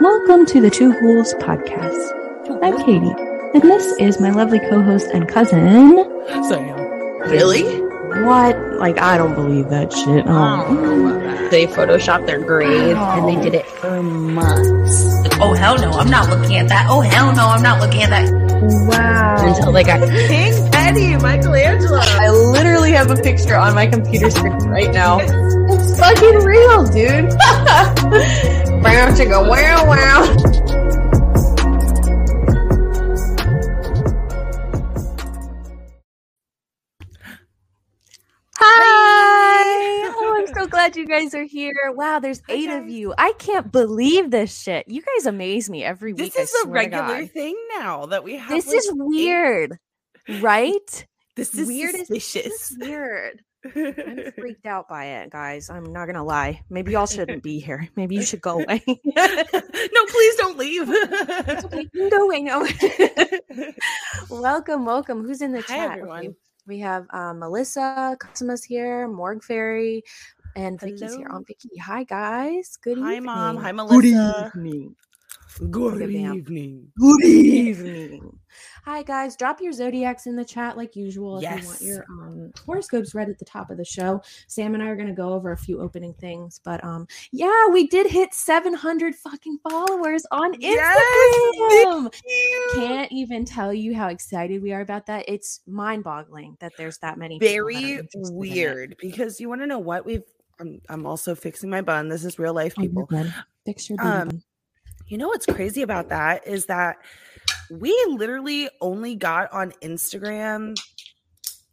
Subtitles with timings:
[0.00, 2.60] Welcome to the Two Ghouls podcast.
[2.62, 3.14] I'm Katie,
[3.54, 5.96] and this is my lovely co-host and cousin.
[6.44, 6.76] Sam.
[7.30, 7.64] Really?
[8.22, 8.58] What?
[8.74, 10.26] Like, I don't believe that shit.
[10.26, 11.48] Oh, oh.
[11.48, 15.06] They photoshopped their grave and they did it for months
[15.38, 16.86] Oh hell no, I'm not looking at that.
[16.88, 18.45] Oh hell no, I'm not looking at that.
[18.62, 19.46] Wow.
[19.46, 21.98] until they got King Petty, Michelangelo.
[22.00, 25.18] I literally have a picture on my computer screen right now.
[25.20, 27.30] It's fucking real, dude.
[28.82, 30.66] wow, chicka, wow, wow.
[38.58, 38.95] Hi!
[40.18, 41.92] Oh, I'm so glad you guys are here.
[41.92, 43.12] Wow, there's eight of you.
[43.18, 44.86] I can't believe this shit.
[44.88, 46.32] You guys amaze me every week.
[46.32, 48.50] This is a regular thing now that we have.
[48.50, 49.78] This like, is weird,
[50.40, 51.06] right?
[51.34, 52.70] This is weird suspicious.
[52.70, 53.42] is weird.
[53.74, 55.70] I'm freaked out by it, guys.
[55.70, 56.62] I'm not gonna lie.
[56.70, 57.88] Maybe y'all shouldn't be here.
[57.96, 58.82] Maybe you should go away.
[58.86, 60.88] no, please don't leave.
[60.88, 62.64] okay, you can go away now.
[64.30, 65.24] welcome, welcome.
[65.24, 65.90] Who's in the Hi, chat?
[65.90, 66.36] everyone.
[66.66, 70.02] We have um, Melissa, Cosima's here, Morg Fairy,
[70.56, 71.26] and Vicky's here.
[71.26, 71.36] Hello.
[71.36, 71.76] On Vicky.
[71.78, 72.76] Hi guys.
[72.82, 73.24] Good Hi, evening.
[73.24, 73.56] mom.
[73.58, 73.94] Hi, Melissa.
[73.94, 74.96] Good evening.
[75.70, 76.92] Good Look evening.
[76.98, 78.35] Good evening.
[78.84, 82.52] Hi guys, drop your zodiacs in the chat like usual if you want your um,
[82.64, 84.22] horoscopes read at the top of the show.
[84.46, 87.66] Sam and I are going to go over a few opening things, but um yeah,
[87.72, 92.10] we did hit 700 fucking followers on Instagram.
[92.24, 95.24] Yes, Can't even tell you how excited we are about that.
[95.28, 98.08] It's mind-boggling that there's that many people that Very it.
[98.30, 100.22] weird because you want to know what we've.
[100.58, 102.08] I'm, I'm also fixing my bun.
[102.08, 103.04] This is real life, Oh, people.
[103.04, 103.32] good.
[103.66, 104.42] Fix your booty Um, bun.
[105.08, 106.96] You know what's crazy about that is that
[107.70, 110.76] we literally only got on Instagram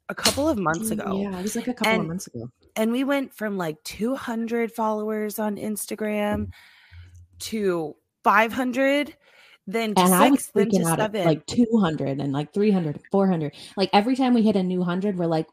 [0.09, 1.15] a couple of months mm, ago.
[1.17, 2.49] Yeah, it was like a couple of months ago.
[2.75, 6.49] And we went from like 200 followers on Instagram
[7.39, 9.15] to 500,
[9.67, 11.25] then to and I was six, then to freaking out at seven.
[11.25, 15.25] like 200 and like 300 400 like every time we hit a new 100 we're
[15.25, 15.47] like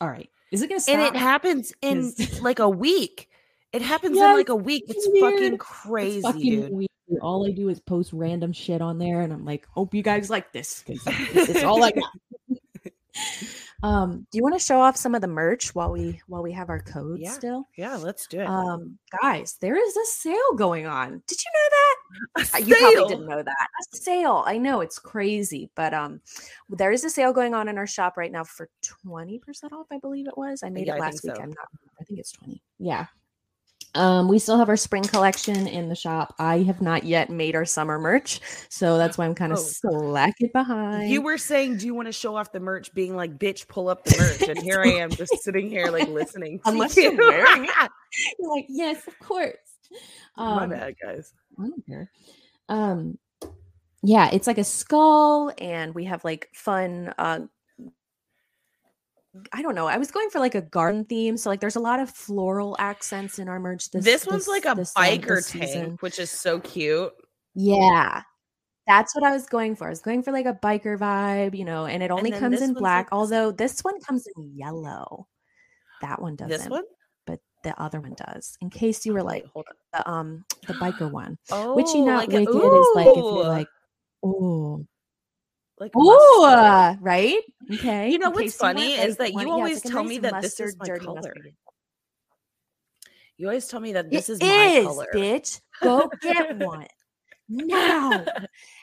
[0.00, 2.12] all right is it gonna stop and it happens in
[2.42, 3.28] like a week.
[3.72, 4.84] It happens Yes, in like a week.
[4.88, 5.32] it's It's, weird.
[5.34, 6.72] fucking It's crazy, fucking dude.
[6.72, 6.88] weird.
[7.22, 10.30] all i do is post random shit on there and i'm like hope you guys
[10.30, 11.02] like this because
[11.34, 12.04] this is all i got
[13.82, 16.52] um do you want to show off some of the merch while we while we
[16.52, 17.32] have our code Yeah.
[17.32, 18.46] still Yeah, let's do it.
[18.46, 23.08] um guys there is a sale going on did you know that Uh, you probably
[23.14, 23.56] didn't know that
[23.92, 26.20] a sale i know it's crazy but um
[26.68, 28.68] there is a sale going on in our shop right now for
[29.08, 29.40] 20%
[29.72, 31.42] off i believe it was i made Yeah, it last week so.
[31.42, 31.68] i'm not
[32.00, 33.06] i think it's 20 yeah
[33.94, 37.56] um we still have our spring collection in the shop i have not yet made
[37.56, 39.62] our summer merch so that's why i'm kind of Oh.
[39.62, 42.94] slacking behind You were saying, do you want to show off the merch?
[42.94, 46.08] Being like, bitch, pull up the merch, and here I am, just sitting here, like
[46.08, 46.60] listening.
[46.60, 47.04] To Unless you.
[47.12, 47.70] you're wearing it.
[48.38, 49.56] You're like yes of course
[50.36, 51.32] My um bad, guys.
[51.58, 52.10] I don't care.
[52.68, 53.18] Um,
[54.02, 57.12] yeah, it's like a skull, and we have like fun.
[57.18, 57.40] Uh,
[59.52, 59.86] I don't know.
[59.86, 62.76] I was going for like a garden theme, so like there's a lot of floral
[62.78, 63.90] accents in our merch.
[63.90, 65.96] This This, one's like a this, um, biker this tank, season.
[66.00, 67.12] which is so cute.
[67.54, 68.22] Yeah,
[68.88, 69.86] that's what I was going for.
[69.86, 72.60] I was going for like a biker vibe, you know, and it only then comes
[72.60, 73.06] in black.
[73.06, 75.28] like although this one comes in yellow.
[76.00, 76.50] That one doesn't.
[76.58, 76.84] This one,
[77.26, 78.56] but the other one does.
[78.60, 79.76] In case you were like hold on.
[79.92, 81.38] the um the biker one.
[81.74, 83.68] which you Not like Wicked is like if you're like,
[84.24, 84.86] oh,
[85.80, 87.40] like oh, right?
[87.72, 88.10] Okay.
[88.10, 90.10] You know what's case you weren't, funny is that you yeah, always like tell nice
[90.10, 91.34] me that this is my dirty color.
[93.38, 95.06] You always tell me that this It is my color.
[95.14, 95.60] bitch.
[95.82, 96.86] Go get one
[97.48, 98.24] now.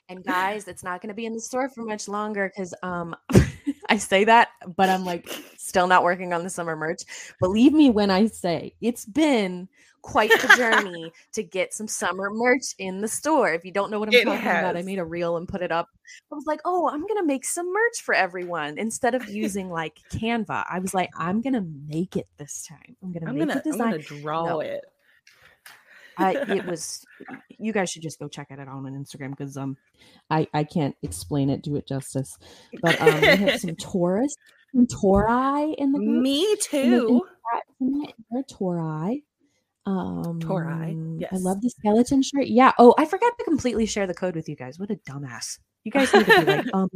[0.09, 3.15] And guys, it's not going to be in the store for much longer because um,
[3.89, 7.01] I say that, but I'm like still not working on the summer merch.
[7.39, 9.67] Believe me when I say it's been
[10.01, 13.53] quite the journey to get some summer merch in the store.
[13.53, 15.61] If you don't know what I'm It talking about, I made a reel and put
[15.61, 15.89] it up.
[16.31, 19.99] I was like, oh, I'm gonna make some merch for everyone instead of using like
[20.11, 20.65] Canva.
[20.69, 22.95] I was like, I'm gonna make it this time.
[23.03, 24.59] I'm gonna make gonna, the I'm gonna draw No.
[24.61, 24.85] it.
[26.17, 27.05] I, it was
[27.59, 29.77] you guys should just go check it out on Instagram because um
[30.29, 32.37] I I can't explain it do it justice
[32.81, 34.35] but um we have some Taurus
[34.73, 36.97] some Tori in the group Me in the-
[37.79, 38.11] in too.
[38.31, 39.23] They're Tauri
[39.85, 44.13] um Tauri, I love the skeleton shirt yeah oh I forgot to completely share the
[44.13, 46.89] code with you guys what a dumbass you guys need to be like um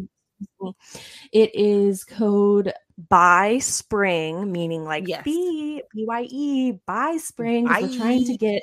[1.32, 2.74] it is code
[3.10, 5.24] by spring meaning like Yes.
[5.24, 8.62] b b-y-e by spring 'cause we're trying to get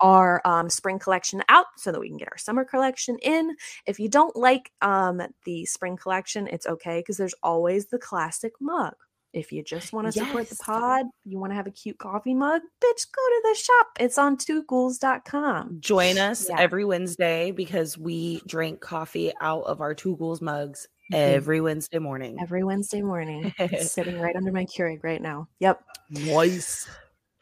[0.00, 3.54] our um, spring collection out so that we can get our summer collection in
[3.86, 8.52] if you don't like um, the spring collection it's okay because there's always the classic
[8.60, 8.94] mug
[9.32, 12.32] If you just want to support the pod, you want to have a cute coffee
[12.32, 13.86] mug, bitch, go to the shop.
[14.00, 15.76] It's on twoghouls.com.
[15.80, 16.56] Join us Yeah.
[16.58, 20.88] every Wednesday because we drink coffee out of our Two Ghouls mugs.
[21.12, 21.34] Mm-hmm.
[21.36, 22.36] every Wednesday morning.
[22.40, 23.54] Every Wednesday morning.
[23.58, 25.48] It's sitting right under my Keurig right now.
[25.60, 25.80] Yep.
[26.10, 26.88] Nice.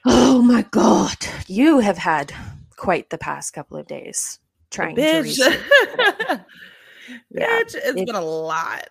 [0.04, 1.16] Oh my God.
[1.46, 2.32] You have had
[2.76, 4.38] quite the past couple of days
[4.70, 5.38] trying to Bitch.
[7.30, 7.60] Yeah.
[7.60, 8.88] Bitch, it's It- been a lot.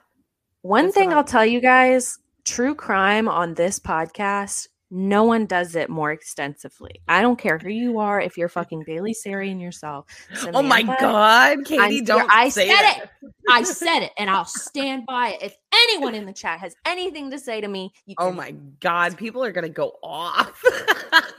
[0.62, 5.76] One That's thing I'll tell you guys true crime on this podcast, no one does
[5.76, 7.02] it more extensively.
[7.08, 10.06] I don't care who you are, if you're fucking Bailey Sarian yourself.
[10.54, 13.00] oh my God, Katie, I'm don't I say said that.
[13.24, 13.32] it.
[13.50, 15.42] I said it and I'll stand by it.
[15.42, 19.18] If anyone in the chat has anything to say to me, you Oh my God,
[19.18, 20.64] people are gonna go off.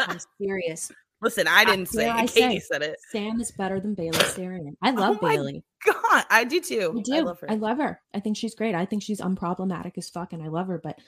[0.00, 0.90] I'm serious.
[1.22, 2.12] Listen, I didn't say it.
[2.12, 2.96] I Katie said it.
[3.12, 4.72] Sam is better than Bailey Sarian.
[4.82, 5.64] I oh love Oh my Bailey.
[5.86, 6.96] God, I do too.
[6.98, 7.14] I do.
[7.14, 7.50] I love her.
[7.50, 8.00] I love her.
[8.12, 8.74] I think she's great.
[8.74, 10.78] I think she's unproblematic as fuck, and I love her.
[10.82, 10.98] But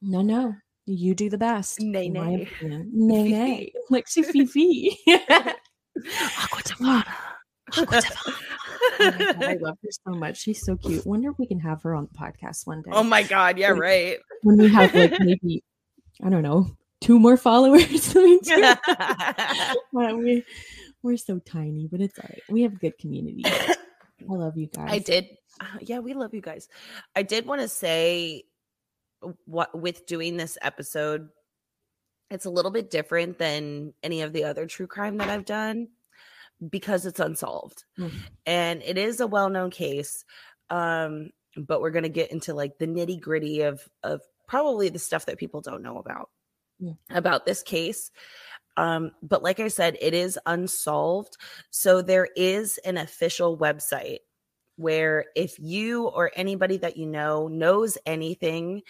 [0.00, 0.54] no, no,
[0.86, 1.80] you do the best.
[1.80, 2.48] Nay, nay.
[2.62, 3.72] Nay, nay.
[3.90, 4.96] Like she Fifi.
[5.08, 7.14] Aqua Tavana.
[7.76, 8.00] Aqua
[8.98, 10.38] Oh God, I love her so much.
[10.38, 11.06] She's so cute.
[11.06, 12.90] Wonder if we can have her on the podcast one day.
[12.92, 14.18] oh my God, yeah, right.
[14.42, 15.62] when we have like maybe
[16.22, 16.66] I don't know
[17.00, 18.14] two more followers.
[18.14, 18.74] we do.
[19.92, 20.44] Well, we
[21.02, 22.42] we're so tiny, but it's all right.
[22.48, 23.42] We have a good community.
[23.46, 23.74] I
[24.28, 24.88] love you guys.
[24.90, 25.26] I did.
[25.60, 26.68] uh, yeah, we love you guys.
[27.14, 28.44] I did want to say
[29.44, 31.28] what with doing this episode,
[32.30, 35.88] it's a little bit different than any of the other true crime that I've done
[36.68, 37.84] because it's unsolved.
[37.98, 38.12] Mm.
[38.46, 40.24] And it is a well-known case.
[40.70, 45.38] Um, but we're gonna get into like the nitty-gritty of of probably the stuff that
[45.38, 46.30] people don't know about
[46.82, 46.98] Mm.
[47.08, 48.10] about this case.
[48.76, 51.38] Um, but like I said, it is unsolved.
[51.70, 54.18] So there is an official website
[54.76, 58.82] where if you or anybody that you know knows anything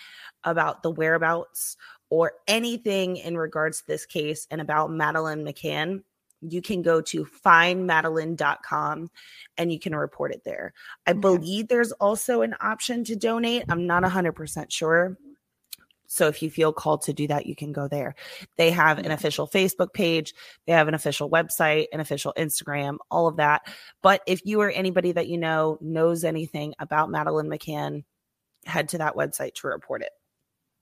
[0.45, 1.77] about the whereabouts
[2.11, 6.03] or anything in regards to this case and about Madeleine McCann,
[6.41, 9.11] you can go to findmadeleine.com
[9.57, 10.73] and you can report it there.
[11.07, 11.21] I Okay.
[11.21, 13.65] believe there's also an option to donate.
[13.69, 15.17] I'm not 100% sure.
[16.09, 18.15] So if you feel called to do that, you can go there.
[18.57, 19.13] They have an mm.
[19.13, 20.35] official Facebook page,
[20.67, 23.63] they have an official website, an official Instagram, all of that.
[24.03, 28.05] But if you or anybody that you know knows anything about Madeleine McCann,
[28.65, 30.11] head to that website to report it.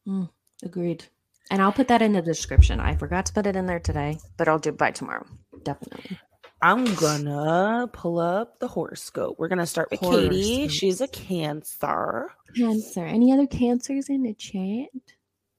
[0.09, 0.31] Mm,
[0.63, 1.05] agreed.
[1.51, 2.81] And I'll put that in the description.
[2.81, 5.27] I forgot to put it in there today, but I'll do it by tomorrow.
[5.63, 6.19] Definitely.
[6.63, 9.37] I'm gonna pull up the horoscope.
[9.39, 10.69] We're gonna start with Katie.
[10.69, 12.31] She's a cancer.
[12.57, 13.05] Cancer.
[13.05, 14.89] Any other cancers in the chat?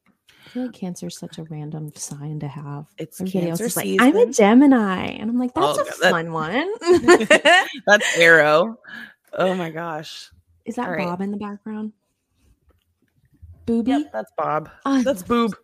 [0.07, 2.85] I feel like cancer is such a random sign to have.
[2.97, 4.07] It's Everybody else cancer is like, season.
[4.07, 5.05] I'm a Gemini.
[5.07, 6.71] And I'm like, that's Oh, a that- fun one.
[7.85, 8.79] That's arrow.
[9.33, 10.31] Oh my gosh.
[10.65, 11.05] Is that All right.
[11.05, 11.91] Bob in the background?
[13.65, 13.91] Booby?
[13.91, 14.69] Yep, that's Bob.
[14.85, 15.55] I That's boob.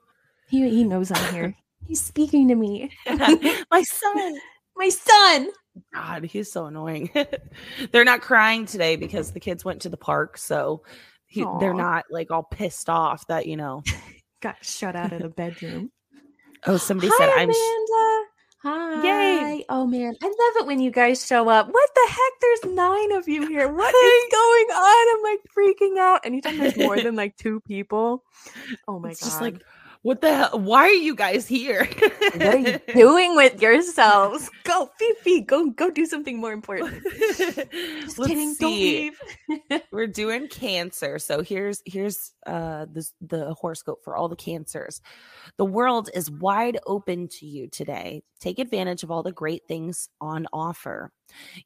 [0.49, 1.55] he, he knows I'm here.
[1.87, 2.89] He's speaking to me.
[3.07, 4.39] my son.
[4.81, 5.49] My son.
[5.93, 7.11] God, he's so annoying.
[7.91, 10.81] they're not crying today because the kids went to the park, so
[11.27, 13.83] he, they're not like all pissed off that you know.
[14.41, 15.91] Got shut out of the bedroom.
[16.67, 17.51] Oh, somebody Hi, said I'm.
[17.51, 18.27] sh- Amanda.
[18.61, 19.49] Hi.
[19.55, 19.65] Yay.
[19.69, 21.67] Oh man, I love it when you guys show up.
[21.71, 22.33] What the heck?
[22.39, 23.67] There's nine of you here.
[23.67, 25.15] What is going on?
[25.15, 26.23] I'm like freaking out.
[26.23, 28.23] Anytime there's more than like two people.
[28.87, 29.25] Oh my it's god.
[29.25, 29.63] just like,
[30.03, 30.59] what the hell?
[30.59, 31.87] Why are you guys here?
[32.33, 34.49] what are you doing with yourselves?
[34.63, 37.03] Go, Fifi, go go do something more important.
[37.27, 39.11] Just Let's kidding, don't see.
[39.49, 39.81] leave.
[39.91, 41.19] We're doing cancer.
[41.19, 45.01] So here's here's uh this the horoscope for all the cancers.
[45.57, 48.23] The world is wide open to you today.
[48.39, 51.11] Take advantage of all the great things on offer.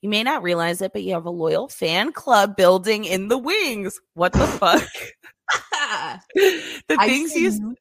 [0.01, 3.38] You may not realize it, but you have a loyal fan club building in the
[3.38, 3.98] wings.
[4.13, 4.84] What the fuck?
[6.36, 7.75] the I things you.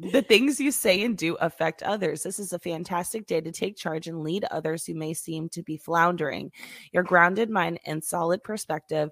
[0.00, 2.22] The things you say and do affect others.
[2.22, 5.62] This is a fantastic day to take charge and lead others who may seem to
[5.62, 6.52] be floundering.
[6.92, 9.10] Your grounded mind and solid perspective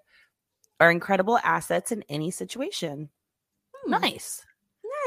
[0.81, 3.09] are incredible assets in any situation.
[3.75, 4.45] Hmm, Nice.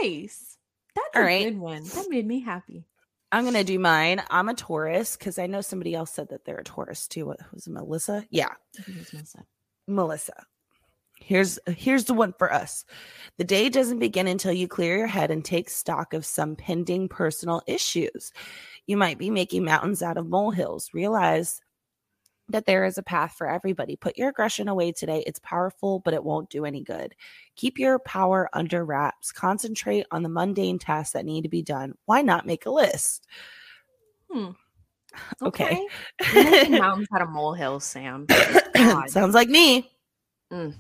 [0.02, 0.58] Nice.
[0.96, 1.46] That's All a right.
[1.46, 1.84] good one.
[1.84, 2.86] That made me happy.
[3.32, 4.22] I'm gonna do mine.
[4.30, 7.28] I'm a Taurus because I know somebody else said that they're a Taurus too.
[7.28, 8.26] What was it, Melissa?
[8.30, 9.46] Yeah, I think it's Melissa.
[9.88, 10.46] Melissa.
[11.24, 12.84] Here's here's the one for us.
[13.38, 17.10] The day doesn't begin until you clear your head and take stock of some pending
[17.10, 18.34] personal issues.
[18.88, 20.90] You might be making mountains out of molehills.
[20.94, 21.62] Realize
[22.50, 23.96] that there is a path for everybody.
[23.96, 25.24] Put your aggression away today.
[25.26, 27.16] It's powerful, but it won't do any good.
[27.56, 29.32] Keep your power under wraps.
[29.32, 31.94] Concentrate on the mundane tasks that need to be done.
[32.06, 33.28] Why not make a list?
[34.30, 34.50] Hmm.
[35.42, 35.86] Okay.
[36.34, 38.28] You're mountains out of molehills, Sam.
[39.08, 39.92] Sounds like me.
[40.54, 40.74] Mm.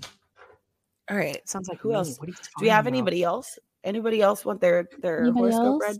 [1.11, 1.47] All right.
[1.47, 1.95] Sounds like Who me.
[1.95, 2.17] else?
[2.17, 2.93] What are you Do we have about?
[2.93, 3.59] anybody else?
[3.83, 5.81] Anybody else want their their Anybody horoscope else?
[5.81, 5.97] read?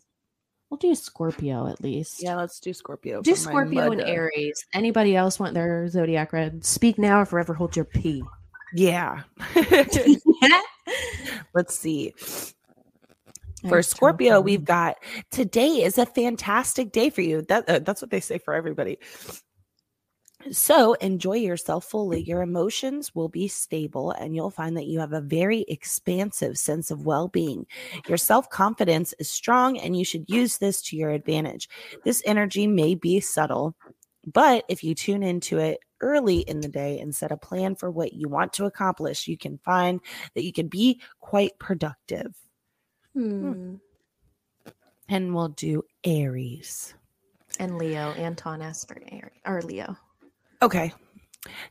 [0.69, 2.23] We'll do Scorpio at least.
[2.23, 3.21] Yeah, let's do Scorpio.
[3.21, 4.65] Do Scorpio and Aries.
[4.73, 6.63] Anybody else want their zodiac read?
[6.63, 8.23] Speak now or forever hold your pee.
[8.73, 9.23] Yeah.
[11.53, 12.13] let's see.
[13.67, 14.95] For Scorpio, we've got
[15.29, 17.41] today is a fantastic day for you.
[17.43, 18.97] That uh, that's what they say for everybody.
[20.49, 22.21] So enjoy yourself fully.
[22.21, 26.89] Your emotions will be stable, and you'll find that you have a very expansive sense
[26.89, 27.67] of well being.
[28.07, 31.69] Your self confidence is strong, and you should use this to your advantage.
[32.03, 33.75] This energy may be subtle,
[34.25, 37.91] but if you tune into it early in the day and set a plan for
[37.91, 40.01] what you want to accomplish, you can find
[40.33, 42.35] that you can be quite productive.
[43.13, 43.75] Hmm.
[45.07, 46.93] And we'll do Aries.
[47.59, 48.11] And Leo.
[48.11, 49.97] Anton asked for Aries or Leo.
[50.61, 50.93] Okay.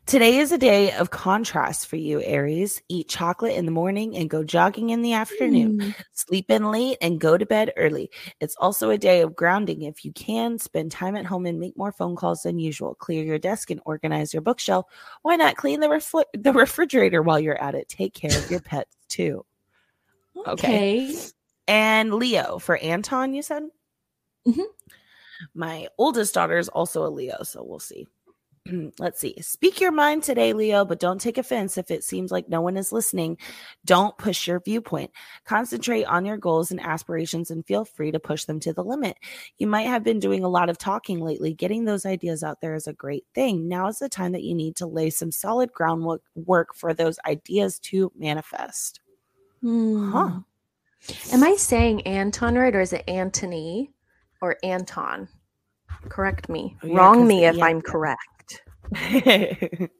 [0.07, 2.83] Today is a day of contrast for you, Aries.
[2.89, 5.79] Eat chocolate in the morning and go jogging in the afternoon.
[5.79, 5.91] Hmm.
[6.13, 8.11] Sleep in late and go to bed early.
[8.41, 9.83] It's also a day of grounding.
[9.83, 12.97] If you can, spend time at home and make more phone calls than usual.
[12.97, 14.87] Clear your desk and organize your bookshelf.
[15.23, 17.89] Why not clean the, refri- the refrigerator while you're at it?
[17.89, 19.47] Take care of your pets too.
[20.37, 21.05] Okay.
[21.07, 21.17] Okay.
[21.69, 23.63] And Leo for Anton, you said?
[24.49, 24.65] Mhm.
[25.55, 28.09] My oldest daughter is also a Leo, so we'll see.
[28.99, 29.37] Let's see.
[29.41, 32.77] Speak your mind today, Leo, but don't take offense if it seems like no one
[32.77, 33.39] is listening.
[33.85, 35.11] Don't push your viewpoint.
[35.45, 39.17] Concentrate on your goals and aspirations and feel free to push them to the limit.
[39.59, 41.55] You might have been doing a lot of talking lately.
[41.55, 43.69] Getting those ideas out there is a great thing.
[43.69, 47.19] Now is the time that you need to lay some solid groundwork work for those
[47.27, 49.01] ideas to manifest.
[49.63, 50.11] Hmm.
[50.11, 50.41] Huh.
[51.33, 53.91] Am I saying Anton right or is it Antony
[54.43, 55.29] or Anton?
[56.09, 56.77] Correct me.
[56.83, 58.21] Oh, yeah, Wrong me if Ant- I'm correct.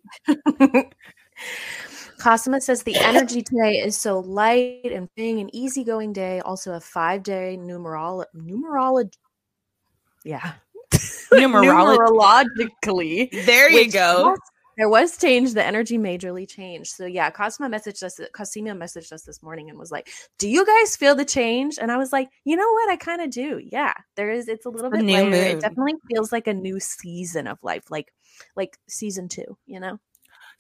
[2.21, 6.41] Cosima says the energy today is so light and being an easygoing day.
[6.41, 9.15] Also a five day numerolo- numerology.
[10.25, 10.53] Yeah.
[11.33, 13.31] Numerolo- Numerologically.
[13.47, 14.37] there you go.
[14.77, 15.55] There was change.
[15.55, 16.91] The energy majorly changed.
[16.93, 18.19] So yeah, Cosima messaged us.
[18.33, 20.09] Cosima messaged us this morning and was like,
[20.39, 22.91] "Do you guys feel the change?" And I was like, "You know what?
[22.91, 23.61] I kind of do.
[23.63, 24.49] Yeah, there is.
[24.49, 25.31] It's a little a bit new lighter.
[25.31, 25.35] moon.
[25.45, 28.13] It definitely feels like a new season of life, like
[28.57, 29.57] like season two.
[29.67, 29.99] You know,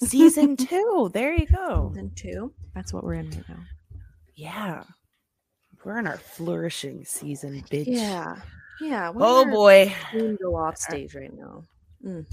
[0.02, 1.10] Season two.
[1.12, 1.90] There you go.
[1.92, 2.52] season two.
[2.74, 3.58] That's what we're in right now.
[4.34, 4.84] Yeah.
[5.84, 7.84] We're in our flourishing season, bitch.
[7.86, 8.36] Yeah,
[8.82, 9.12] yeah.
[9.16, 9.94] Oh boy.
[10.12, 11.62] go off uh, stage right now.
[12.04, 12.26] Mm.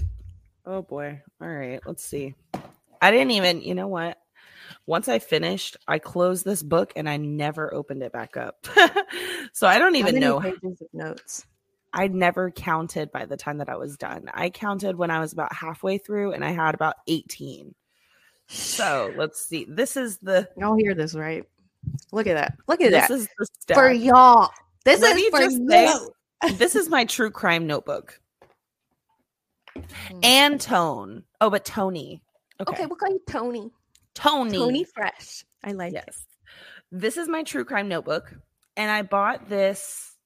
[0.68, 1.20] Oh boy.
[1.40, 1.80] All right.
[1.86, 2.34] Let's see.
[3.00, 4.18] I didn't even, you know what?
[4.84, 8.66] Once I finished, I closed this book and I never opened it back up.
[9.54, 10.40] so I don't How even many know.
[10.40, 11.46] pages of notes.
[11.94, 14.28] I never counted by the time that I was done.
[14.34, 17.74] I counted when I was about halfway through and I had about 18.
[18.48, 19.64] So let's see.
[19.66, 21.44] This is the Y'all hear this, right?
[22.12, 22.58] Look at that.
[22.66, 23.14] Look at this that.
[23.14, 23.28] is
[23.66, 24.50] the For y'all.
[24.84, 25.68] This Let is for you.
[25.70, 28.20] say- this is my true crime notebook.
[30.10, 30.24] Mm.
[30.24, 31.24] And Tone.
[31.40, 32.22] Oh, but Tony.
[32.60, 32.72] Okay.
[32.72, 33.70] Okay, we'll call you Tony.
[34.14, 34.58] Tony.
[34.58, 35.44] Tony Fresh.
[35.62, 36.14] I like it.
[36.90, 38.34] This is my true crime notebook.
[38.76, 40.16] And I bought this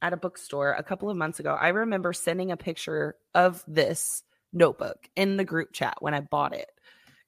[0.00, 1.54] at a bookstore a couple of months ago.
[1.58, 6.54] I remember sending a picture of this notebook in the group chat when I bought
[6.54, 6.70] it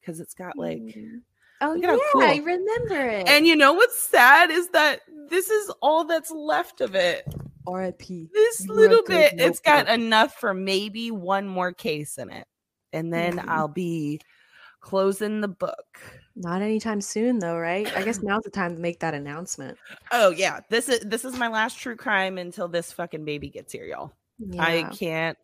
[0.00, 0.78] because it's got like.
[0.78, 1.22] Mm.
[1.60, 3.28] Oh yeah, at how I remember it.
[3.28, 5.00] And you know what's sad is that
[5.30, 7.24] this is all that's left of it.
[7.66, 8.28] R.I.P.
[8.32, 12.46] This little bit, it's got enough for maybe one more case in it.
[12.92, 13.48] And then Mhm.
[13.48, 14.20] I'll be
[14.80, 15.98] closing the book.
[16.36, 17.86] Not anytime soon, though, right?
[17.96, 19.78] I guess now's the time to make that announcement.
[20.12, 23.72] Oh yeah, this is this is my last true crime until this fucking baby gets
[23.72, 24.12] here, y'all.
[24.58, 25.38] I can't.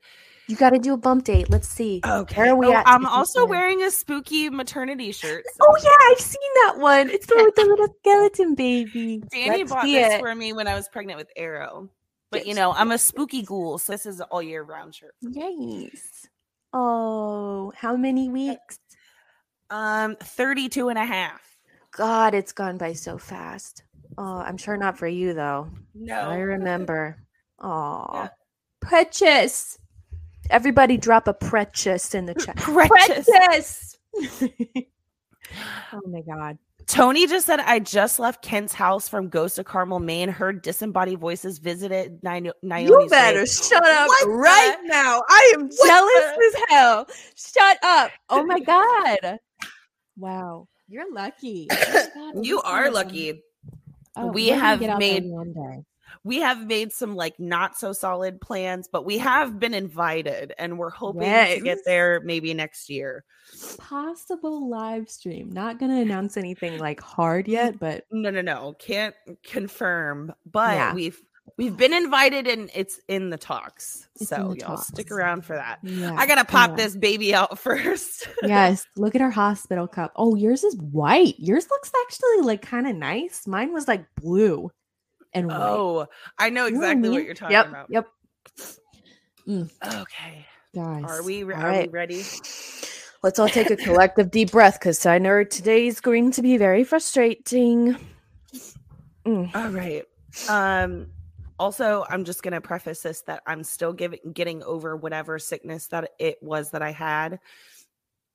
[0.48, 1.48] you got to do a bump date.
[1.48, 2.00] Let's see.
[2.04, 2.36] Okay.
[2.42, 5.44] Where are we Oh, at I'm also wearing a spooky maternity shirt.
[5.46, 7.08] so- Oh yeah, I've seen that one.
[7.08, 9.22] It's the with the little skeleton baby.
[9.30, 10.18] Danny Let's bought this it.
[10.20, 11.88] for me when I was pregnant with Arrow.
[12.30, 15.14] But you know, I'm a spooky ghoul, so this is an all year round shirt.
[15.22, 16.28] Nice.
[16.72, 18.78] Oh, how many weeks?
[19.70, 21.40] Um, 32 and a half.
[21.92, 23.82] God, it's gone by so fast.
[24.16, 25.68] Oh, I'm sure not for you though.
[25.94, 26.20] No.
[26.20, 27.16] I remember.
[27.58, 28.28] Oh, Yeah.
[28.80, 29.78] precious.
[30.50, 32.56] Everybody drop a precious in the chat.
[32.56, 33.28] Precious.
[33.28, 33.98] Precious.
[35.92, 36.58] oh my god.
[36.90, 41.18] Tony just said, I just left Kent's house from Ghost of Carmel, Maine, heard disembodied
[41.20, 45.22] voices, visited Ni- Naomi's You better grave." shut up What the- right now.
[45.28, 47.06] I am jealous the- as hell.
[47.36, 48.10] Shut up.
[48.28, 49.38] Oh my god.
[50.16, 50.66] Wow.
[50.88, 51.68] You're lucky.
[51.92, 52.92] Oh God, You are that.
[52.92, 53.42] lucky.
[54.16, 55.84] Oh, We have get out there made- one day.
[56.22, 60.78] We have made some like not so solid plans, but we have been invited and
[60.78, 63.24] we're hoping to get there maybe next year.
[63.78, 65.50] Possible live stream.
[65.50, 68.74] Not gonna announce anything like hard yet, but No, no, no.
[68.78, 70.94] Can't confirm, but Yeah.
[70.94, 71.20] we've
[71.56, 74.06] we've been invited and it's in the talks.
[74.20, 75.78] It's so the y'all stick around for that.
[75.82, 76.14] yeah.
[76.16, 76.76] I gotta pop yeah.
[76.76, 78.28] this baby out first.
[78.42, 78.86] yes.
[78.96, 80.12] Look at our hospital cup.
[80.16, 81.34] Oh, yours is white.
[81.38, 83.46] Yours looks actually like kind of nice.
[83.46, 84.70] Mine was like blue
[85.32, 85.56] and white.
[85.58, 86.06] oh,
[86.38, 87.68] I know You know what I exactly what you're talking Yep.
[87.68, 87.90] about.
[87.90, 88.06] Yep.
[89.84, 90.46] Okay.
[90.74, 91.04] guys.
[91.04, 92.22] Are we re- are we ready?
[93.22, 96.84] Let's all take a collective deep breath because I know today's going to be very
[96.84, 97.96] frustrating.
[99.26, 99.54] Mm.
[99.54, 100.04] All right.
[100.48, 101.08] Um
[101.58, 105.88] also I'm just going to preface this that I'm still giving getting over whatever sickness
[105.88, 107.40] that it was that I had.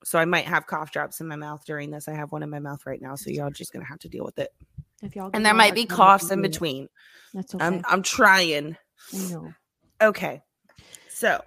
[0.04, 2.06] So I might have cough drops in my mouth during this.
[2.06, 4.08] I have one in my mouth right now, so y'all just going to have to
[4.08, 4.52] deal with it.
[5.02, 6.88] If y'all And there might be coughs in between.
[7.34, 7.64] That's okay.
[7.64, 8.76] I'm I'm trying.
[9.14, 9.52] I know.
[10.00, 10.42] Okay.
[11.10, 11.42] So,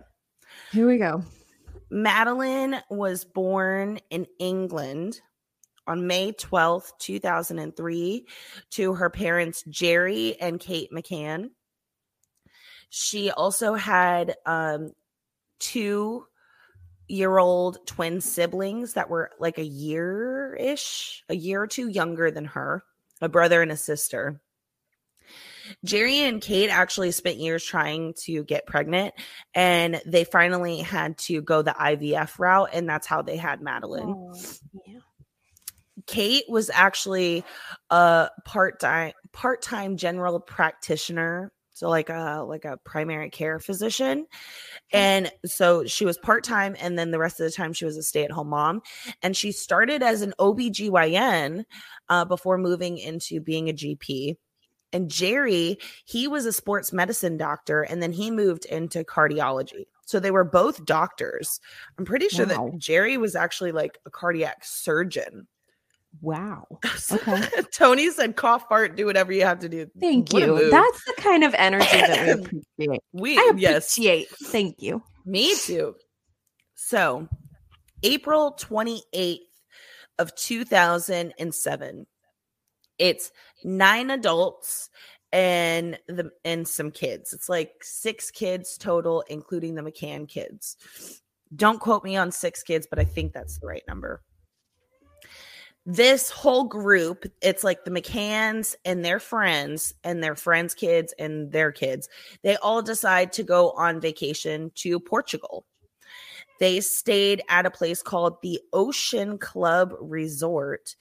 [0.71, 1.23] Here we go.
[1.91, 5.19] Madeleine was born in England
[5.87, 8.27] on May 12th, 2003,
[8.71, 11.49] to her parents, Gerry and Kate McCann.
[12.89, 14.91] She also had um,
[15.59, 16.25] two
[17.07, 22.29] year old twin siblings that were like a year ish, a year or two younger
[22.29, 22.83] than her,
[23.21, 24.41] a brother and a sister.
[25.85, 29.13] Gerry and Kate actually spent years trying to get pregnant
[29.53, 34.15] and they finally had to go the IVF route and that's how they had Madeleine.
[34.17, 34.33] Oh,
[34.85, 34.99] yeah.
[36.07, 37.43] Kate was actually
[37.91, 44.25] a part-time part-time general practitioner, so like a like a primary care physician.
[44.91, 48.03] And so she was part-time and then the rest of the time she was a
[48.03, 48.81] stay-at-home mom
[49.23, 51.63] and she started as an OBGYN
[52.09, 54.35] uh, before moving into being a GP.
[54.91, 59.85] And Gerry, he was a sports medicine doctor and then he moved into cardiology.
[60.05, 61.61] So they were both doctors.
[61.97, 62.71] I'm pretty sure Wow.
[62.71, 65.47] that Gerry was actually like a cardiac surgeon.
[66.21, 66.65] Wow.
[67.11, 67.43] Okay.
[67.73, 70.69] Tony said, "Cough, fart, do whatever you have to do." Thank What you.
[70.69, 72.31] That's the kind of energy that we
[72.85, 73.01] appreciate.
[73.13, 74.27] we I yes, appreciate.
[74.45, 75.01] Thank you.
[75.25, 75.95] me too.
[76.75, 77.27] So,
[78.03, 79.47] April twenty eighth
[80.19, 82.05] of two thousand and seven.
[82.99, 83.31] It's
[83.63, 84.89] nine adults
[85.31, 87.33] and the and some kids.
[87.33, 90.75] It's like six kids total, including the McCann kids.
[91.55, 94.21] Don't quote me on six kids, but I think that's the right number.
[95.85, 101.51] This whole group, it's like the McCanns and their friends and their friends' kids and
[101.51, 102.09] their kids.
[102.43, 105.65] They all decide to go on vacation to Portugal.
[106.59, 110.95] They stayed at a place called the Ocean Club Resort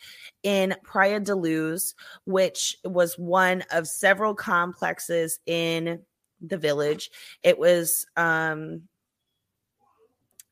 [0.44, 6.00] in Praia da Luz, which was one of several complexes in
[6.40, 7.10] the village.
[7.42, 8.82] It was um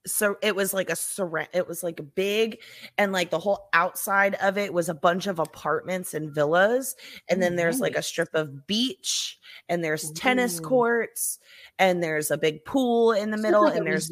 [0.06, 2.58] so it was like a surround it was like big
[2.98, 6.96] and like the whole outside of it was a bunch of apartments and villas
[7.28, 9.38] and then there's like a strip of beach
[9.68, 11.38] and there's tennis courts
[11.78, 14.10] and there's a big pool in the middle and there's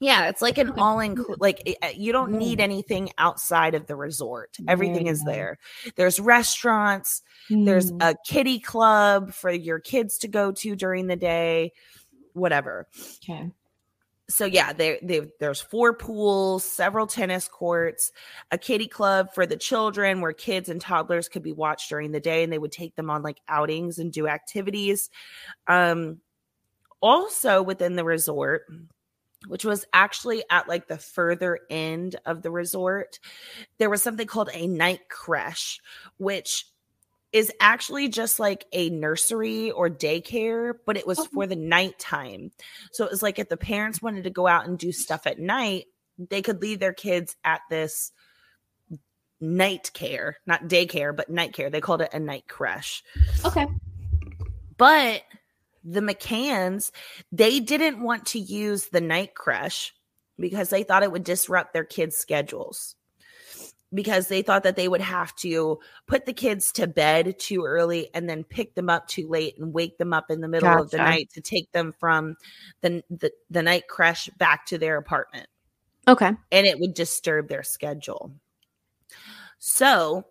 [0.00, 3.96] yeah, it's like an all include like uh, you don't need anything outside of the
[3.96, 4.56] resort.
[4.68, 5.58] Everything is there.
[5.96, 7.22] There's restaurants,
[7.64, 11.72] there's Mm, a kiddie club for your kids to go to during the day,
[12.32, 12.86] whatever.
[13.22, 13.50] okay.
[14.28, 14.98] So yeah, there
[15.38, 18.10] there's four pools, several tennis courts,
[18.50, 22.20] a kiddie club for the children where kids and toddlers could be watched during the
[22.20, 25.10] day and they would take them on like outings and do activities.
[25.66, 26.20] Um
[27.02, 28.62] also within the resort
[29.48, 33.18] which was actually at like the further end of the resort,
[33.78, 35.80] there was something called a night creche,
[36.16, 36.66] which
[37.34, 41.28] is actually just like a nursery or daycare, but it was Okay.
[41.34, 42.52] for the nighttime.
[42.92, 45.40] So it was like if the parents wanted to go out and do stuff at
[45.40, 48.12] night, they could leave their kids at this
[49.40, 51.70] night care, not daycare, but night care.
[51.70, 53.02] They called it a night creche.
[53.44, 53.66] Okay.
[54.76, 55.22] But
[55.82, 56.92] the McCanns,
[57.32, 59.92] they didn't want to use the night creche
[60.38, 62.94] because they thought it would disrupt their kids' schedules.
[63.94, 65.78] Because they thought that they would have to
[66.08, 69.72] put the kids to bed too early and then pick them up too late and
[69.72, 72.34] wake them up in the middle of the night to take them from
[72.80, 75.46] the, the, the night creche back to their apartment
[76.08, 76.32] Okay.
[76.52, 78.32] and it would disturb their schedule.
[79.58, 80.26] So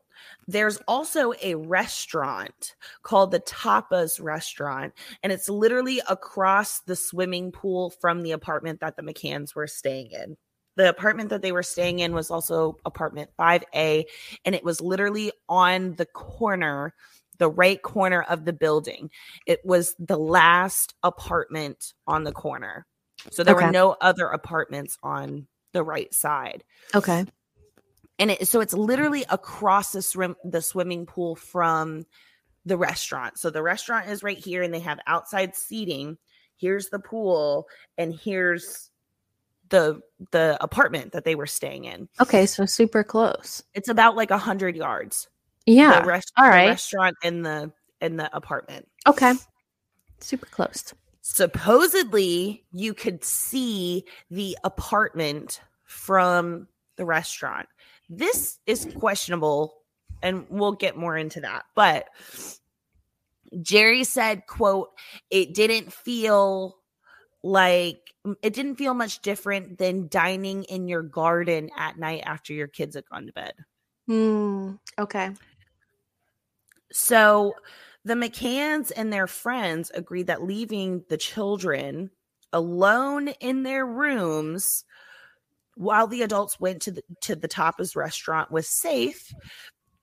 [0.47, 7.89] there's also a restaurant called the Tapas Restaurant, and it's literally across the swimming pool
[7.89, 10.37] from the apartment that the McCanns were staying in.
[10.75, 14.05] The apartment that they were staying in was also apartment 5A,
[14.45, 16.93] and it was literally on the corner
[17.39, 19.09] the right corner of the building.
[19.45, 22.85] It was the last apartment on the corner.
[23.31, 23.65] So there Okay.
[23.65, 26.63] were no other apartments on the right side.
[26.93, 27.25] Okay.
[28.19, 32.05] And it, so it's literally across the swim the swimming pool from
[32.65, 33.37] the restaurant.
[33.37, 36.17] So the restaurant is right here and they have outside seating.
[36.55, 38.89] Here's the pool and here's
[39.73, 39.99] the
[40.31, 42.07] the apartment that they were staying in.
[42.21, 42.45] Okay.
[42.45, 43.63] So super close.
[43.73, 45.27] It's about like a hundred yards.
[45.65, 46.01] Yeah.
[46.01, 48.87] the, rest- all the restaurant and the in the apartment.
[49.07, 49.33] Okay.
[50.19, 50.93] Super close.
[51.21, 57.67] Supposedly, you could see the apartment from the restaurant.
[58.09, 59.73] This is questionable,
[60.21, 61.63] and we'll get more into that.
[61.75, 62.09] But
[63.61, 64.89] Gerry said, "quote
[65.31, 66.77] It didn't feel."
[67.43, 72.67] Like it didn't feel much different than dining in your garden at night after your
[72.67, 73.53] kids had gone to bed.
[74.07, 74.71] Hmm.
[74.97, 75.31] Okay.
[76.91, 77.53] So
[78.05, 82.11] the McCanns and their friends agreed that leaving the children
[82.53, 84.85] alone in their rooms
[85.75, 89.33] while the adults went to the to the Tapas restaurant was safe.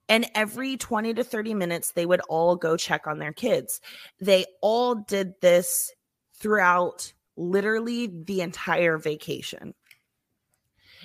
[0.09, 3.79] And every 20 to 30 minutes, they would all go check on their kids.
[4.19, 5.89] They all did this
[6.35, 9.73] throughout literally the entire vacation.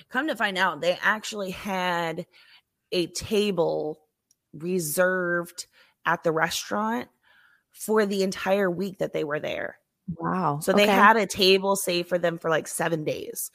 [0.09, 2.25] Come to find out, they actually had
[2.91, 3.99] a table
[4.53, 5.67] reserved
[6.05, 7.09] at the restaurant
[7.71, 9.77] for the entire week that they were there.
[10.15, 10.59] Wow.
[10.61, 10.91] So they Okay.
[10.93, 13.51] had a table saved for them for like seven days.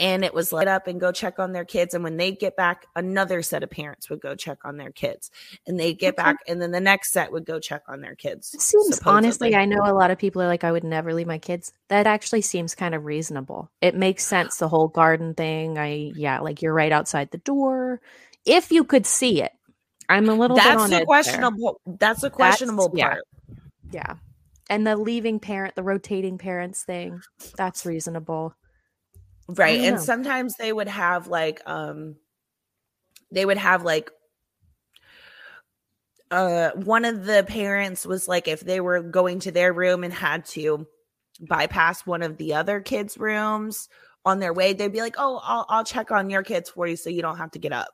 [0.00, 1.94] And it was light up and go check on their kids.
[1.94, 5.30] And when they get back, another set of parents would go check on their kids.
[5.66, 6.22] And they get Okay.
[6.24, 8.52] back, and then the next set would go check on their kids.
[8.54, 9.54] It seems honestly.
[9.54, 11.72] I know a lot of people are like, I would never leave my kids.
[11.88, 13.70] That actually seems kind of reasonable.
[13.80, 15.78] It makes sense, the whole garden thing.
[15.78, 18.00] I, yeah, like you're right outside the door.
[18.44, 19.52] If you could see it,
[20.08, 21.06] I'm a little bit That's on the edge there.
[21.06, 21.80] questionable.
[21.86, 23.08] That's the questionable yeah.
[23.10, 23.24] part.
[23.92, 24.14] Yeah.
[24.68, 27.20] And the leaving parent, the rotating parents thing,
[27.56, 28.54] that's reasonable.
[29.48, 30.02] Right and know.
[30.02, 32.16] sometimes they would have like um
[33.32, 34.10] they would have like
[36.30, 40.12] uh one of the parents was like if they were going to their room and
[40.12, 40.86] had to
[41.40, 43.88] bypass one of the other kids rooms
[44.26, 46.96] on their way they'd be like oh I'll, I'll check on your kids for you
[46.96, 47.88] so you don't have to get up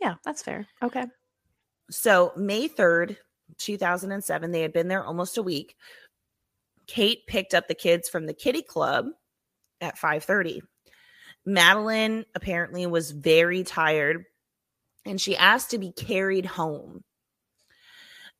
[0.00, 0.66] Yeah, that's fair.
[0.84, 1.04] Okay.
[1.90, 3.16] so may 3rd
[3.58, 5.74] 2007 they had been there almost a week
[6.86, 9.06] kate picked up the kids from the kiddie club
[9.80, 10.60] at 5:30
[11.44, 14.24] madeleine apparently was very tired
[15.04, 17.02] and she asked to be carried home.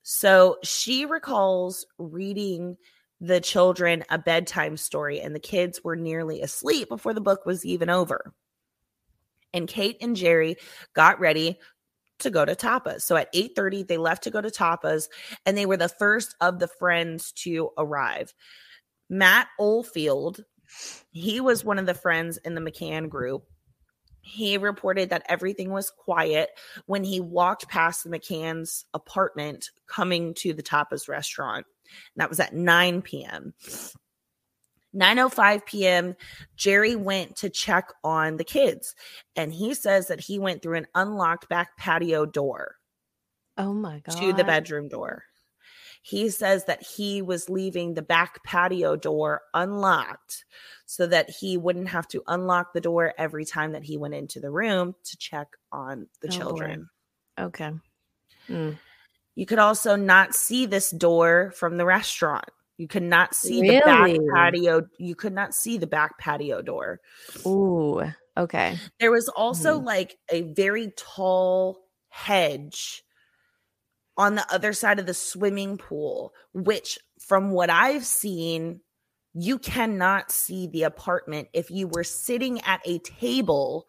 [0.02, 2.76] So she recalls reading
[3.20, 7.64] the children a bedtime story and the kids were nearly asleep before the book was
[7.64, 8.32] even over.
[9.54, 10.56] And kate and gerry
[10.94, 11.58] got ready
[12.20, 13.02] to go to tapas.
[13.02, 15.08] So at 8.30 they left to go to tapas
[15.46, 18.34] and they were the first of the friends to arrive.
[19.08, 20.42] Matt oldfield
[21.10, 23.44] he was one of the friends in the mccann group
[24.24, 26.50] he reported that everything was quiet
[26.86, 31.66] when he walked past the mccann's apartment coming to the tapas restaurant
[32.14, 33.54] and that was at 9 p.m
[34.94, 36.16] 9:05 p.m.
[36.54, 38.94] Gerry went to check on the kids
[39.36, 42.76] and he says that he went through an unlocked back patio door
[43.56, 44.16] Oh my god.
[44.16, 45.24] to the bedroom door.
[46.04, 50.44] He says that he was leaving the back patio door unlocked
[50.84, 54.40] so that he wouldn't have to unlock the door every time that he went into
[54.40, 56.36] the room to check on the Oh, boy.
[56.38, 56.90] children.
[57.38, 57.70] Okay.
[58.48, 58.78] Mm.
[59.36, 62.50] You could also not see this door from the restaurant.
[62.78, 64.86] You could not see the back patio.
[64.98, 67.00] You could not see the back patio door.
[67.46, 68.02] Ooh.
[68.36, 68.76] Okay.
[68.98, 69.84] There was also Mhm.
[69.84, 73.04] like a very tall hedge
[74.16, 78.80] on the other side of the swimming pool, which, from what I've seen,
[79.34, 83.86] you cannot see the apartment if you were sitting at a table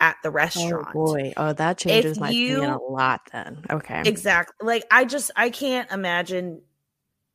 [0.00, 0.88] at the restaurant.
[0.90, 1.32] Oh boy.
[1.36, 3.64] Oh, that changes my opinion a lot then.
[3.70, 4.02] Okay.
[4.04, 4.66] Exactly.
[4.66, 6.62] Like I just I can't imagine.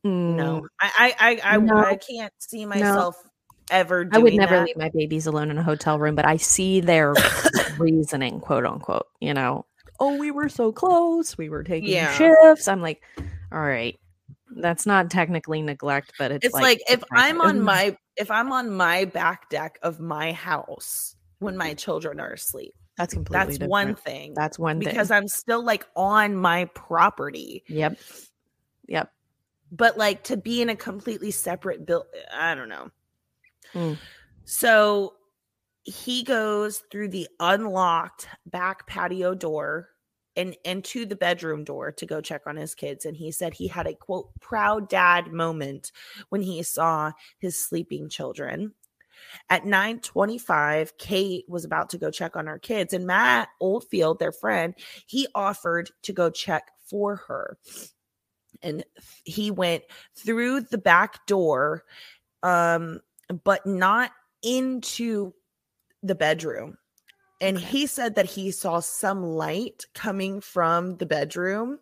[0.04, 1.76] No, Mm, I I I I, No.
[1.76, 3.16] I can't see myself
[3.72, 4.04] ever.
[4.06, 4.66] Doing I would never that.
[4.68, 7.14] leave my babies alone in a hotel room, but I see their
[7.80, 9.66] reasoning, quote unquote, you know.
[10.00, 11.38] Oh, we were so close.
[11.38, 12.14] We were taking Yeah.
[12.14, 12.68] shifts.
[12.68, 13.02] I'm like,
[13.52, 14.00] all right.
[14.56, 17.08] That's not technically neglect, but it's, It's like, if okay.
[17.12, 22.20] I'm on my if I'm on my back deck of my house when my children
[22.20, 24.34] are asleep, that's completely that's one thing.
[24.34, 25.18] That's one because thing.
[25.18, 27.64] I'm still like on my property.
[27.68, 28.00] Yep.
[28.88, 29.12] Yep.
[29.72, 32.90] But like to be in a completely separate build, I don't know.
[33.74, 33.98] Mm.
[34.46, 35.14] So
[35.88, 39.88] he goes through the unlocked back patio door
[40.36, 43.54] and and to the bedroom door to go check on his kids and he said
[43.54, 45.94] he had a quote proud dad moment
[46.28, 48.74] when he saw his sleeping children.
[49.50, 54.34] At 9:25 Kate was about to go check on her kids and Matt Oldfield their
[54.34, 57.58] friend he offered to go check for her.
[58.62, 58.84] And
[59.24, 59.84] he went
[60.16, 61.86] through the back door
[62.44, 63.00] um
[63.46, 64.12] but not
[64.44, 65.34] into
[66.04, 66.78] the bedroom.
[67.40, 71.80] And he said that he saw some light coming from the bedroom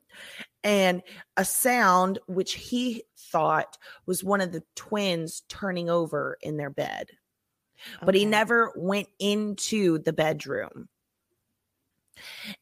[0.63, 1.01] and
[1.37, 7.09] a sound which he thought was one of the twins turning over in their bed.
[8.01, 10.89] But he never went into the bedroom.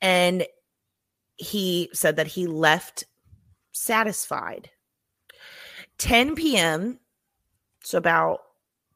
[0.02, 0.46] And
[1.36, 3.06] he said that he left
[3.72, 4.70] satisfied.
[5.98, 7.00] 10 p.m
[7.84, 8.40] so about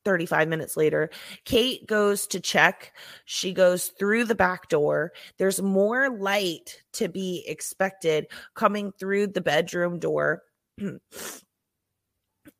[0.07, 1.09] 35 minutes later,
[1.43, 2.93] Kate goes to check.
[3.25, 5.11] She goes through the back door.
[5.37, 10.43] There's more light to be expected coming through the bedroom door.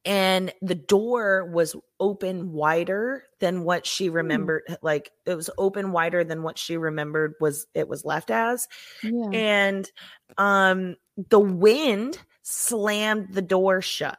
[0.06, 6.26] and the door was open wider than what she remembered like it was open wider
[6.26, 8.68] than what she remembered was it was left as
[9.04, 9.30] Yeah.
[9.34, 9.92] and
[10.38, 10.96] um
[11.30, 14.18] the wind slammed the door shut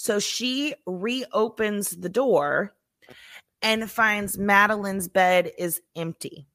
[0.00, 2.74] so she reopens the door
[3.60, 6.46] and finds madeleine's bed is empty.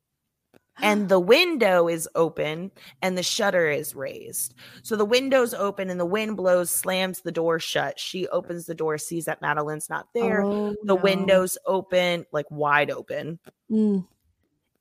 [0.81, 2.71] And the window is open
[3.03, 4.55] and the shutter is raised.
[4.81, 7.99] So the window's open and the wind blows slams the door shut.
[7.99, 10.41] She opens the door sees that madeleine's not there.
[10.43, 11.01] Oh, the no.
[11.01, 13.37] window's open like wide open.
[13.69, 14.07] Mm.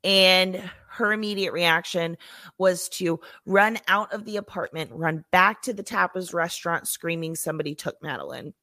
[0.05, 2.15] And her immediate reaction
[2.57, 7.75] was to run out of the apartment, run back to the Tapas restaurant, screaming, Somebody
[7.75, 8.53] took Madeleine.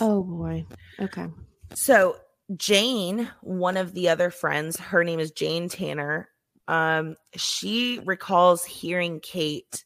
[0.00, 0.66] Oh boy.
[0.98, 1.28] Okay.
[1.74, 2.16] So,
[2.56, 6.28] Jane, one of the other friends, her name is Jane Tanner.
[6.66, 9.84] Um, she recalls hearing Kate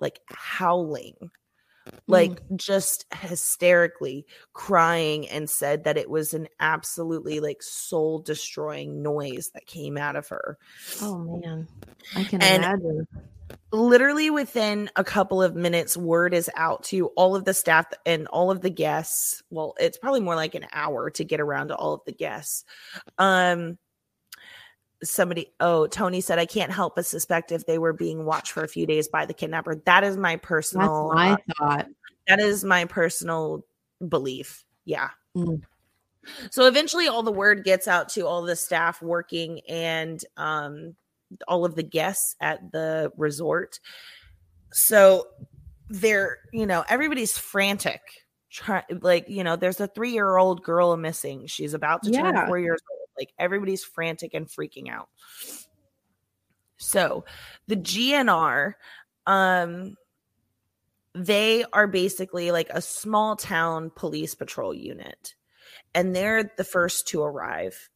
[0.00, 1.30] like howling,
[2.06, 9.50] like just hysterically crying, and said that it was an absolutely like soul destroying noise
[9.54, 10.58] that came out of her.
[11.02, 11.68] Oh man.
[12.16, 13.06] I can And- imagine.
[13.72, 18.26] literally within a couple of minutes word is out to all of the staff and
[18.28, 21.76] all of the guests well it's probably more like an hour to get around to
[21.76, 22.64] all of the guests
[23.18, 23.76] um
[25.02, 28.62] somebody oh tony said i can't help but suspect if they were being watched for
[28.62, 29.82] a few days by the kidnapper.
[29.86, 31.86] That is my That's personal my uh, thought.
[32.28, 33.64] that is my personal
[34.06, 34.64] belief.
[34.84, 35.10] Yeah.
[35.36, 35.62] Mm.
[36.50, 40.94] so eventually all the word gets out to all the staff working and um
[41.48, 43.80] all of the guests at the resort.
[44.72, 45.26] So
[45.88, 48.00] they're you know everybody's frantic
[48.50, 51.46] try, like you know there's a three-year-old girl missing.
[51.46, 55.08] She's about to turn four years old like everybody's frantic and freaking out.
[56.76, 57.24] So
[57.66, 58.74] the gnr
[59.26, 59.96] um
[61.14, 65.34] they are basically like a small town police patrol unit
[65.94, 67.88] and they're the first to arrive.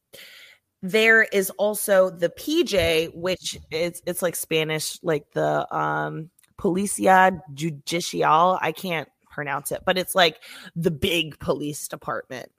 [0.81, 8.57] There is also the pj which is it's like spanish like the um policia judicial.
[8.61, 10.41] I can't pronounce it but it's like
[10.75, 12.51] the big police department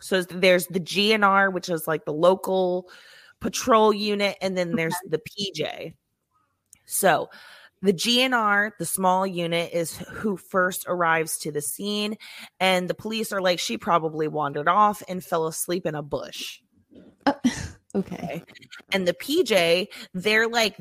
[0.00, 2.88] so there's the gnr which is like the local
[3.40, 5.94] patrol unit and then there's the pj
[6.86, 7.28] so
[7.82, 12.16] the GNR, the small unit, is who first arrives to the scene,
[12.58, 16.60] and the police are like, she probably wandered off and fell asleep in a bush.
[17.26, 18.42] Uh, okay.
[18.92, 20.76] And the PJ, they're like,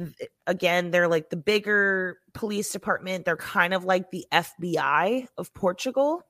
[0.47, 3.25] again, they're like the bigger police department.
[3.25, 6.23] They're kind of like the FBI of Portugal.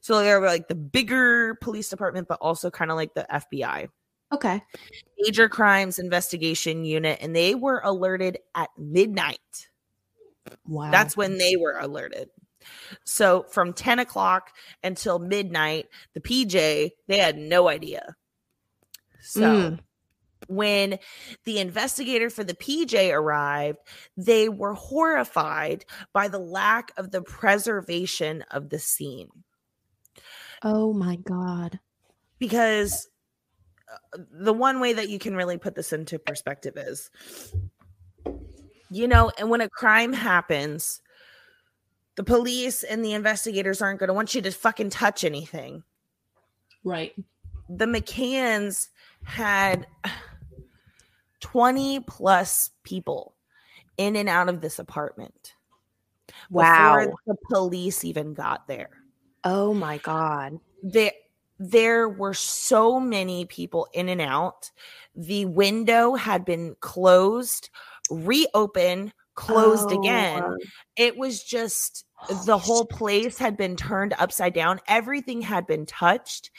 [0.00, 3.88] So they're like the bigger police department, but also kind of like the FBI
[4.32, 4.62] Okay.
[5.20, 9.68] major crimes investigation unit, and they were alerted at midnight.
[10.66, 10.90] Wow.
[10.90, 12.30] That's when they were alerted.
[13.04, 18.16] So from 10 o'clock until midnight, the PJ, they had no idea.
[19.20, 19.80] So Mm.
[20.48, 20.98] when
[21.44, 23.78] the investigator for the PJ arrived,
[24.16, 29.44] they were horrified by the lack of the preservation of the scene
[30.64, 31.78] Oh my god.
[32.38, 33.08] because
[33.92, 37.10] uh, the one way that you can really put this into perspective is
[38.90, 41.00] you know and when a crime happens
[42.16, 45.82] the police and the investigators aren't going to want you to fucking touch anything
[46.84, 47.12] Right.
[47.68, 48.88] the mccanns
[49.24, 49.86] had
[51.40, 53.34] 20 plus people
[53.98, 55.54] in and out of this apartment
[56.50, 56.98] Wow.
[56.98, 58.90] before the police even got there
[59.44, 60.58] Oh my god.
[60.82, 61.12] there
[61.58, 64.70] there were so many people in and out
[65.14, 67.70] the window had been closed
[68.10, 70.42] reopened, closed Oh, again.
[70.96, 74.80] It was just Holy the whole place had been turned upside down.
[74.88, 76.50] Everything had been touched.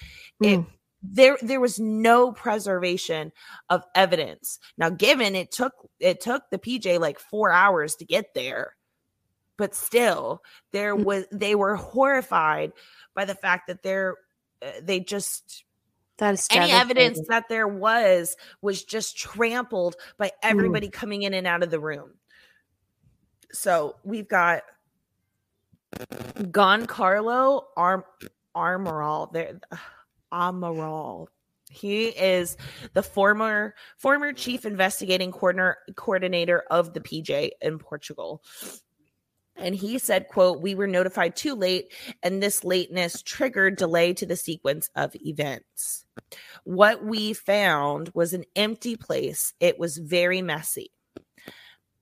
[0.41, 0.67] It Mm.
[1.01, 3.31] there there was no preservation
[3.69, 4.59] of evidence.
[4.77, 8.75] Now, given it took it took the PJ like four hours to get there,
[9.63, 11.05] but still there Mm.
[11.05, 12.73] was they were horrified
[13.15, 14.17] by the fact that there
[14.61, 15.63] uh, they just
[16.17, 20.31] that is any evidence that there was was just trampled by Mm.
[20.43, 22.15] everybody coming in and out of the room.
[23.53, 24.63] So we've got
[25.95, 28.03] Gonçalo Arm
[28.53, 29.61] Armoral there
[30.33, 31.27] Amaral.
[31.69, 32.57] He is
[32.91, 38.43] the former former chief investigating coordinator coordinator of the PJ in Portugal.
[39.55, 44.25] And he said, quote, we were notified too late, and this lateness triggered delay to
[44.25, 46.05] the sequence of events.
[46.63, 49.53] What we found was an empty place.
[49.59, 50.91] It was very messy.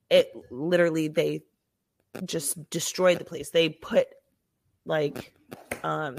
[0.08, 1.42] It literally they
[2.24, 3.50] just destroyed the place.
[3.50, 4.06] They put
[4.84, 5.34] like
[5.82, 6.16] um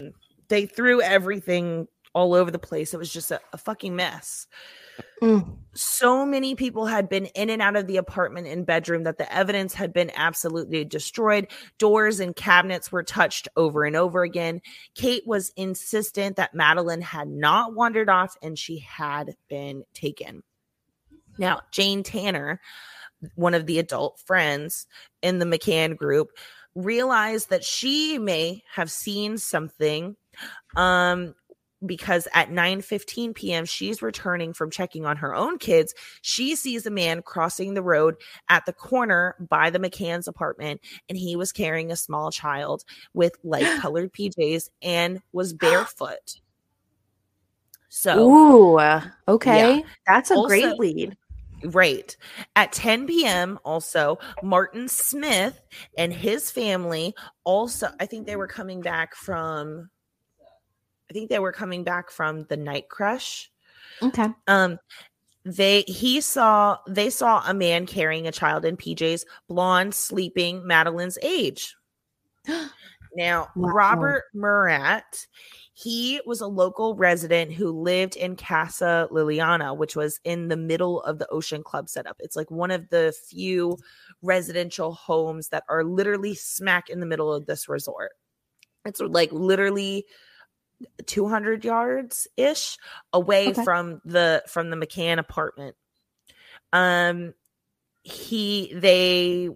[0.47, 2.93] they threw everything all over the place.
[2.93, 4.47] It was just a, a fucking mess.
[5.21, 5.57] Mm.
[5.73, 9.33] So many people had been in and out of the apartment and bedroom that the
[9.33, 11.47] evidence had been absolutely destroyed.
[11.77, 14.61] Doors and cabinets were touched over and over again.
[14.95, 20.43] Kate was insistent that Madeleine had not wandered off and she had been taken.
[21.37, 22.61] Now, Jane Tanner,
[23.35, 24.85] one of the adult friends
[25.21, 26.29] in the McCann group,
[26.75, 30.15] realized that she may have seen something
[30.75, 31.35] um
[31.85, 33.65] because at 9:15 p.m.
[33.65, 35.93] she's returning from checking on her own kids.
[36.21, 38.15] She sees a man crossing the road
[38.49, 43.35] at the corner by the McCann's apartment and he was carrying a small child with
[43.43, 46.39] light colored PJs and was barefoot.
[47.89, 49.83] So, Ooh, uh, okay.
[50.07, 51.15] That's a Also- great lead.
[51.65, 52.17] Right.
[52.57, 55.61] At 10 p.m., also, Martin Smith
[55.97, 57.13] and his family
[57.45, 59.89] also, I think they were coming back from,
[61.09, 63.51] I think they were coming back from the night creche.
[64.01, 64.27] Okay.
[64.47, 64.79] Um,
[65.45, 71.17] they he saw they saw a man carrying a child in PJs, blonde, sleeping, Madeleine's
[71.21, 71.75] age.
[73.15, 73.73] Now, Wow.
[73.73, 75.27] Robert Murat,
[75.73, 81.03] he was a local resident who lived in Casa Liliana, which was in the middle
[81.03, 82.15] of the Ocean Club setup.
[82.19, 83.77] It's like one of the few
[84.23, 88.13] residential homes that are literally smack in the middle of this resort.
[88.85, 90.05] It's like literally
[91.05, 92.77] 200 yards ish
[93.11, 93.63] away Okay.
[93.63, 95.75] from the from the McCann apartment.
[96.71, 97.33] Um
[98.03, 99.49] he they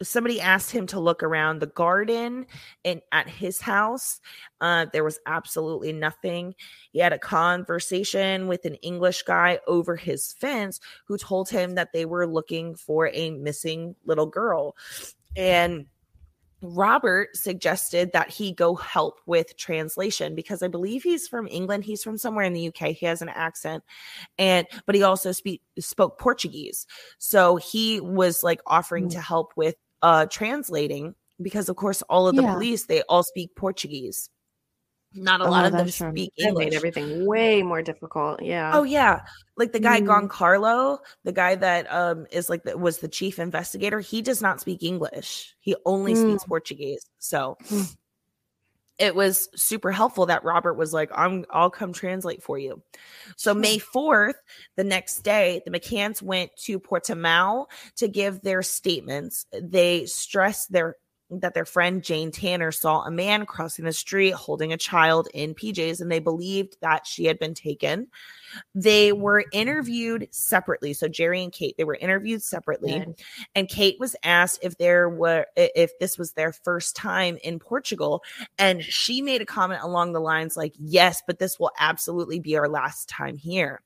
[0.00, 2.46] somebody asked him to look around the garden
[2.84, 4.20] and at his house
[4.60, 6.54] uh there was absolutely nothing
[6.92, 11.92] he had a conversation with an english guy over his fence who told him that
[11.92, 14.76] they were looking for a missing little girl
[15.36, 15.86] and
[16.60, 21.84] Robert suggested that he go help with translation because I believe he's from England.
[21.84, 22.88] He's from somewhere in the UK.
[22.96, 23.84] He has an accent,
[24.38, 26.86] and but he also speak spoke Portuguese.
[27.18, 29.12] So he was like offering Mm.
[29.12, 32.54] to help with uh translating because of course all of the Yeah.
[32.54, 34.28] police they all speak Portuguese.
[35.14, 36.10] Not a Oh, lot of them is true.
[36.10, 36.66] speak That English.
[36.66, 38.42] made everything way more difficult.
[38.42, 38.72] Yeah.
[38.74, 39.22] Oh yeah,
[39.56, 40.28] like the guy Mm.
[40.28, 44.00] Gonçalo, the guy that um is like the, was the chief investigator.
[44.00, 45.54] He does not speak English.
[45.60, 47.06] He only speaks Portuguese.
[47.18, 47.96] So Mm.
[48.98, 52.82] it was super helpful that Robert was like, "I'm I'll come translate for you."
[53.36, 54.36] So May fourth,
[54.76, 57.66] the next day, the McCanns went to Portimao
[57.96, 59.46] to give their statements.
[59.52, 60.96] They stressed their
[61.30, 65.54] that their friend Jane Tanner saw a man crossing the street holding a child in
[65.54, 68.08] PJs and they believed that she had been taken.
[68.74, 70.94] They were interviewed separately.
[70.94, 72.98] So Gerry and Kate, they were interviewed separately.
[72.98, 73.20] Good.
[73.54, 78.22] And Kate was asked if there were if this was their first time in Portugal
[78.58, 82.56] and she made a comment along the lines like, "Yes, but this will absolutely be
[82.56, 83.82] our last time here."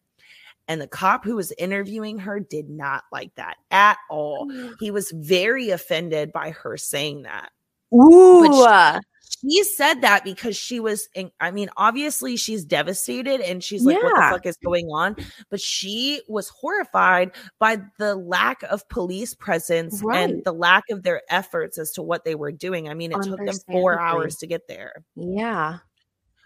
[0.68, 4.50] And the cop who was interviewing her did not like that at all.
[4.80, 7.50] He was very offended by her saying that.
[7.94, 8.44] Ooh.
[8.44, 9.00] she- uh,
[9.40, 13.96] She said that because she was, in, I mean, obviously she's devastated and she's like,
[14.02, 15.16] what the fuck is going on?
[15.50, 20.30] But she was horrified by the lack of police presence Right.
[20.30, 22.88] and the lack of their efforts as to what they were doing.
[22.88, 25.02] I mean, it took them four hours to get there.
[25.16, 25.78] yeah.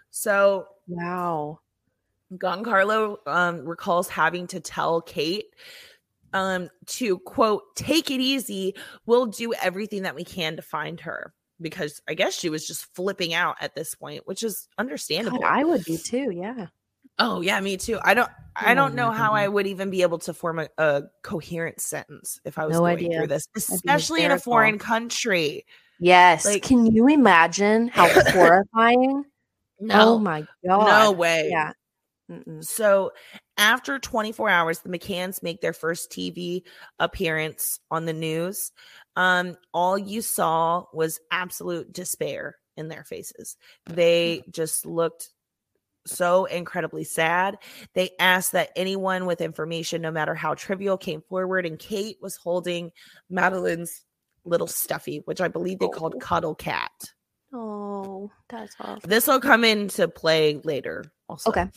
[0.09, 1.59] So Wow.
[2.33, 5.45] Gonçalo um, recalls having to tell Kate
[6.33, 8.75] um, to quote, take it easy.
[9.05, 11.33] We'll do everything that we can to find her.
[11.59, 15.43] Because I guess she was just flipping out at this point, which is God, understandable.
[15.43, 16.29] I would be too.
[16.31, 16.67] Yeah.
[17.17, 17.97] oh, yeah, me too.
[18.03, 20.67] I don't I don't Oh know how I would even be able to form a,
[20.77, 23.17] a coherent sentence if I was No going idea.
[23.17, 25.65] through this, especially in a foreign country.
[25.99, 26.45] Yes.
[26.45, 29.23] Like- Can you imagine how horrifying?
[29.89, 30.85] Oh my god.
[31.05, 31.47] no way.
[31.51, 31.71] Yeah.
[32.31, 32.63] Mm-mm.
[32.63, 33.11] So
[33.57, 36.63] after 24 hours, the McCanns make their first TV
[36.99, 38.71] appearance on the news.
[39.15, 43.55] Um, all you saw was absolute despair in their faces.
[43.85, 45.29] They just looked
[46.05, 47.57] so incredibly sad.
[47.93, 52.35] They asked that anyone with information, no matter how trivial, came forward, and Kate was
[52.37, 52.91] holding
[53.31, 54.03] Madeleine's
[54.45, 56.19] little stuffy, which I believe they called Oh.
[56.19, 56.91] Cuddle Cat.
[57.53, 59.01] Oh, that's awful.
[59.09, 61.05] This will come into play later.
[61.27, 61.67] Also, Okay.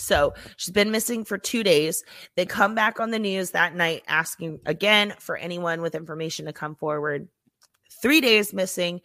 [0.00, 2.04] So she's been missing for two days.
[2.36, 6.52] They come back on the news that night asking again for anyone with information to
[6.52, 7.28] come forward.
[8.02, 9.00] Three days missing.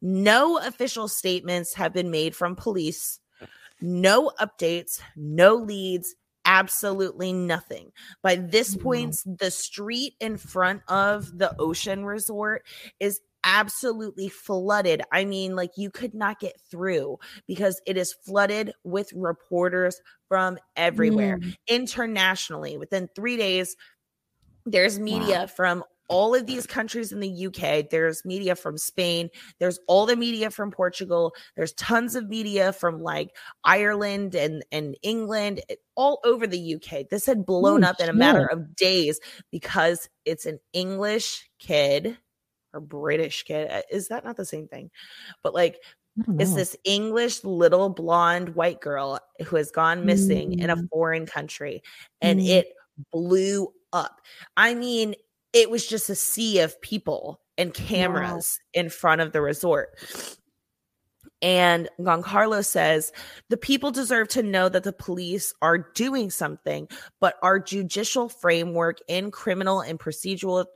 [0.00, 3.20] No official statements have been made from police.
[3.80, 7.92] No updates, no leads, absolutely nothing.
[8.22, 8.82] By this mm.
[8.82, 12.64] point, the street in front of the ocean resort
[12.98, 15.02] is absolutely flooded.
[15.12, 20.58] I mean, like you could not get through because it is flooded with reporters from
[20.76, 21.54] everywhere Mm.
[21.68, 22.76] internationally.
[22.76, 23.76] Within three days,
[24.66, 27.82] there's media from all of these countries in the UK.
[27.82, 29.28] There's media from Spain.
[29.60, 31.34] There's all the media from Portugal.
[31.54, 35.60] There's tons of media from like Ireland and, and England,
[35.96, 37.04] all over the UK.
[37.10, 39.20] This had blown Oh, up in a matter of days
[39.52, 42.16] because it's an English kid
[42.72, 43.70] or British kid.
[43.70, 44.90] Uh, Is that not the same thing?
[45.42, 45.78] But like
[46.40, 50.88] it's this English little blonde white girl who has gone missing in a Mm.
[50.90, 51.80] foreign country
[52.20, 52.48] and Mm.
[52.48, 52.72] it
[53.12, 54.20] blew up.
[54.56, 55.14] I mean,
[55.52, 59.96] it was just a sea of people and cameras in front of the resort.
[61.40, 63.12] And Gonçalo says
[63.48, 66.88] the people deserve to know that the police are doing something,
[67.20, 70.66] but our judicial framework in criminal and procedural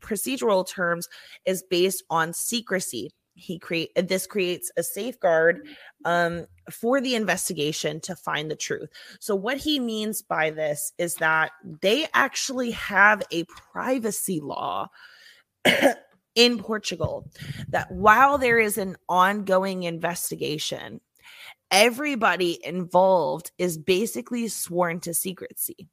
[0.00, 1.08] procedural terms
[1.44, 3.10] is based on secrecy.
[3.34, 5.66] He create this creates a safeguard
[6.04, 8.88] um, for the investigation to find the truth.
[9.20, 11.50] So what he means by this is that
[11.82, 14.88] they actually have a privacy law
[16.36, 17.28] in Portugal
[17.70, 21.00] that while there is an ongoing investigation,
[21.72, 25.88] everybody involved is basically sworn to secrecy.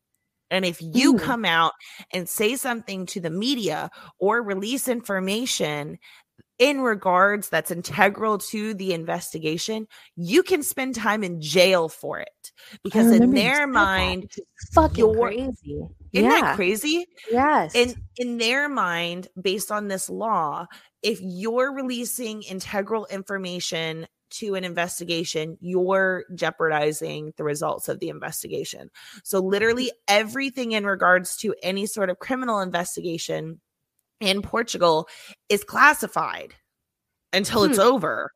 [0.52, 1.20] And if you Mm.
[1.20, 1.72] come out
[2.12, 3.90] and say something to the media
[4.20, 5.98] or release information
[6.60, 12.52] in regards that's integral to the investigation, you can spend time in jail for it.
[12.84, 14.32] Because in their mind,
[14.74, 15.82] Fucking You're- crazy.
[16.14, 16.42] isn't yeah.
[16.42, 17.06] that crazy?
[17.32, 17.76] Yes.
[17.76, 20.68] in in their mind based on this law
[21.02, 28.90] if you're releasing integral information to an investigation you're jeopardizing the results of the investigation
[29.24, 33.60] so literally everything in regards to any sort of criminal investigation
[34.20, 35.08] in Portugal
[35.50, 36.54] is classified
[37.32, 38.32] until it's over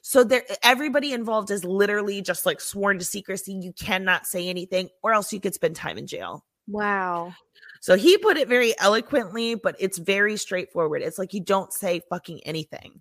[0.00, 4.88] so there everybody involved is literally just like sworn to secrecy you cannot say anything
[5.02, 7.32] or else you could spend time in jail wow.
[7.80, 11.02] so he put it very eloquently, but it's very straightforward.
[11.02, 13.00] It's like you don't say fucking anything.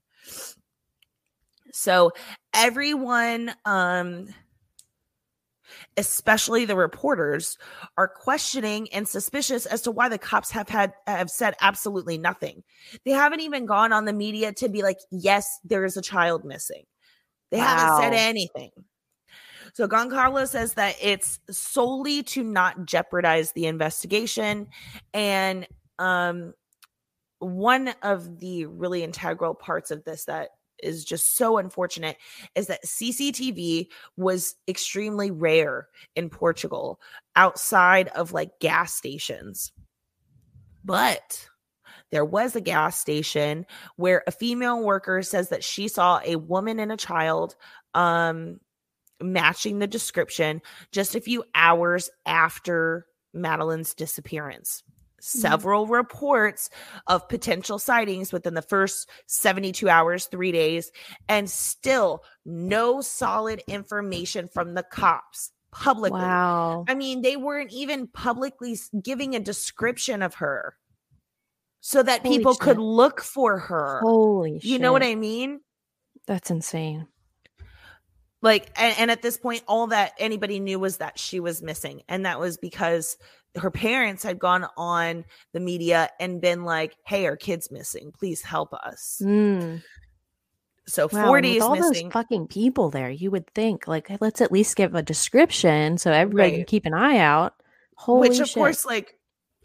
[1.72, 2.12] So
[2.54, 4.30] everyone, um,
[5.98, 7.58] especially the reporters,
[7.98, 12.64] are questioning and suspicious as to why the cops have had have said absolutely nothing.
[13.06, 16.46] They haven't even gone on the media to be like, yes, there is a child
[16.46, 16.84] missing.
[17.52, 18.72] They haven't said anything.
[19.74, 24.68] So Gonçalo says that it's solely to not jeopardize the investigation.
[25.14, 25.68] And
[26.00, 26.54] um,
[27.40, 30.50] one of the really integral parts of this that
[30.82, 32.18] is just so unfortunate
[32.56, 37.00] is that CCTV was extremely rare in Portugal
[37.36, 39.72] outside of like gas stations.
[40.84, 41.48] But
[42.12, 43.66] there was a gas station
[43.98, 47.56] where a female worker says that she saw a woman and a child
[47.94, 48.60] um
[49.20, 50.62] matching the description
[50.92, 54.84] just a few hours after Madeleine's disappearance.
[55.20, 55.40] Mm-hmm.
[55.40, 56.70] Several reports
[57.08, 60.92] of potential sightings within the first 72 hours, three days,
[61.28, 66.22] and still no solid information from the cops publicly.
[66.22, 66.86] Wow.
[66.88, 70.76] I mean, they weren't even publicly giving a description of her
[71.82, 74.00] so that Holy people could look for her.
[74.04, 75.04] Holy you know what.
[75.04, 75.62] I mean?
[76.28, 77.08] That's insane.
[78.42, 82.02] Like and, and at this point all that anybody knew was that she was missing
[82.08, 83.18] and that was because
[83.56, 88.42] her parents had gone on the media and been like hey our kid's missing please
[88.42, 89.82] help us Mm.
[90.90, 92.06] So Wow, four and with days all missing.
[92.08, 96.12] those fucking people there, you would think like let's at least give a description so
[96.14, 97.56] everybody can keep an eye out.
[97.98, 98.56] Holy which of shit.
[98.56, 99.14] course like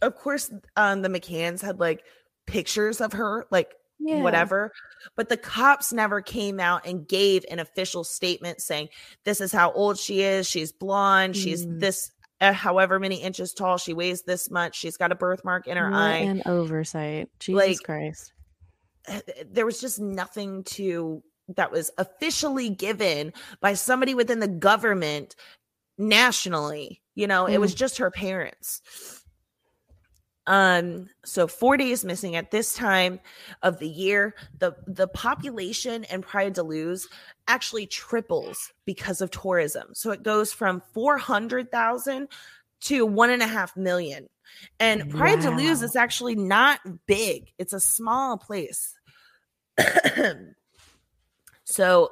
[0.00, 2.02] of course um the McCanns had like
[2.46, 3.72] pictures of her like
[4.04, 4.22] yeah.
[4.22, 4.70] whatever
[5.16, 8.88] but the cops never came out and gave an official statement saying
[9.24, 11.80] this is how old she is she's blonde she's Mm.
[11.80, 15.76] this uh, however many inches tall she weighs this much she's got a birthmark in
[15.76, 17.28] her What eye an oversight.
[17.38, 18.32] Jesus Like, Christ.
[19.08, 21.22] uh, there was just nothing to
[21.56, 25.36] that was officially given by somebody within the government
[25.98, 28.80] nationally you know it was just her parents
[30.46, 33.20] um so 4 days missing at this time
[33.62, 34.34] of the year.
[34.58, 37.08] The the population in Praia da Luz
[37.48, 39.88] actually triples because of tourism.
[39.94, 42.28] So it goes from 400,000
[42.82, 44.28] to one and a half million.
[44.80, 47.52] And Praia da Luz is actually not big.
[47.58, 48.98] It's a small place.
[51.64, 52.10] So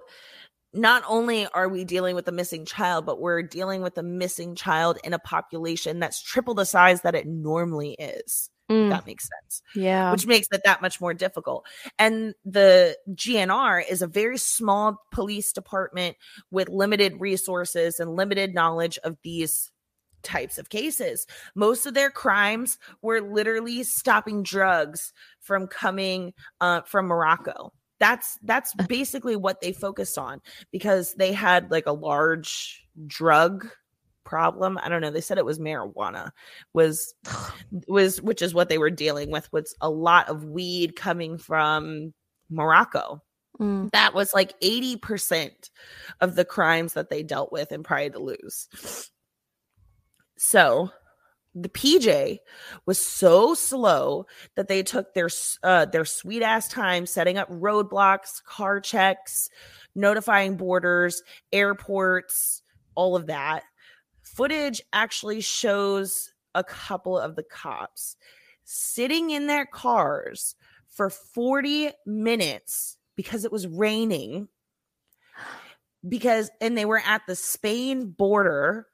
[0.72, 4.54] not only are we dealing with a missing child, but we're dealing with a missing
[4.54, 8.50] child in a population that's triple the size that it normally is.
[8.70, 10.12] Mm, That makes sense, yeah.
[10.12, 11.66] which makes it that much more difficult.
[11.98, 16.16] And the GNR is a very small police department
[16.52, 19.72] with limited resources and limited knowledge of these
[20.22, 21.26] types of cases.
[21.56, 27.72] Most of their crimes were literally stopping drugs from coming uh, from Morocco.
[28.00, 30.40] That's that's basically what they focused on
[30.72, 33.68] because they had like a large drug
[34.24, 34.78] problem.
[34.82, 35.10] I don't know.
[35.10, 36.30] They said it was marijuana
[36.72, 37.14] was
[37.86, 42.12] was which is what they were dealing with was a lot of weed coming from
[42.50, 43.22] Morocco.
[43.60, 45.50] Mm, That was like 80%
[46.20, 49.10] of the crimes that they dealt with in Praia da Luz.
[50.38, 50.90] So
[51.54, 52.38] the PJ
[52.86, 55.28] was so slow that they took their
[55.62, 59.50] uh, their sweet ass time setting up roadblocks, car checks,
[59.94, 61.22] notifying borders,
[61.52, 62.62] airports,
[62.94, 63.64] all of that.
[64.22, 68.16] Footage actually shows a couple of the cops
[68.64, 70.54] sitting in their cars
[70.88, 74.48] for 40 minutes because it was raining
[76.08, 78.86] because and they were at the Spain border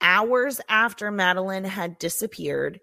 [0.00, 2.80] hours after Madeleine had disappeared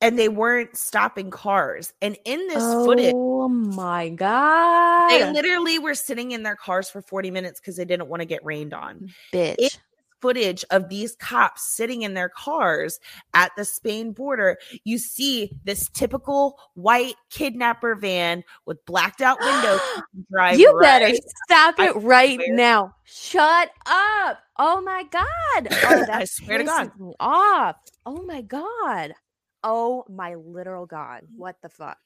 [0.00, 5.10] and they weren't stopping cars and in this footage Oh my god.
[5.10, 8.26] they literally were sitting in their cars for 40 minutes because they didn't want to
[8.26, 9.56] get rained on bitch.
[9.58, 9.80] it-
[10.20, 12.98] footage of these cops sitting in their cars
[13.34, 19.80] at the Spain border, you see this typical white kidnapper van with blacked out windows
[20.30, 20.58] drive.
[20.58, 22.54] you better right- stop I it right swear.
[22.54, 22.94] now.
[23.04, 24.38] Shut up.
[24.58, 25.22] Oh my god.
[25.56, 25.66] Oh,
[26.06, 26.90] that I swear to God.
[26.98, 27.76] me off.
[28.04, 29.14] Oh my god.
[29.64, 31.22] Oh my literal god.
[31.36, 31.98] What the fuck?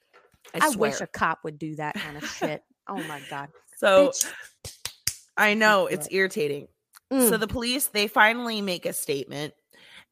[0.53, 2.63] I, I, wish a cop would do that kind of shit.
[2.87, 3.49] Oh my god.
[3.77, 4.31] so Bitch.
[5.37, 6.67] I know it's irritating.
[7.13, 7.29] Mm.
[7.29, 9.53] So the police they finally make a statement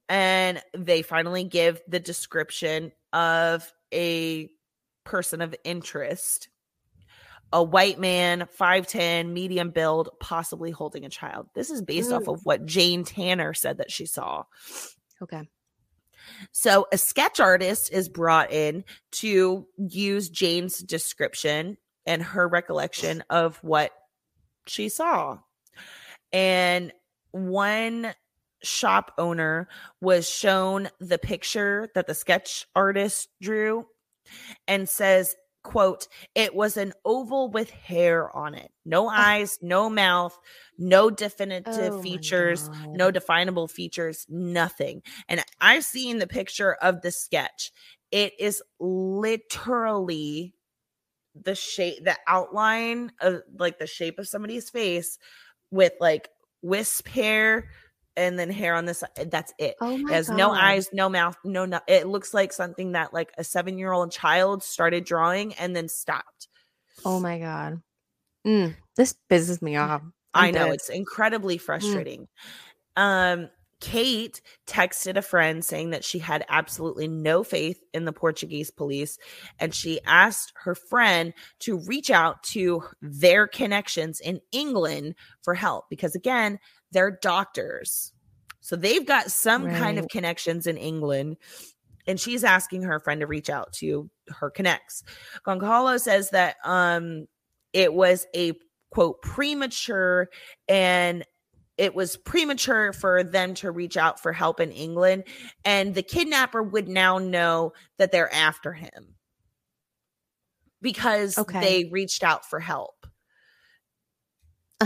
[0.10, 4.49] and they finally give the description of a
[5.04, 6.49] person of interest.
[7.54, 11.47] A white man, 5'10, medium build, possibly holding a child.
[11.54, 12.34] This is based off Mm.
[12.36, 14.43] of what Jane Tanner said that she saw.
[15.22, 15.41] okay.
[16.52, 18.84] So a sketch artist is brought in
[19.14, 23.91] to use Jane's description and her recollection of what
[24.68, 25.39] she saw.
[26.34, 26.91] And
[27.32, 28.13] one
[28.63, 29.67] shop owner
[30.01, 33.86] was shown the picture that the sketch artist drew
[34.67, 38.71] and says quote it was an oval with hair on it.
[38.86, 39.09] No oh.
[39.09, 40.38] eyes no mouth
[40.77, 45.01] no definitive Oh features no definable features nothing.
[45.27, 47.71] And i've seen the picture of the sketch.
[48.11, 50.55] It is literally
[51.36, 55.17] the shape the outline of like the shape of somebody's face
[55.72, 56.30] with like
[56.61, 57.69] wisp hair
[58.17, 60.36] and then hair on this that's it Oh it has god.
[60.38, 63.91] no eyes no mouth no no it looks like something that like a seven year
[63.91, 66.47] old child started drawing and then stopped
[67.05, 67.82] Oh my god.
[68.45, 70.01] Mm, this pisses me off.
[70.34, 70.74] i I'm know dead.
[70.76, 72.28] it's incredibly frustrating
[72.97, 73.49] um
[73.82, 79.17] kate texted a friend saying that she had absolutely no faith in the portuguese police
[79.59, 85.86] and she asked her friend to reach out to their connections in england for help
[85.89, 86.57] because again
[86.91, 88.13] they're doctors
[88.59, 91.36] so they've got some kind of connections in england
[92.07, 95.03] and she's asking her friend to reach out to her connects.
[95.45, 97.27] Gonçalo says that um
[97.73, 98.53] it was a
[98.91, 100.29] quote premature
[100.67, 101.25] and
[101.82, 105.23] it was premature for them to reach out for help in England
[105.65, 109.15] and the kidnapper would now know that they're after him
[110.82, 111.59] because Okay.
[111.61, 113.07] they reached out for help.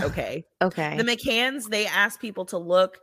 [0.04, 0.46] Okay.
[0.62, 0.98] Okay.
[0.98, 3.00] The McCanns, they asked people to look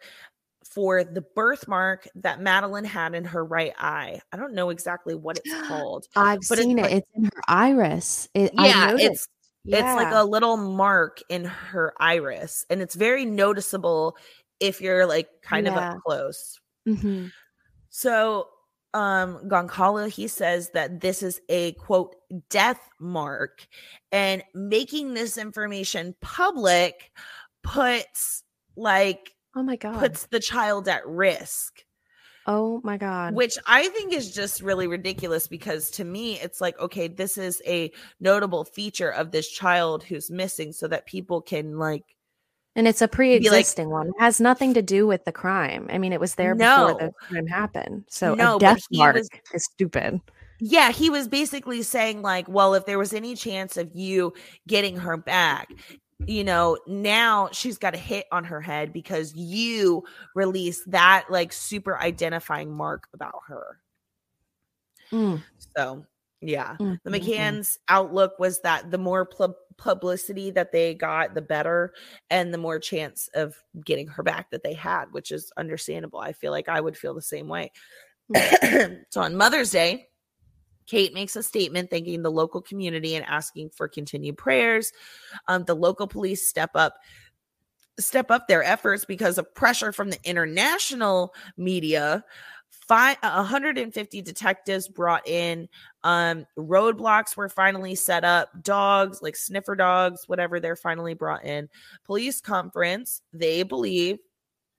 [0.64, 4.20] for the birthmark that Madeleine had in her right eye.
[4.32, 6.06] I don't know exactly what it's called.
[6.16, 6.92] I've but it's seen it.
[6.92, 8.28] It's in her iris.
[8.34, 9.28] It, I Yeah, noticed.
[9.64, 14.16] It's it's like a little mark in her iris, and it's very noticeable
[14.60, 16.58] if you're like kind of up close.
[16.88, 17.32] Mhm.
[17.90, 18.48] So
[18.94, 22.14] um Gonçalo he says that this is a quote
[22.50, 23.66] death mark
[24.10, 27.10] and making this information public
[27.62, 28.42] puts
[28.76, 29.98] like Oh my god.
[29.98, 31.84] puts the child at risk
[32.46, 33.34] oh my god.
[33.34, 37.62] which I think is just really ridiculous because to me it's like okay this is
[37.66, 37.90] a
[38.20, 42.04] notable feature of this child who's missing so that people can like
[42.74, 44.08] and it's a pre-existing one.
[44.08, 45.88] It has nothing to do with the crime.
[45.90, 48.04] I mean, it was there before the crime happened.
[48.08, 50.22] So No, a death mark was- is stupid.
[50.64, 54.32] Yeah, he was basically saying, like, well, if there was any chance of you
[54.68, 55.68] getting her back,
[56.26, 60.04] you know, now she's got a hit on her head because you
[60.34, 63.78] released that, like, super identifying mark about her.
[65.12, 65.42] Mm,
[65.76, 66.06] So,
[66.40, 66.76] yeah.
[66.80, 67.24] mm, The mm, mm.
[67.24, 71.92] McCann's outlook was that the more pub- publicity that they got, the better,
[72.30, 76.20] and the more chance of getting her back that they had, which is understandable.
[76.20, 77.72] I feel like I would feel the same way.
[79.10, 80.08] so on Mother's Day,
[80.86, 84.92] Kate makes a statement thanking the local community and asking for continued prayers.
[85.48, 86.94] Um, the local police step up
[87.98, 92.24] step up their efforts because of pressure from the international media.
[92.88, 95.68] Five, 150 detectives brought in.
[96.02, 98.50] Um, roadblocks were finally set up.
[98.62, 101.68] Dogs, like sniffer dogs, whatever, they're finally brought in.
[102.04, 103.22] Police conference.
[103.32, 104.18] They believe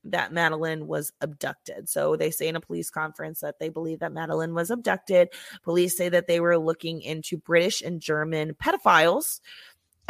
[0.05, 1.87] that Madeleine was abducted.
[1.89, 5.29] So they say in a police conference that they believe that Madeleine was abducted.
[5.63, 9.39] Police say that they were looking into British and German pedophiles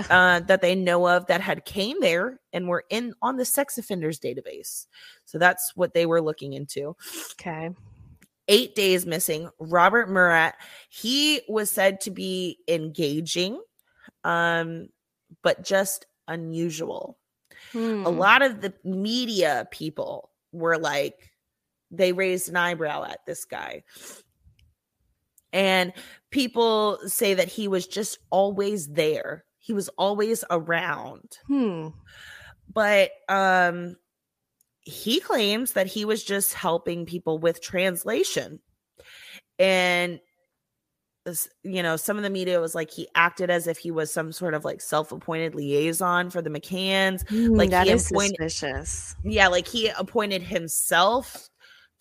[0.09, 3.77] uh, that they know of that had came there and were in on the sex
[3.77, 4.87] offenders database.
[5.25, 6.95] So that's what they were looking into.
[7.33, 7.69] Okay.
[8.47, 9.49] Eight days missing.
[9.59, 10.55] Robert Murat,
[10.89, 13.61] he was said to be engaging,
[14.23, 14.89] um,
[15.43, 17.17] but just unusual
[17.73, 18.05] a Hmm.
[18.05, 21.31] lot of the media people were like
[21.91, 23.83] they raised an eyebrow at this guy
[25.51, 25.93] and
[26.31, 31.89] people say that he was just always there he was always around Hmm.
[32.71, 33.95] but um
[34.81, 38.59] he claims that he was just helping people with translation
[39.57, 40.19] and
[41.63, 44.31] you know some of the media was like he acted as if he was some
[44.33, 47.27] sort of like self-appointed liaison for the mccanns.
[47.29, 49.15] Hmm, Like, that he is appointed- suspicious.
[49.23, 51.49] yeah like he appointed himself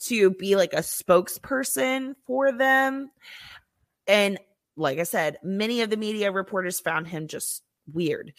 [0.07, 3.11] to be like a spokesperson for them.
[4.09, 4.39] And
[4.77, 7.62] like i said many of the media reporters found him just
[7.93, 8.33] weird.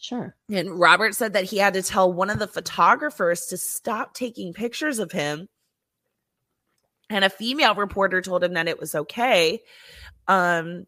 [0.00, 0.34] Sure.
[0.50, 4.52] and robert said that he had to tell one of the photographers to stop taking
[4.54, 5.48] pictures of him.
[7.10, 9.60] And a female reporter told him that it was okay
[10.28, 10.86] um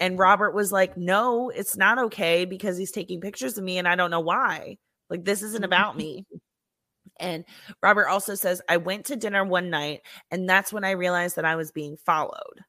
[0.00, 3.88] and robert was like no it's not okay because he's taking pictures of me and
[3.88, 4.76] i don't know why.
[5.10, 6.24] Like this isn't about me.
[7.20, 7.44] And
[7.82, 10.00] robert also says i went to dinner one night
[10.30, 12.60] and that's when i realized that i was being followed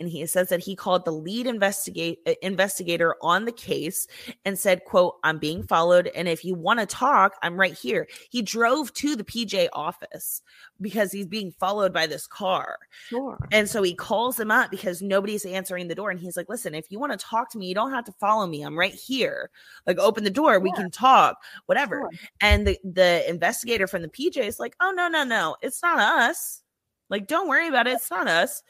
[0.00, 4.06] and he says that he called the lead investigate uh, investigator on the case
[4.44, 8.06] and said quote i'm being followed and if you want to talk i'm right here
[8.30, 10.42] he drove to the pj office
[10.80, 12.78] because he's being followed by this car
[13.08, 13.38] Sure.
[13.50, 16.10] and so he calls him up because nobody's answering the door.
[16.10, 18.12] And he's like, listen, if you want to talk to me, you don't have to
[18.12, 18.62] follow me.
[18.62, 19.50] I'm right here.
[19.86, 20.60] Like, open the door.
[20.60, 21.36] We can talk,
[21.66, 21.96] whatever.
[21.96, 22.10] Sure.
[22.40, 25.56] And the, the investigator from the PJ is like, oh, no, no, no.
[25.62, 26.62] It's not us.
[27.10, 27.94] Like, don't worry about it.
[27.94, 28.62] It's not us.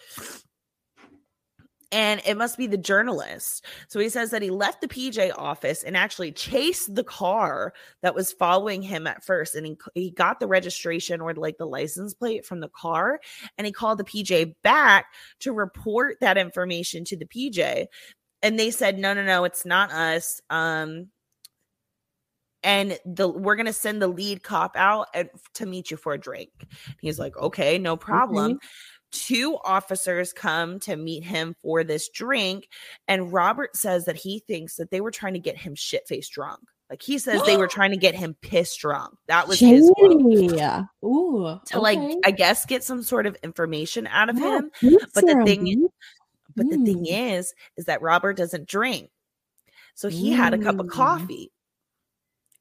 [1.91, 3.65] And it must be the journalist.
[3.89, 7.73] So he says that he left the PJ office and actually chased the car
[8.03, 9.55] that was following him at first.
[9.55, 13.21] And he, he got the registration or like the license plate from the car.
[13.57, 15.07] And he called the PJ back
[15.41, 17.87] to report that information to the PJ.
[18.43, 20.43] And they said, no, no, no, it's not us.
[20.51, 21.09] Um,
[22.63, 26.19] and the we're gonna send the lead cop out and, to meet you for a
[26.19, 26.51] drink.
[27.01, 28.59] He's like, okay, no problem.
[29.11, 32.69] Two officers come to meet him for this drink,
[33.07, 36.33] and Robert says that he thinks that they were trying to get him shit faced
[36.33, 36.61] drunk.
[36.91, 39.15] Like he says they were trying to get him pissed drunk.
[39.27, 40.21] That was his quote.
[40.21, 40.85] Shady.
[41.05, 41.59] Ooh.
[41.67, 41.99] to like.
[42.25, 44.71] I guess get some sort of information out of Yeah, him.
[45.15, 45.89] but the thing-.
[46.57, 47.39] But the thing Mm.
[47.39, 49.11] is, is that Robert doesn't drink.
[49.95, 50.91] So he had a cup of Mm.
[50.91, 51.53] coffee.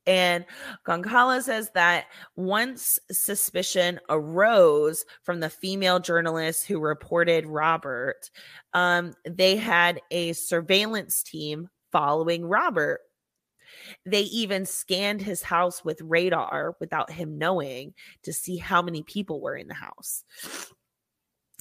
[0.07, 0.45] And
[0.87, 2.05] Gonçalo says that
[2.37, 8.31] once suspicion arose from the female journalist who reported Robert,
[8.73, 13.01] um, they had a surveillance team following Robert.
[14.05, 17.93] They even scanned his house with radar without him knowing
[18.23, 20.23] to see how many people were in the house.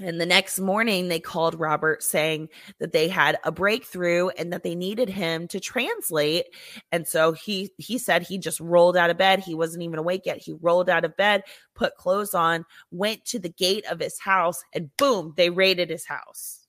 [0.03, 4.63] And the next morning, they called Robert saying that they had a breakthrough and that
[4.63, 6.45] they needed him to translate.
[6.93, 9.39] And so he he said he just rolled out of bed.
[9.41, 10.37] He wasn't even awake yet.
[10.37, 11.45] He rolled out of bed,
[11.75, 16.05] put clothes on, went to the gate of his house, and boom, they raided his
[16.05, 16.67] house.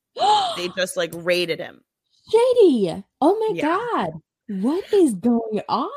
[0.56, 1.82] they just like raided him.
[2.32, 3.04] Shady.
[3.20, 3.64] Oh my Yeah.
[3.64, 4.12] God.
[4.48, 5.90] What is going on?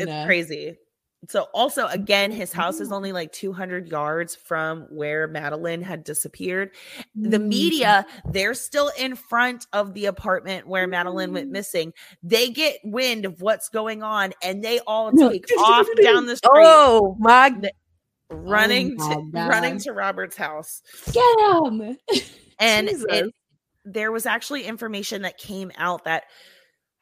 [0.00, 0.78] It's crazy.
[1.28, 6.70] So also again, his house is only like 200 yards from where Madeleine had disappeared.
[7.16, 7.48] The Mm.
[7.48, 11.92] media, they're still in front of the apartment where Madeleine went missing.
[12.22, 16.50] They get wind of what's going on and they all take off down the street
[16.54, 17.58] Oh my
[18.30, 20.82] running Oh to my running to Robert's house.
[21.12, 21.96] Get him.
[22.60, 23.32] And it,
[23.84, 26.24] there was actually information that came out that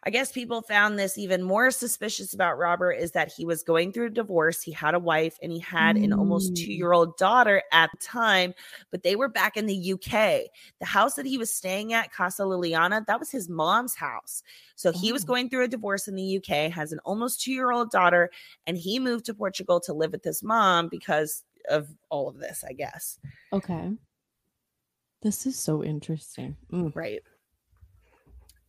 [0.07, 3.93] I guess people found this even more suspicious about Robert is that he was going
[3.93, 4.63] through a divorce.
[4.63, 6.65] He had a wife and he had an almost Mm.
[6.65, 8.55] two year old daughter at the time,
[8.93, 10.49] but they were back in the UK.
[10.79, 14.45] The house that he was staying at, Casa Liliana, that was his mom's house.
[14.77, 15.27] So he was Oh.
[15.27, 18.31] going through a divorce in the UK, has an almost two year old daughter,
[18.69, 22.63] and he moved to Portugal to live with his mom because of all of this,
[22.63, 23.19] I guess.
[23.53, 23.91] okay.
[25.23, 26.57] This is so interesting.
[26.73, 26.95] Mm.
[26.95, 27.23] Right.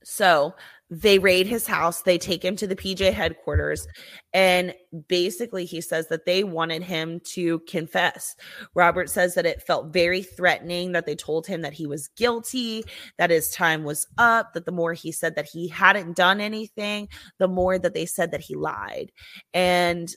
[0.10, 0.56] So
[0.90, 2.02] they raid his house.
[2.02, 3.86] They take him to the PJ headquarters.
[4.34, 4.74] And
[5.10, 8.38] basically, he says that they wanted him to confess.
[8.74, 12.86] Robert says that it felt very threatening that they told him that he was guilty,
[13.18, 17.10] that his time was up, that the more he said that he hadn't done anything,
[17.38, 19.12] the more that they said that he lied.
[19.54, 20.10] And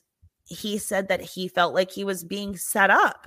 [0.45, 3.27] he said that he felt like he was being set up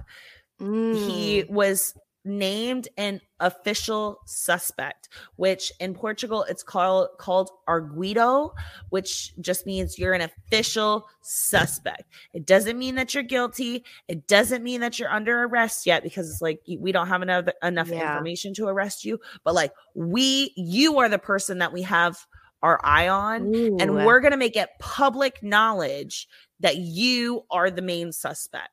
[0.59, 1.49] he Mm.
[1.49, 1.93] was
[2.25, 8.51] named an official suspect which in portugal it's called called arguido
[8.89, 12.03] which just means you're an official suspect.
[12.33, 13.83] It doesn't mean that you're guilty.
[14.07, 17.45] It doesn't mean that you're under arrest yet because it's like we don't have enough
[17.63, 18.13] enough Yeah.
[18.15, 19.19] information to arrest you.
[19.43, 22.25] But like we you are the person that we have
[22.61, 26.27] our eye on and we're going to make it public knowledge
[26.61, 28.69] that you are the main suspect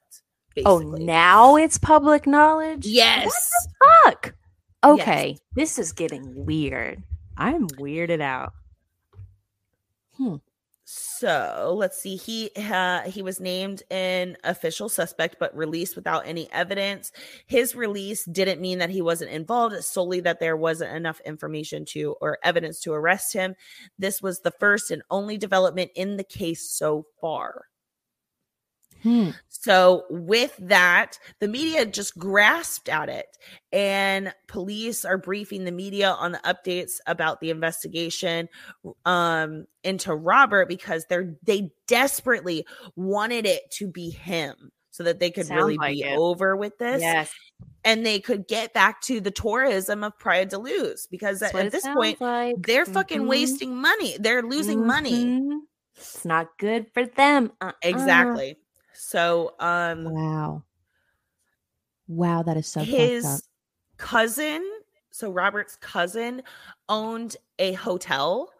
[0.64, 2.86] Oh, now it's public knowledge.
[2.86, 3.26] Yes.
[3.26, 4.34] What the fuck.
[4.82, 7.02] Okay, this is getting weird.
[7.36, 8.54] I'm weirded out.
[10.16, 10.36] Hmm.
[10.92, 12.16] So let's see.
[12.16, 17.12] He uh, he was named an official suspect, but released without any evidence.
[17.46, 21.84] His release didn't mean that he wasn't involved; it's solely that there wasn't enough information
[21.86, 23.54] to or evidence to arrest him.
[24.00, 27.66] This was the first and only development in the case so far.
[29.02, 29.30] Hmm.
[29.48, 33.36] So, with that, the media just grasped at it,
[33.72, 38.48] and police are briefing the media on the updates about the investigation
[39.04, 45.30] um, into Robert because they're they desperately wanted it to be him so that they
[45.30, 46.18] could Sounds really like be it.
[46.18, 47.30] over with this Yes,
[47.84, 51.54] and they could get back to the tourism of Praia da Luz because that's at,
[51.54, 52.56] what at it this point like.
[52.66, 53.28] they're fucking Mhm.
[53.28, 54.16] wasting money.
[54.18, 55.24] They're losing money.
[55.26, 55.58] Mhm.
[55.96, 57.52] It's not good for them.
[57.60, 57.72] Uh-uh.
[57.82, 58.56] Exactly.
[59.10, 60.62] So, um, Wow.
[62.06, 63.42] Wow, that is so his
[63.96, 64.64] cousin
[65.10, 66.42] so robert's cousin
[66.88, 68.50] owned a hotel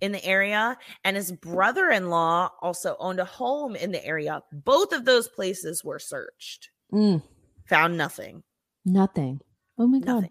[0.00, 5.04] in the area and his brother-in-law also owned a home in the area both of
[5.04, 7.22] those places were searched Mm,
[7.66, 8.42] found nothing
[8.84, 9.40] nothing.
[9.78, 10.28] Oh my god.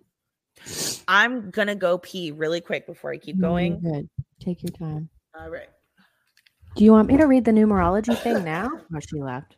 [1.07, 4.09] i'm gonna go pee really quick before i keep you're going Good.
[4.41, 5.09] Take your time.
[5.39, 5.69] all right
[6.75, 8.69] Do you want me to read the numerology thing now?
[8.93, 9.55] Oh, she left.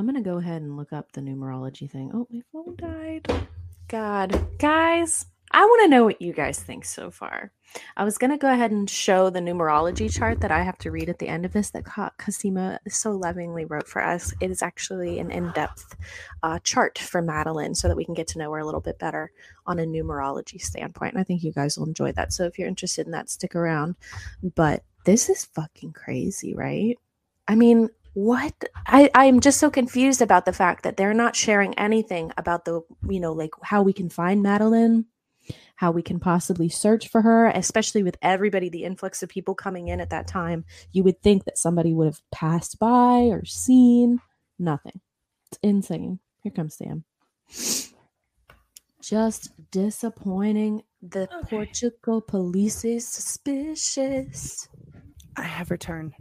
[0.00, 2.10] I'm gonna go ahead and look up the numerology thing.
[2.14, 3.46] Oh, my phone died.
[3.86, 7.52] God, guys, I want to know what you guys think so far.
[7.98, 11.10] I was gonna go ahead and show the numerology chart that I have to read
[11.10, 14.32] at the end of this that Ka- Kasima so lovingly wrote for us.
[14.40, 15.96] It is actually an in-depth
[16.42, 18.98] uh, chart for Madeleine, so that we can get to know her a little bit
[18.98, 19.30] better
[19.66, 21.12] on a numerology standpoint.
[21.12, 22.32] And I think you guys will enjoy that.
[22.32, 23.96] So if you're interested in that, stick around.
[24.54, 26.96] But this is fucking crazy, right?
[27.46, 28.54] I mean, what?
[28.86, 32.82] I, I'm just so confused about the fact that they're not sharing anything about the,
[33.08, 35.06] you know, like how we can find Madeleine,
[35.76, 39.88] how we can possibly search for her, especially with everybody, the influx of people coming
[39.88, 40.64] in at that time.
[40.92, 44.20] You would think that somebody would have passed by or seen
[44.58, 45.00] nothing.
[45.50, 46.18] It's insane.
[46.42, 47.04] Here comes Sam.
[49.02, 50.82] Just disappointing.
[51.02, 51.48] The Okay.
[51.48, 54.68] Portugal police is suspicious.
[55.36, 56.12] i have returned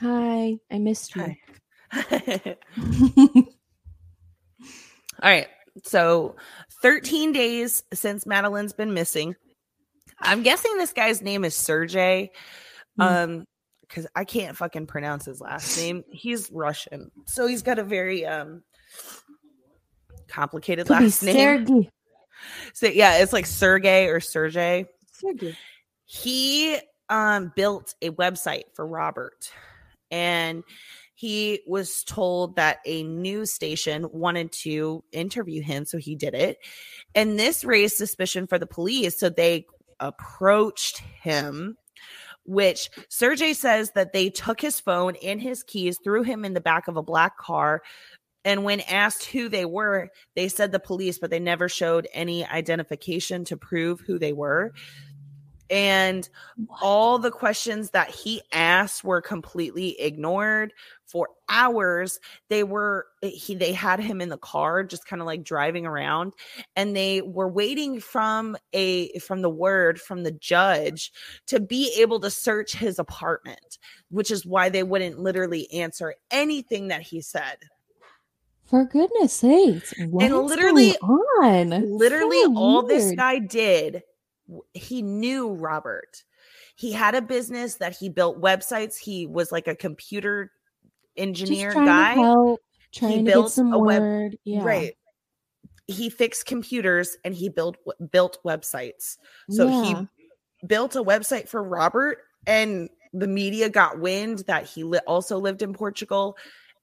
[0.00, 1.34] Hi, I missed you.
[1.90, 2.56] Hi.
[5.22, 5.48] All right.
[5.84, 6.36] So
[6.82, 9.34] 13 days since Madeleine's been missing.
[10.20, 12.30] I'm guessing this guy's name is Sergey.
[12.96, 13.02] Hmm.
[13.02, 13.44] Um,
[13.88, 16.02] because I can't fucking pronounce his last name.
[16.10, 18.62] He's Russian, so he's got a very um
[20.28, 21.66] complicated Could last name.
[21.66, 21.90] Sergey.
[22.74, 24.86] So yeah, it's like Sergey or Sergey.
[25.12, 25.56] Sergey.
[26.04, 26.78] He
[27.08, 29.52] um built a website for Robert,
[30.10, 30.62] and
[31.14, 36.58] he was told that a news station wanted to interview him, so he did it.
[37.14, 39.66] And this raised suspicion for the police, so they
[39.98, 41.78] approached him
[42.46, 46.60] which Sergey says that they took his phone and his keys, threw him in the
[46.60, 47.82] back of a black car.
[48.44, 52.46] And when asked who they were, they said the police, but they never showed any
[52.46, 54.72] identification to prove who they were.
[55.70, 56.28] And
[56.80, 60.72] all the questions that he asked were completely ignored
[61.06, 65.26] for hours they were eh, he they had him in the car just kind of
[65.26, 66.32] like driving around
[66.74, 71.12] and they were waiting from a from the word from the judge
[71.46, 73.78] to be able to search his apartment
[74.10, 77.56] which is why they wouldn't literally answer anything that he said
[78.64, 79.94] For goodness sakes.
[79.96, 81.70] And literally- on?
[81.96, 84.02] literally So all this guy did
[84.74, 86.22] he knew robert
[86.76, 90.52] he had a business that he built websites he was like a computer
[91.16, 92.60] engineer guy help,
[92.94, 94.38] trying to built a web- word.
[94.44, 94.62] yeah.
[94.62, 94.96] right
[95.88, 97.76] he fixed computers and he built
[98.10, 99.16] built websites
[99.50, 99.84] so Yeah.
[100.60, 105.38] he built a website for robert and the media got wind that he li- also
[105.38, 106.36] lived in portugal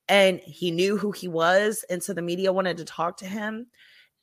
[0.10, 3.68] and he knew who he was and so the media wanted to talk to him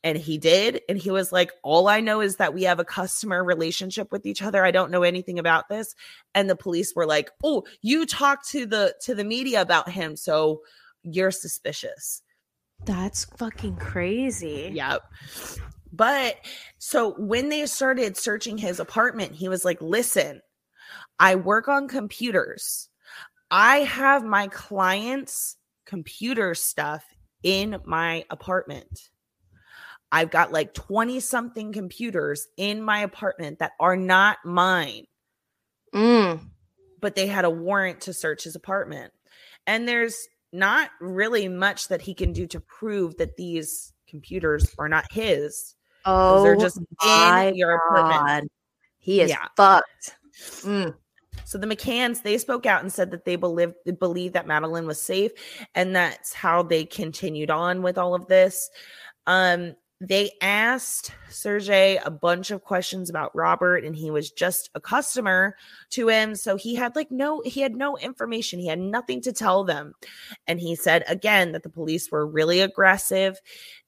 [0.03, 2.85] and he did and he was like all i know is that we have a
[2.85, 5.95] customer relationship with each other i don't know anything about this
[6.35, 10.17] and the police were like oh you talked to the to the media about him
[10.17, 10.63] so
[11.03, 12.23] you're suspicious
[12.85, 14.71] That's fucking crazy.
[14.73, 15.03] Yep.
[15.93, 16.37] But
[16.79, 20.41] so when they started searching his apartment, he was like, listen,
[21.19, 22.89] I work on computers.
[23.51, 27.05] I have my clients' computer stuff
[27.43, 29.11] in my apartment.
[30.13, 35.07] I've got like 20 something computers in my apartment that are not mine,
[35.95, 36.41] Mm.
[37.01, 39.13] but they had a warrant to search his apartment.
[39.67, 44.89] And there's not really much that he can do to prove that these computers are
[44.89, 45.77] not his.
[46.05, 48.27] Oh, they're just in your apartment.
[48.27, 48.49] God.
[48.99, 49.47] He is Yeah.
[49.57, 50.17] fucked.
[50.63, 50.97] Mm.
[51.45, 55.01] So the McCanns they spoke out and said that they believe believe that Madeleine was
[55.01, 55.33] safe,
[55.75, 58.71] and that's how they continued on with all of this.
[59.27, 64.81] Um, they asked Sergey a bunch of questions about Robert, and he was just a
[64.81, 65.57] customer
[65.91, 69.33] to him, so he had like no he had no information, he had nothing to
[69.33, 69.93] tell them,
[70.47, 73.39] and he said again that the police were really aggressive.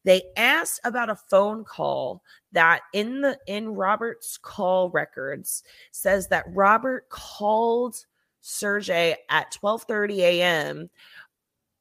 [0.04, 6.44] They asked about a phone call that in the in Robert's call records says that
[6.48, 7.96] Robert called
[8.42, 10.90] Sergey at 12:30 a.m.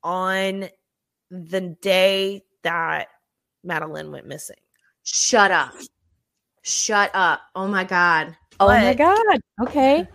[0.04, 0.70] on
[1.30, 3.10] the day that
[3.64, 4.58] Madeleine went missing.
[5.04, 5.74] Shut up.
[6.64, 7.42] Shut up.
[7.56, 8.36] Oh my God.
[8.60, 9.40] Oh my god.
[9.64, 10.08] Okay.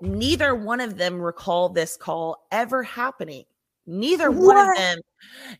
[0.00, 3.44] Neither one of them recall this call ever happening.
[3.86, 4.98] Neither one of them,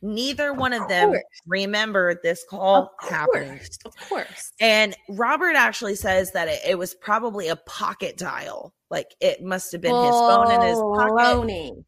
[0.03, 1.22] neither one of them course.
[1.47, 3.49] remember this call Of happening.
[3.59, 3.78] course.
[3.84, 4.53] Of course.
[4.61, 8.72] And Robert actually says that it, it was probably a pocket dial.
[8.88, 11.84] Like it must have been his phone in his pocket.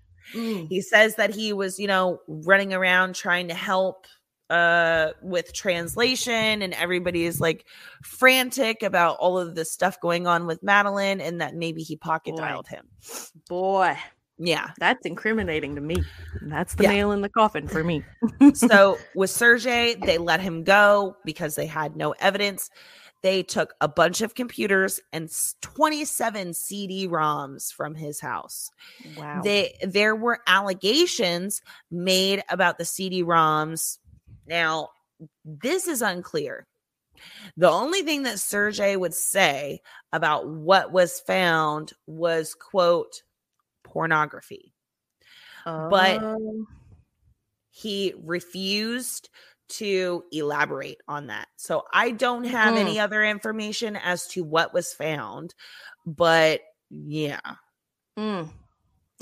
[0.68, 4.07] He says that he was, you know, running around trying to help
[4.53, 7.64] uh with translation and everybody is like
[8.03, 12.36] frantic about all of this stuff going on with Madeleine and that maybe he pocket
[12.36, 12.86] dialed him.
[13.48, 13.96] Boy,
[14.38, 14.70] Yeah.
[14.78, 15.96] that's incriminating to me.
[16.42, 16.90] That's the Yeah.
[16.92, 18.05] nail in the coffin for me.
[18.55, 22.68] So with Sergey, they let him go because they had no evidence.
[23.22, 25.30] They took a bunch of computers and
[25.61, 28.68] 27 CD-ROMs from his house.
[29.16, 29.40] wow.
[29.44, 33.98] they there were allegations made about the CD-ROMs.
[34.47, 34.90] Now,
[35.45, 36.66] this is unclear.
[37.57, 39.80] The only thing that Sergey would say
[40.12, 43.22] about what was found was quote
[43.84, 44.72] pornography.
[45.64, 46.66] but- Oh.
[47.70, 49.30] He refused
[49.68, 51.49] to elaborate on that.
[51.57, 55.55] So I don't have any other information as to what was found,
[56.05, 57.40] but yeah.
[58.18, 58.51] Mm.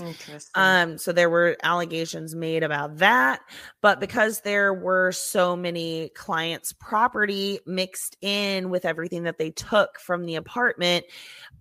[0.00, 0.50] Interesting.
[0.54, 3.40] Um, so there were allegations made about that,
[3.80, 9.98] but because there were so many clients' property mixed in with everything that they took
[10.00, 11.04] from the apartment,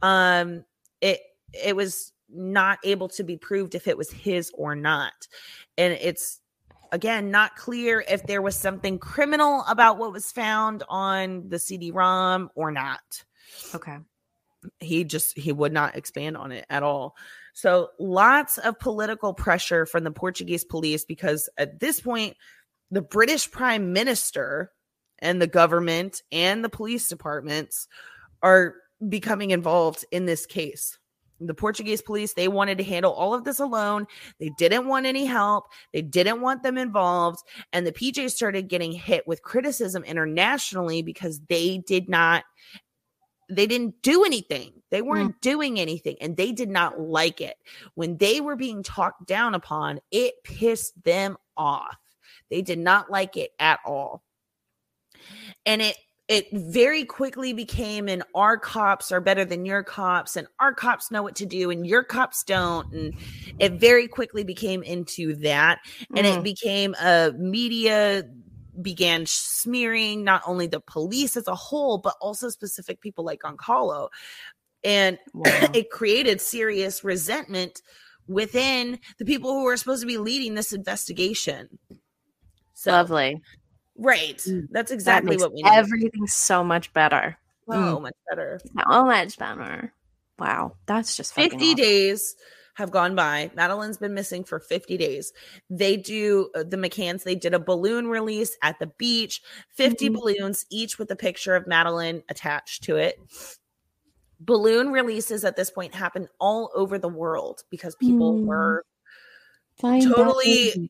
[0.01, 0.63] um,
[1.01, 1.19] it
[1.53, 5.27] it was not able to be proved if it was his or not.
[5.77, 6.41] And it's
[6.91, 12.49] again not clear if there was something criminal about what was found on the CD-ROM
[12.55, 13.23] or not.
[13.75, 13.97] okay.
[14.79, 17.15] He just he would not expand on it at all.
[17.53, 22.35] So lots of political pressure from the portuguese police because at this point
[22.91, 24.71] the british prime minister
[25.19, 27.87] and the government and the police departments
[28.41, 28.75] are
[29.07, 30.97] becoming involved in this case.
[31.41, 34.07] The portuguese police they wanted to handle all of this alone.
[34.39, 35.65] They didn't want any help.
[35.93, 37.39] They didn't want them involved.
[37.71, 42.43] And the pj started getting hit with criticism internationally because they did not
[43.49, 44.73] they didn't do anything.
[44.91, 45.41] They weren't mm.
[45.41, 47.57] doing anything and they did not like it.
[47.95, 51.97] When they were being talked down upon, it pissed them off.
[52.49, 54.23] They did not like it at all.
[55.65, 55.97] And it
[56.29, 61.09] it very quickly became an our cops are better than your cops and our cops
[61.09, 63.15] know what to do and your cops don't and
[63.57, 65.79] it very quickly became into that
[66.15, 66.37] and mm.
[66.37, 68.23] it became a media
[68.81, 74.09] began smearing not only the police as a whole, but also specific people like Gonçalo.
[74.83, 75.69] And wow.
[75.73, 77.81] it created serious resentment
[78.27, 81.79] within the people who were supposed to be leading this investigation.
[82.73, 83.41] So, Lovely.
[83.97, 84.37] Right.
[84.37, 84.67] Mm.
[84.71, 85.71] That's exactly that what we need.
[85.71, 87.37] Everything's so much better.
[87.69, 88.01] So mm.
[88.01, 88.59] much better.
[88.65, 89.93] So much better.
[90.37, 90.77] Wow.
[90.85, 91.75] That's just 50 awesome.
[91.75, 92.35] days
[92.79, 93.51] have gone by.
[93.55, 95.31] Madeleine's been missing for 50 days.
[95.69, 99.41] They do uh, the McCanns, they did a balloon release at the beach,
[99.75, 100.15] 50 mm-hmm.
[100.15, 103.19] balloons, each with a picture of Madeleine attached to it.
[104.39, 108.45] Balloon releases at this point happen all over the world because people mm.
[108.45, 108.85] were
[109.79, 110.89] Find totally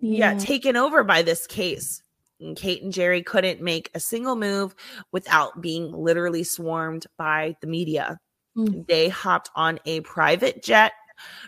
[0.00, 0.32] yeah.
[0.32, 2.02] yeah, taken over by this case.
[2.40, 4.74] And Kate and Gerry couldn't make a single move
[5.12, 8.18] without being literally swarmed by the media.
[8.56, 8.86] Mm.
[8.86, 10.92] They hopped on a private jet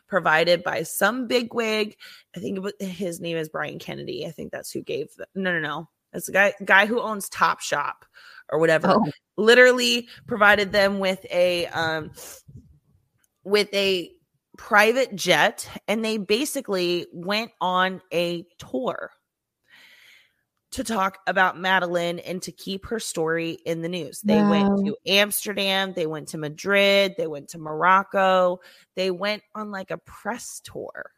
[0.06, 1.96] provided by some bigwig.
[2.36, 4.26] I think his name is Brian Kennedy.
[4.26, 5.88] I think that's who gave the, no, no, no.
[6.12, 8.04] It's the guy guy who owns Top Shop
[8.48, 8.88] or whatever.
[8.90, 9.10] Oh.
[9.36, 12.12] Literally provided them with a um
[13.42, 14.10] with a
[14.56, 19.10] private jet and they basically went on a tour
[20.74, 24.20] to talk about Madeleine and to keep her story in the news.
[24.22, 24.50] They wow.
[24.50, 28.60] went to Amsterdam, they went to Madrid, they went to Morocco,
[28.96, 31.12] they went on like a press tour.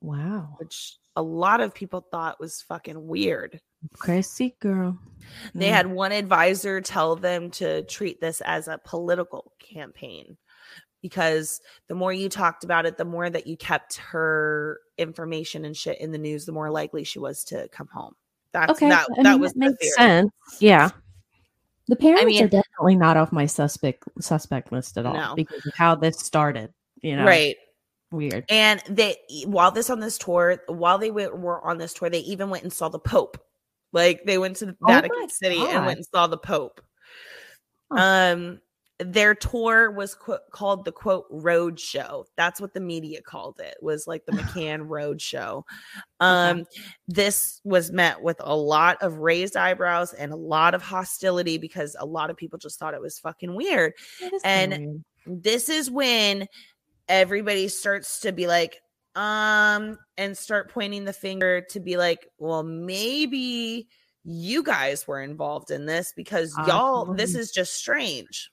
[0.00, 0.54] Wow.
[0.58, 3.60] Which a lot of people thought was fucking weird.
[3.94, 4.98] Crazy girl.
[5.54, 5.72] They mm.
[5.72, 10.36] had one advisor tell them to treat this as a political campaign
[11.02, 15.76] because the more you talked about it, the more that you kept her information and
[15.76, 18.14] shit in the news, the more likely she was to come home.
[18.52, 18.88] That's okay.
[18.88, 20.32] that, I that mean, was that makes sense.
[20.60, 20.90] Yeah.
[21.88, 25.34] The parents I mean, are definitely not off my suspect suspect list at all no.
[25.36, 26.72] because of how this started.
[27.02, 27.56] You know, right?
[28.10, 28.44] Weird.
[28.48, 29.16] And they,
[29.46, 32.72] while this on this tour, while they were on this tour, they even went and
[32.72, 33.38] saw the Pope.
[33.92, 35.74] Like they went to the oh Vatican City God.
[35.74, 36.80] and went and saw the Pope.
[37.92, 38.00] Huh.
[38.00, 38.60] Um,
[38.98, 42.26] their tour was qu- called the quote road show.
[42.36, 45.64] That's what the media called it was like the mccann road show.
[46.20, 46.64] Um okay.
[47.06, 51.94] this was met with a lot of raised eyebrows and a lot of hostility because
[51.98, 53.92] a lot of people just thought it was fucking weird.
[54.44, 55.42] And weird.
[55.42, 56.46] this is when
[57.08, 58.80] everybody starts to be like
[59.14, 63.86] um and start pointing the finger to be like well maybe
[64.24, 68.50] you guys were involved in this because y'all this is just strange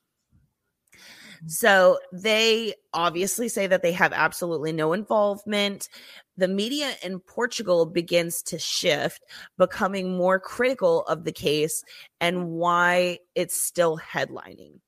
[1.48, 5.90] so they obviously say that they have absolutely no involvement.
[6.38, 9.24] The media in Portugal begins to shift,
[9.58, 11.84] becoming more critical of the case
[12.22, 14.80] and why it's still headlining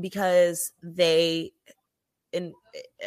[0.00, 1.52] because they
[2.32, 2.52] in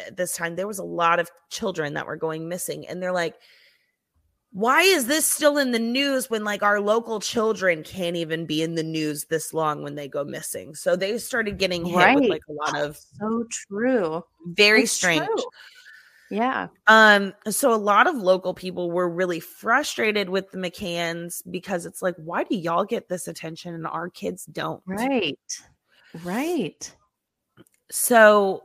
[0.06, 3.12] at this time there was a lot of children that were going missing and they're
[3.12, 3.34] like
[4.52, 8.62] why is this still in the news when like our local children can't even be
[8.62, 10.74] in the news this long when they go missing?
[10.74, 12.18] So they started getting hit right.
[12.18, 14.22] with like a lot of so true.
[14.46, 15.26] Very it's strange.
[15.26, 15.44] True.
[16.30, 16.68] yeah.
[16.86, 22.00] Um so a lot of local people were really frustrated with the mccanns because it's
[22.00, 24.82] like why do y'all get this attention and our kids don't?
[24.86, 25.38] Right.
[26.24, 26.96] Right.
[27.90, 28.62] So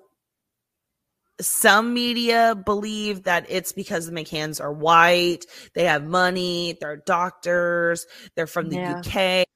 [1.42, 8.06] some media believe that it's because the McCanns are white, they have money, they're doctors,
[8.36, 9.00] they're from the yeah.
[9.00, 9.48] UK.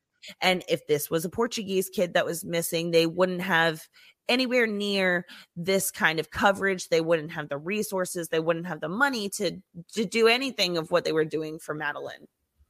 [0.42, 3.88] And if this was a Portuguese kid that was missing, they wouldn't have
[4.28, 5.26] anywhere near
[5.56, 6.90] this kind of coverage.
[6.90, 9.62] They wouldn't have the resources, they wouldn't have the money to
[9.94, 12.28] to do anything of what they were doing for Madeleine.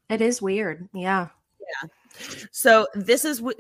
[0.10, 0.88] It is weird.
[0.94, 1.30] Yeah.
[1.60, 1.90] Yeah.
[2.52, 3.58] So this is what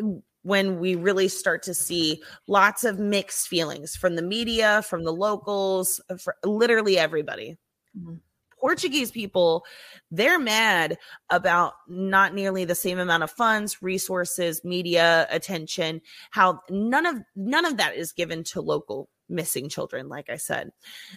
[0.47, 5.11] when we really start to see lots of mixed feelings from the media, from the
[5.11, 7.57] locals, for literally everybody.
[7.97, 8.15] Mm-hmm.
[8.57, 9.65] Portuguese people,
[10.09, 10.97] they're mad
[11.29, 17.65] about not nearly the same amount of funds, resources, media attention, how none of none
[17.65, 20.71] of that is given to local missing children like I said.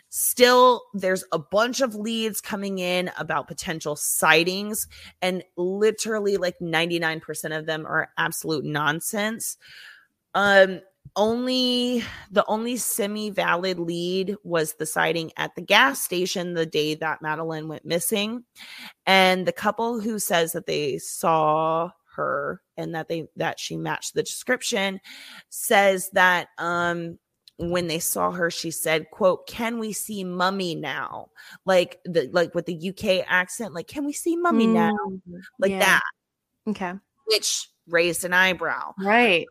[0.08, 4.86] Still there's a bunch of leads coming in about potential sightings
[5.22, 9.56] and literally like 99% of them are absolute nonsense.
[10.34, 10.80] Um
[11.16, 17.22] only the only semi-valid lead was the sighting at the gas station the day that
[17.22, 18.44] Madeleine went missing
[19.06, 24.14] and the couple who says that they saw her and that they that she matched
[24.14, 25.00] the description
[25.48, 27.18] says that um
[27.60, 31.28] when they saw her she said quote can we see mummy now
[31.66, 35.72] like the like with the uk accent like can we see mummy now Mm, like
[35.72, 35.78] yeah.
[35.80, 36.02] that
[36.68, 36.94] Okay.
[37.26, 39.46] which raised an eyebrow Right.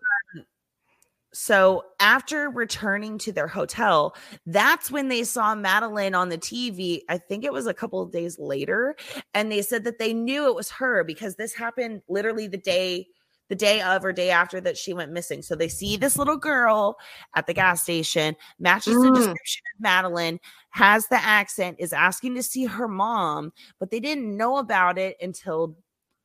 [1.32, 4.16] So after returning to their hotel,
[4.48, 7.02] that's when they saw Madeleine on the TV.
[7.08, 8.96] I think it was a couple of days later,
[9.36, 13.06] and they said that they knew it was her because this happened literally the day
[13.50, 15.42] the day of or day after that she went missing.
[15.42, 16.98] So they see this little girl
[17.36, 19.16] at the gas station, matches the Mm.
[19.16, 20.40] description of Madeleine,
[20.70, 25.18] has the accent, is asking to see her mom, but they didn't know about it
[25.22, 25.76] until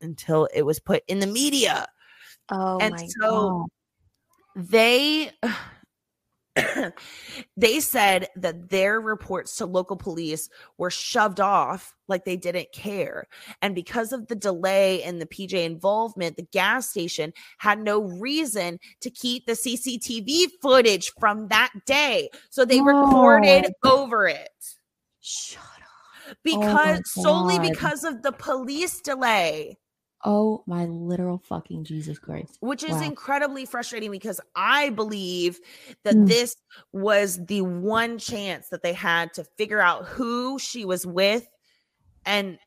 [0.01, 1.87] until it was put in the media
[2.51, 3.69] Oh and so
[4.55, 4.65] god.
[4.71, 5.31] they
[7.57, 10.49] they said that their reports to local police
[10.79, 13.27] were shoved off like they didn't care.
[13.61, 18.79] And because of the delay and the pj involvement the gas station had no reason
[19.01, 22.29] to keep the cctv footage from that day.
[22.51, 24.49] So they recorded over it.
[25.21, 26.37] Shut up.
[26.45, 29.77] because oh solely because of the police delay
[30.25, 32.57] Oh my literal fucking Jesus Christ.
[32.61, 33.03] which is Wow.
[33.03, 35.61] incredibly frustrating because I believe
[36.05, 36.27] that Mm.
[36.27, 36.57] this
[36.93, 41.47] was the one chance that they had to figure out who she was with
[42.25, 42.59] and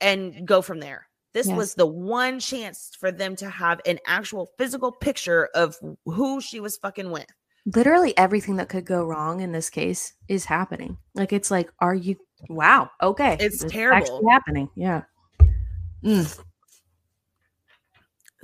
[0.00, 1.06] and go from there.
[1.34, 1.56] This Yes.
[1.56, 6.60] was the one chance for them to have an actual physical picture of who she
[6.60, 7.26] was fucking with.
[7.74, 10.98] Literally everything that could go wrong in this case is happening.
[11.14, 12.16] Like it's like, are you
[12.48, 13.36] wow, okay.
[13.40, 13.96] It's is terrible.
[14.04, 14.68] actually happening.
[14.74, 15.02] Yeah.
[16.04, 16.44] Mm.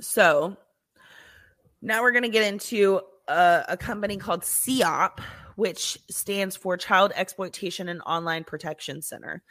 [0.01, 0.57] So
[1.81, 5.19] now we're going to get into a, a company called CEOP,
[5.55, 9.43] which stands for Child Exploitation and Online Protection Center.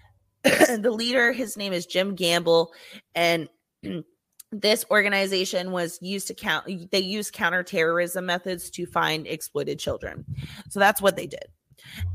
[0.42, 2.72] the leader, his name is Jim Gamble,
[3.14, 3.48] and
[4.52, 10.24] this organization was used to count they use counterterrorism methods to find exploited children.
[10.70, 11.44] So that's what they did.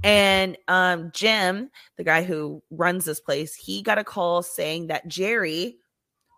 [0.04, 5.08] And um Jim, the guy who runs this place, he got a call saying that
[5.08, 5.78] Gerry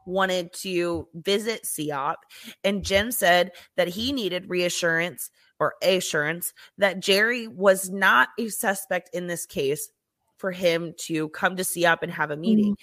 [0.06, 2.16] wanted to visit CEOP,
[2.64, 5.30] and Jim said that he needed reassurance
[5.60, 9.90] or assurance that Gerry was not a suspect in this case
[10.38, 12.76] for him to come to CEOP and have a meeting.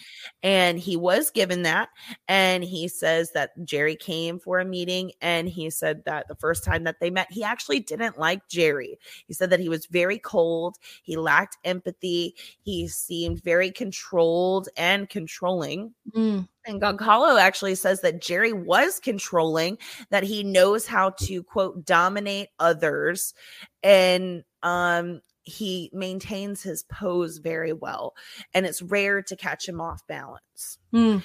[0.42, 1.88] And he was given that.
[2.28, 6.64] And he says that Gerry came for a meeting and he said that the first
[6.64, 8.98] time that they met, he actually didn't like Gerry.
[9.26, 15.08] He said that he was very cold, he lacked empathy, he seemed very controlled and
[15.08, 15.94] controlling.
[16.14, 16.48] Mm.
[16.66, 19.78] And Gonçalo actually says that Gerry was controlling,
[20.10, 23.34] that he knows how to quote dominate others,
[23.82, 28.14] and um he maintains his pose very well,
[28.54, 30.78] and it's rare to catch him off balance.
[30.92, 31.22] Mm.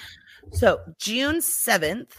[0.51, 2.11] So June 7th,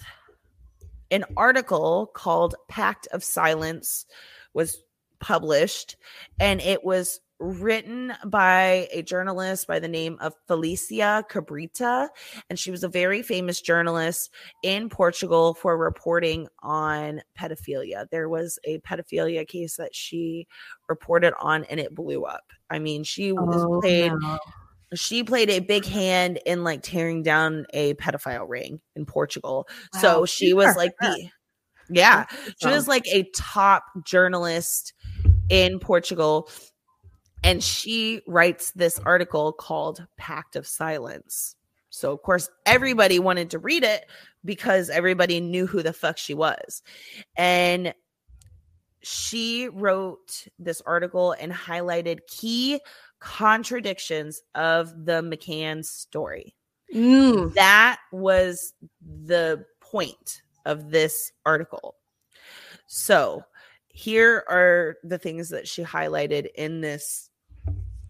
[1.11, 4.07] an article called Pact of Silence
[4.53, 4.83] was
[5.19, 5.97] published,
[6.39, 12.09] and it was written by a journalist by the name of Felicia Cabrita.
[12.51, 14.31] And she was a very famous journalist
[14.63, 18.07] in Portugal for reporting on pedophilia.
[18.11, 20.47] There was a pedophilia case that she
[20.89, 22.45] reported on and it blew up.
[22.71, 24.39] I mean, she was Oh, played no.
[24.95, 29.69] she played a big hand in like tearing down a pedophile ring in Portugal.
[29.95, 31.29] Wow, So she was like the
[31.91, 32.27] yeah,
[32.61, 34.93] she was like a top journalist
[35.49, 36.51] in Portugal
[37.43, 41.57] and she writes this article called Pact of Silence.
[41.91, 44.07] So of course everybody wanted to read it
[44.45, 46.83] because everybody knew who the fuck she was.
[47.37, 47.95] And
[49.03, 52.81] she wrote this article and highlighted key
[53.21, 56.55] contradictions of the McCann story.
[56.95, 57.55] Mm.
[57.55, 61.97] That was the point of this article.
[62.87, 63.45] So,
[63.89, 67.28] here are the things that she highlighted in this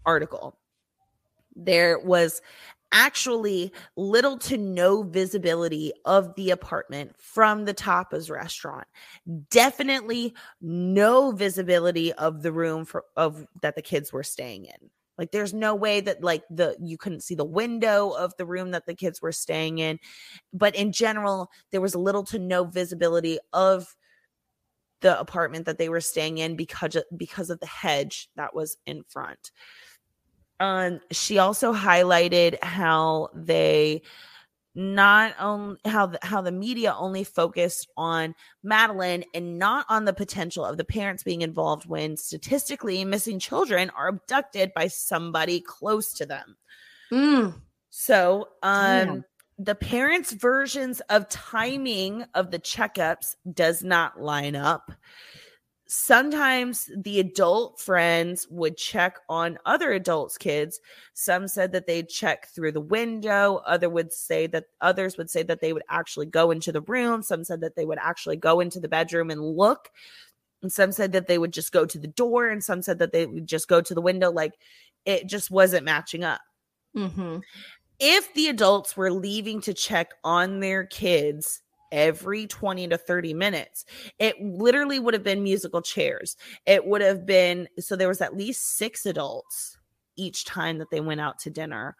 [0.09, 0.57] article.
[1.55, 2.41] There was
[2.91, 8.87] actually little to no visibility of the apartment from the tapas restaurant
[9.51, 15.31] definitely no visibility of the room for of that the kids were staying in Like
[15.31, 18.87] there's no way that like the you couldn't see the window of the room that
[18.87, 19.99] the kids were staying in.
[20.51, 23.95] But in general, there was little to no visibility of
[25.01, 28.77] the apartment that they were staying in because of, because of the hedge that was
[28.85, 29.51] in front.
[30.59, 34.01] Um, she also highlighted how they
[34.75, 40.13] not only how the, how the media only focused on Madeleine and not on the
[40.13, 46.13] potential of the parents being involved when statistically missing children are abducted by somebody close
[46.13, 46.55] to them.
[47.11, 47.55] Mm.
[47.89, 49.25] So, um Damn.
[49.57, 54.91] the parents' versions of timing of the checkups does not line up.
[55.91, 60.79] Sometimes the adult friends would check on other adults' kids.
[61.15, 63.61] Some said that they'd check through the window.
[63.65, 67.23] Other would say that others would say that they would actually go into the room.
[67.23, 69.89] Some said that they would actually go into the bedroom and look.
[70.61, 72.49] And some said that they would just go to the door.
[72.49, 74.31] And some said that they would just go to the window.
[74.31, 74.53] Like
[75.05, 76.41] it just wasn't matching up
[76.95, 77.37] Mm-hmm.
[77.99, 81.61] if the adults were leaving to check on their kids
[81.91, 83.85] every 20 to 30 minutes
[84.19, 86.35] it literally would have been musical chairs
[86.65, 89.77] it would have been so there was at least six adults
[90.15, 91.95] each time that they went out to dinner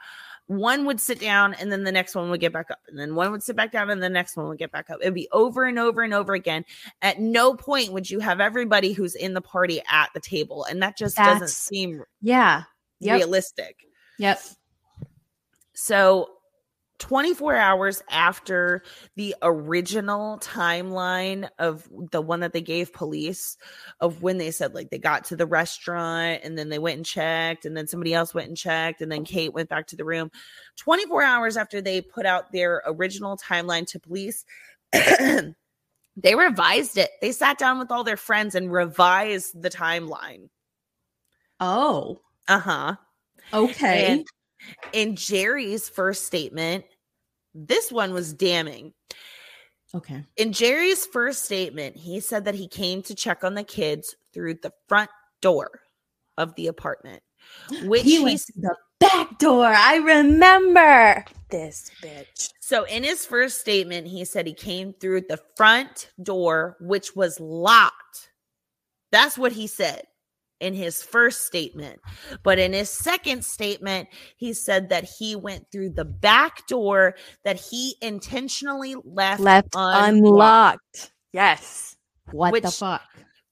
[0.48, 3.14] one would sit down and then the next one would get back up and then
[3.14, 5.30] one would sit back down and the next one would get back up it'd be
[5.32, 6.66] over and over and over again
[7.02, 10.82] at no point would you have everybody who's in the party at the table and
[10.82, 12.64] that just doesn't seem Yeah.
[13.00, 13.16] Yep.
[13.16, 13.78] realistic
[14.20, 14.42] Yep.
[15.74, 16.28] So
[17.00, 18.84] 24 hours after
[19.16, 23.58] the original timeline of the one that they gave police
[24.00, 27.06] of when they said like they got to the restaurant and then they went and
[27.06, 30.06] checked and then somebody else went and checked and then Kate went back to the
[30.06, 30.30] room
[30.78, 34.46] 24 hours after they put out their original timeline to police
[34.92, 40.50] they revised it they sat down with all their friends and revised the timeline
[41.62, 42.22] Oh.
[42.48, 42.96] uh-huh
[43.54, 44.06] Okay.
[44.14, 44.28] And
[44.94, 46.86] in Gerry's first statement,
[47.54, 48.94] this one was damning.
[49.94, 50.24] okay.
[50.38, 54.56] In Gerry's first statement, he said that he came to check on the kids through
[54.56, 55.10] the front
[55.42, 55.82] door
[56.38, 57.22] of the apartment,
[57.84, 59.66] which he went to the back door.
[59.66, 62.52] I remember this bitch.
[62.60, 67.40] so in his first statement, he said he came through the front door, which was
[67.40, 68.30] locked.
[69.12, 70.04] That's what he said
[70.60, 72.00] in his first statement.
[72.44, 77.60] But in his second statement, he said that he went through the back door that
[77.60, 80.18] he intentionally left, Left unlocked.
[80.18, 81.12] unlocked.
[81.32, 81.96] Yes.
[82.32, 83.02] What the fuck?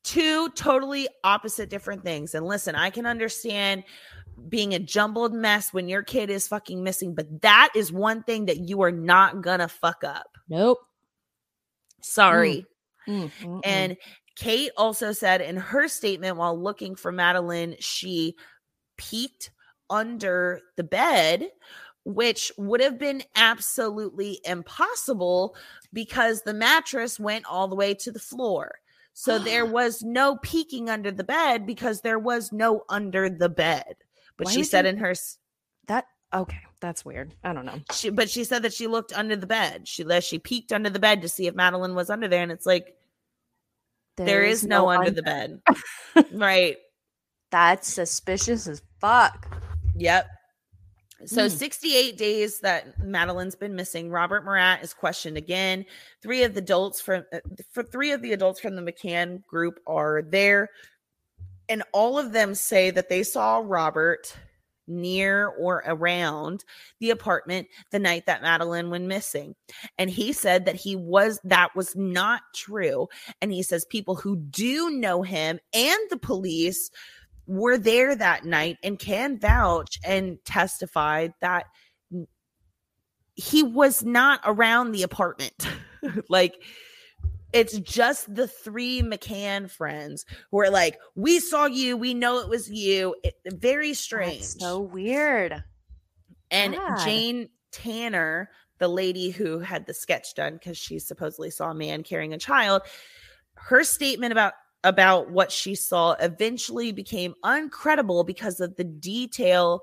[0.03, 2.33] Two totally opposite different things.
[2.35, 3.83] And listen, I can understand
[4.49, 8.45] being a jumbled mess when your kid is fucking missing, but that is one thing
[8.45, 10.27] that you are not gonna fuck up.
[10.47, 10.79] Nope.
[12.01, 12.65] Sorry.
[13.07, 13.61] Mm, mm, mm.
[13.63, 13.97] And
[14.37, 18.35] Kate also said in her statement while looking for Madeleine, she
[18.95, 19.49] peeked
[19.89, 21.49] under the bed,
[22.05, 25.55] which would have been absolutely impossible
[25.91, 28.75] because the mattress went all the way to the floor.
[29.13, 33.95] So there was no peeking under the bed because there was no under the bed.
[34.37, 35.15] But Why she said you- in her
[35.87, 37.33] that okay, that's weird.
[37.43, 37.79] I don't know.
[37.91, 39.87] she but she said that she looked under the bed.
[39.87, 42.67] She she peeked under the bed to see if Madeleine was under there and it's
[42.67, 42.96] like
[44.25, 45.61] there is, no, under the bed.
[46.33, 46.77] right.
[47.51, 49.47] That's suspicious as fuck.
[49.95, 50.27] Yep.
[51.25, 51.51] So Mm.
[51.51, 54.11] 68 days that Madeleine's been missing.
[54.11, 55.85] Robert Murat is questioned again.
[56.21, 57.39] Three of the adults from uh,
[57.71, 60.69] for three of the adults from the McCann group are there,
[61.69, 64.35] and all of them say that they saw Robert
[64.87, 66.63] near or around
[66.99, 69.55] the apartment the night that Madeleine went missing.
[69.97, 73.07] And he said that he was that was not true.
[73.41, 76.89] And he says people who do know him and the police
[77.45, 81.65] were there that night and can vouch and testify that
[83.35, 85.67] he was not around the apartment.
[86.29, 86.55] like
[87.53, 92.49] it's just the three McCann friends who are like, we saw you, we know it
[92.49, 93.15] was you.
[93.23, 94.39] It, very strange.
[94.39, 95.63] That's so weird.
[96.51, 97.03] and God.
[97.05, 98.49] Jane Tanner,
[98.79, 102.37] the lady who had the sketch done because she supposedly saw a man carrying a
[102.37, 102.83] child,
[103.55, 104.53] her statement about
[104.83, 109.81] about what she saw eventually became uncredible because of the detail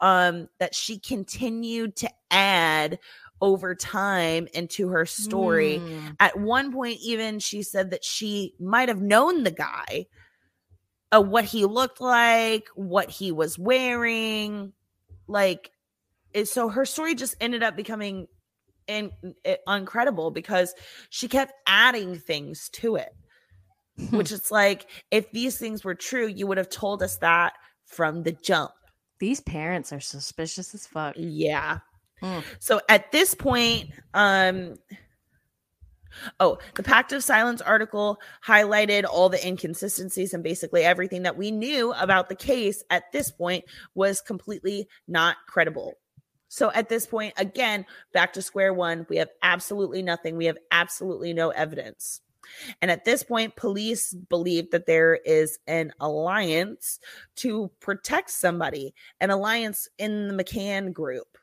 [0.00, 2.98] um that she continued to add
[3.40, 6.16] over time into her story Mm.
[6.20, 10.06] at one point even she said that she might have known the guy
[11.14, 14.72] uh, what he looked like what he was wearing
[15.28, 15.70] like
[16.32, 18.26] it, so her story just ended up becoming
[18.86, 19.10] in,
[19.44, 20.74] it, uncredible because
[21.10, 23.14] she kept adding things to it
[24.10, 27.52] which is like if these things were true you would have told us that
[27.84, 28.70] from the jump
[29.18, 31.14] These parents are suspicious as fuck.
[31.16, 31.78] Yeah.
[32.22, 32.42] Mm.
[32.58, 34.76] So at this point, um
[36.40, 41.50] oh, the Pact of Silence article highlighted all the inconsistencies and basically everything that we
[41.50, 43.64] knew about the case at this point
[43.94, 45.94] was completely not credible.
[46.48, 50.36] So at this point, again, back to square one, we have absolutely nothing.
[50.36, 52.20] We have absolutely no evidence.
[52.80, 57.00] And at this point, police believe that there is an alliance
[57.36, 61.36] to protect somebody, an alliance in the McCann group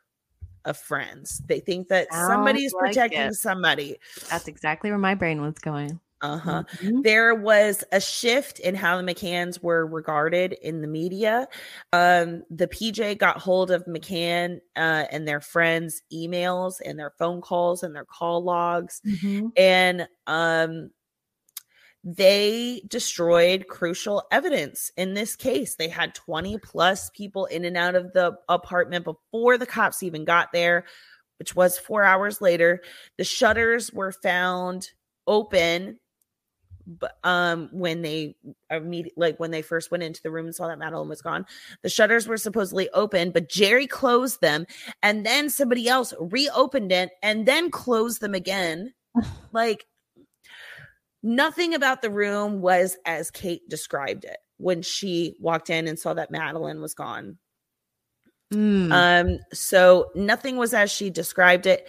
[0.65, 1.41] of friends.
[1.47, 3.97] They think that Sounds somebody's like protecting somebody.
[4.29, 5.99] That's exactly where my brain was going.
[6.21, 6.63] Uh huh.
[6.77, 7.03] Mhm.
[7.03, 11.49] There was a shift in how the McCanns were regarded in the media.
[11.91, 17.41] Um, the PJ got hold of McCann uh, and their friends' emails and their phone
[17.41, 19.51] calls and their call logs, Mhm.
[19.57, 20.91] and um,
[22.03, 25.75] they destroyed crucial evidence in this case.
[25.75, 30.25] They had 20 plus people in and out of the apartment before the cops even
[30.25, 30.85] got there,
[31.39, 32.81] which was four hours later.
[33.17, 34.89] The shutters were found
[35.27, 35.99] open
[36.85, 38.35] but um when they
[38.69, 41.45] immediately like when they first went into the room and saw that Madeleine was gone,
[41.81, 44.65] the shutters were supposedly open, but Gerry closed them
[45.01, 48.93] and then somebody else reopened it and then closed them again.
[49.53, 49.85] like
[51.23, 56.13] nothing about the room was as Kate described it when she walked in and saw
[56.13, 57.37] that Madeleine was gone.
[58.53, 58.91] Mm.
[58.91, 61.87] Um, so nothing was as she described it.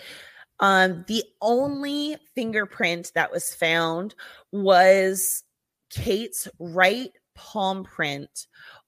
[0.61, 4.15] Um, the only fingerprint that was found
[4.53, 5.43] was
[5.91, 8.47] Kate's right palm print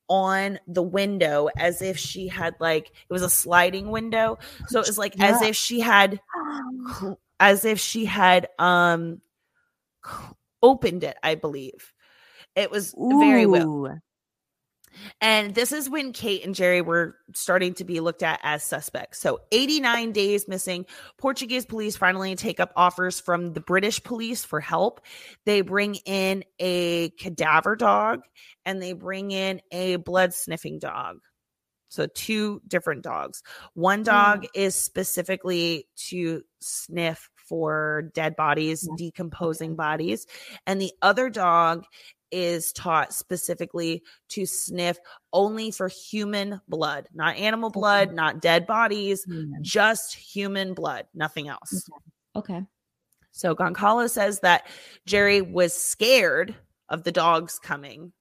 [0.08, 4.86] on the window as if she had like it was a sliding window so it
[4.86, 6.20] was like as if she had
[7.40, 9.20] as if she had um
[10.62, 11.92] opened it i believe
[12.54, 13.98] it was very well
[15.20, 19.18] and this is when Kate and Gerry were starting to be looked at as suspects.
[19.18, 20.86] So 89 days missing.
[21.18, 25.00] Portuguese police finally take up offers from the British police for help.
[25.44, 28.22] They bring in a cadaver dog
[28.64, 31.18] and they bring in a blood sniffing dog.
[31.88, 33.42] So two different dogs.
[33.74, 34.46] One dog hmm.
[34.54, 40.26] is specifically to sniff for dead bodies, decomposing bodies,
[40.66, 41.84] and the other dog
[42.32, 44.98] is taught specifically to sniff
[45.32, 49.44] only for human blood, not animal blood, not dead bodies, Yeah.
[49.62, 51.88] just human blood, nothing else.
[52.34, 52.62] Okay.
[53.30, 54.66] So Gonçalo says that
[55.06, 56.54] Gerry was scared
[56.88, 58.12] of the dogs coming.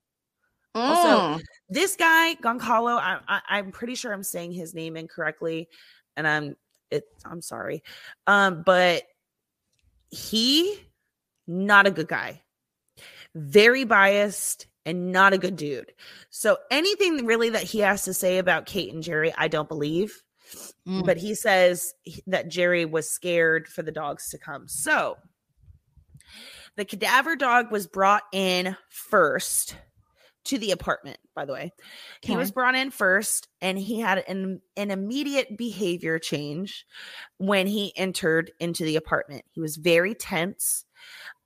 [0.76, 1.42] Also, Mm.
[1.70, 5.68] This guy, Gonçalo, I, I, I'm pretty sure I'm saying his name incorrectly,
[6.16, 6.56] and I'm
[6.92, 7.06] it.
[7.26, 7.82] I'm sorry,
[8.28, 9.04] um, but
[10.16, 10.80] he
[11.48, 12.42] not a good guy,
[13.36, 15.94] very biased and not a good dude.
[16.30, 20.22] So anything really that he has to say about Kate and Gerry, I don't believe.
[20.88, 21.06] Mm.
[21.06, 21.94] But he says
[22.28, 24.68] that Gerry was scared for the dogs to come.
[24.68, 25.18] So
[26.76, 29.76] the cadaver dog was brought in first
[30.46, 31.72] to the apartment, by the way.
[32.22, 36.86] He was brought in first and he had an, an immediate behavior change
[37.38, 39.44] when he entered into the apartment.
[39.52, 40.86] He was very tense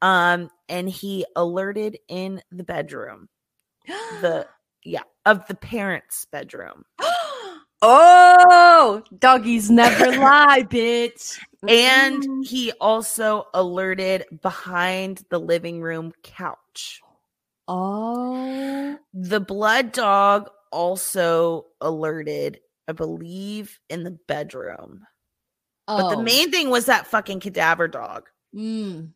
[0.02, 3.28] um and he alerted in the bedroom
[4.22, 4.48] the
[4.84, 6.84] yeah of the parents bedroom
[7.82, 11.40] oh, doggies never lie, bitch.
[11.68, 17.02] and he also alerted behind the living room couch
[17.70, 18.98] Oh.
[19.14, 25.04] the blood dog also alerted i believe in the bedroom
[25.88, 25.98] Oh.
[25.98, 26.22] but the Oh.
[26.22, 29.12] main thing was that fucking cadaver dog Mm.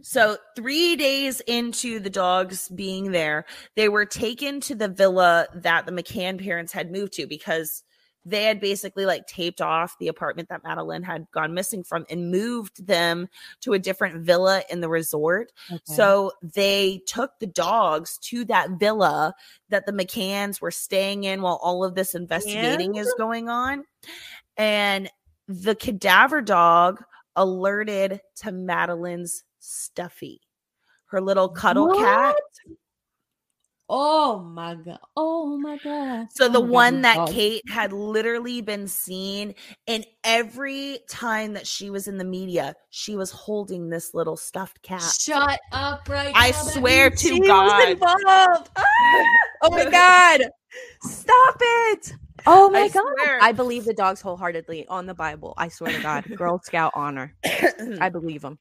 [0.00, 5.86] So, three days into the dogs being there, they were taken to the villa that
[5.86, 7.82] the McCann parents had moved to because
[8.28, 12.30] they had basically like taped off the apartment that Madeleine had gone missing from and
[12.30, 13.28] moved them
[13.60, 15.52] to a different villa in the resort.
[15.70, 15.80] Okay.
[15.84, 19.34] So, they took the dogs to that villa
[19.68, 23.84] that the McCanns were staying in while all of this investigating is going on.
[24.56, 25.10] And
[25.46, 27.02] the cadaver dog
[27.36, 30.40] alerted to Madeleine's stuffy,
[31.06, 32.36] her little cuddle cat.
[33.90, 34.98] Oh my god.
[35.16, 36.26] Oh my god.
[36.30, 37.32] So Oh the my God, one these that dogs.
[37.32, 39.54] Kate had literally been seen
[39.86, 44.82] in every time that she was in the media, she was holding this little stuffed
[44.82, 45.00] cat.
[45.18, 46.64] Shut up right I now.
[46.64, 47.88] That swear means to She was God.
[47.90, 48.70] involved.
[48.76, 48.84] Ah!
[49.62, 50.42] Oh my god.
[51.02, 52.12] Stop it.
[52.46, 53.02] Oh my I god.
[53.18, 53.38] swear.
[53.42, 55.54] I believe the dogs wholeheartedly on the Bible.
[55.56, 56.24] I swear to God.
[56.36, 57.34] Girl Scout honor.
[58.00, 58.58] I believe them.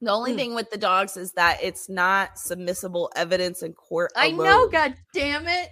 [0.00, 0.36] The only Mm.
[0.36, 4.12] thing with the dogs is that it's not submissible evidence in court.
[4.16, 4.46] I alone.
[4.46, 5.70] know, god damn it.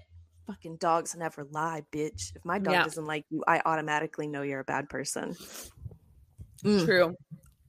[0.48, 2.34] Fucking dogs never lie, bitch.
[2.34, 2.82] If my dog Yeah.
[2.84, 5.34] doesn't like you, I automatically know you're a bad person.
[6.64, 6.84] Mm.
[6.84, 7.16] True.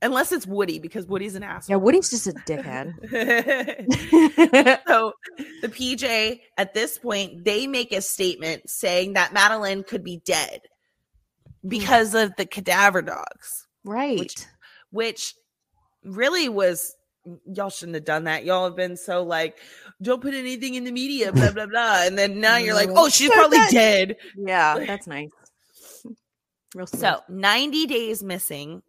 [0.01, 1.73] Unless it's Woody, because Woody's an asshole.
[1.75, 1.77] Yeah.
[1.77, 2.93] Woody's just a dickhead.
[4.88, 5.13] so
[5.61, 10.61] the PJ at this point, they make a statement saying that Madeleine could be dead
[11.67, 13.67] because of the cadaver dogs.
[13.84, 14.47] right.
[14.91, 15.34] which
[16.07, 16.95] really was
[17.45, 18.45] y'all shouldn't have done that.
[18.45, 19.57] Y'all have been so like,
[20.01, 22.03] don't put anything in the media, blah blah blah.
[22.03, 22.97] And then now you're like, mm-hmm.
[22.97, 24.17] oh, she's probably dead.
[24.35, 25.29] yeah, that's nice.
[26.75, 27.01] Real smooth.
[27.01, 28.81] So 90 days missing.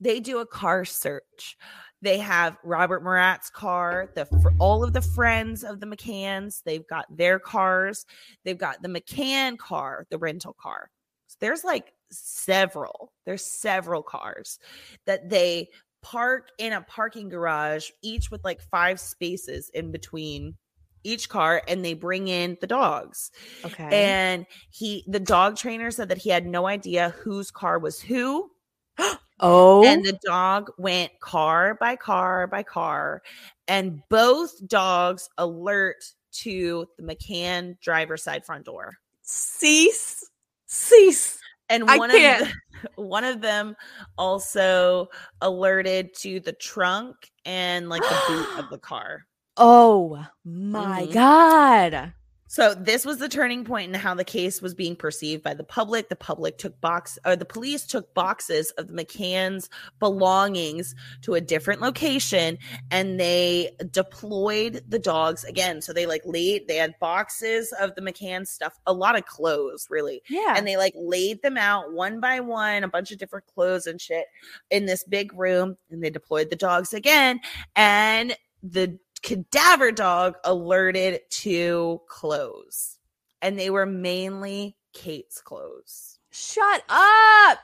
[0.00, 1.56] They do a car search.
[2.02, 4.26] They have Robert Murat's car, the
[4.58, 6.62] all of the friends of the McCanns.
[6.64, 8.06] They've got their cars.
[8.44, 10.90] They've got the McCann car, the rental car.
[11.26, 13.12] So there's like several.
[13.26, 14.58] There's several cars
[15.04, 15.68] that they
[16.02, 20.54] park in a parking garage, each with like five spaces in between
[21.02, 23.30] each car, and they bring in the dogs.
[23.64, 23.88] okay.
[23.90, 28.50] And he, the dog trainer said that he had no idea whose car was who.
[29.40, 33.22] oh, And the dog went car by car by car.
[33.66, 38.98] And both dogs alert to the McCann driver's side front door.
[39.22, 40.28] cease,
[40.66, 41.39] cease.
[41.70, 42.52] And one of the,
[42.96, 43.76] one of them
[44.18, 45.08] also
[45.40, 49.26] alerted to the trunk and like the boot of the car.
[49.56, 51.12] Oh my Mhm.
[51.12, 52.14] god.
[52.50, 55.62] So this was the turning point in how the case was being perceived by the
[55.62, 56.08] public.
[56.08, 59.70] The public took box or the police took boxes of the McCann's
[60.00, 62.58] belongings to a different location
[62.90, 65.80] and they deployed the dogs again.
[65.80, 69.86] So they like laid they had boxes of the McCann stuff, a lot of clothes
[69.88, 70.20] really.
[70.28, 70.54] Yeah.
[70.56, 74.00] And they like laid them out one by one, a bunch of different clothes and
[74.00, 74.26] shit
[74.72, 75.76] in this big room.
[75.92, 77.38] And they deployed the dogs again.
[77.76, 82.98] And the cadaver dog alerted to clothes.
[83.42, 86.18] And they were mainly Kate's clothes.
[86.30, 87.58] Shut up.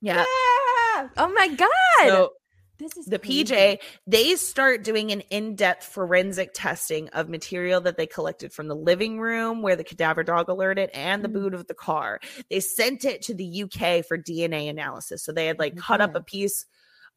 [0.00, 0.24] Yeah.
[0.26, 1.08] Ah!
[1.16, 1.68] Oh my god.
[2.08, 2.32] So
[2.78, 3.44] This is the crazy.
[3.44, 8.76] PJ, they start doing an in-depth forensic testing of material that they collected from the
[8.76, 11.32] living room where the cadaver dog alerted and the Mm.
[11.32, 12.20] boot of the car.
[12.48, 15.22] They sent it to the UK for DNA analysis.
[15.24, 16.64] So they had like cut up a piece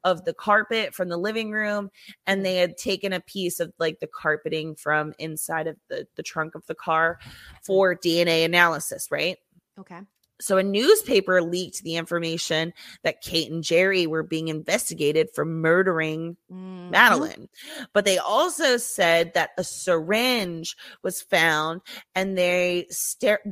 [0.03, 1.89] of the carpet from the living room
[2.27, 6.23] and they had taken a piece of like the carpeting from inside of the the
[6.23, 7.19] trunk of the car
[7.63, 9.37] for DNA analysis, right?
[9.79, 9.99] Okay.
[10.41, 12.73] So a newspaper leaked the information
[13.03, 16.89] that Kate and Gerry were being investigated for murdering Mhm.
[16.91, 17.47] Madeleine.
[17.93, 21.81] But they also said that a syringe was found
[22.15, 22.87] and they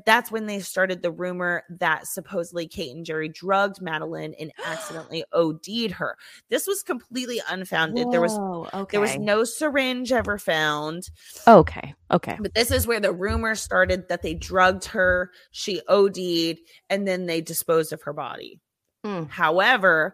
[0.06, 5.24] that's when they started the rumor that supposedly Kate and Gerry drugged Madeleine and accidentally
[5.32, 6.18] OD'd her.
[6.50, 8.12] This was completely unfounded.
[8.12, 8.38] There was
[8.74, 8.96] okay.
[8.96, 11.10] there was no syringe ever found.
[11.48, 11.94] Okay.
[12.12, 12.38] Okay.
[12.40, 16.60] But this is where the rumor started that they drugged her, she OD'd,
[16.90, 18.60] and then they disposed of her body.
[19.06, 19.30] Mm.
[19.30, 20.14] However,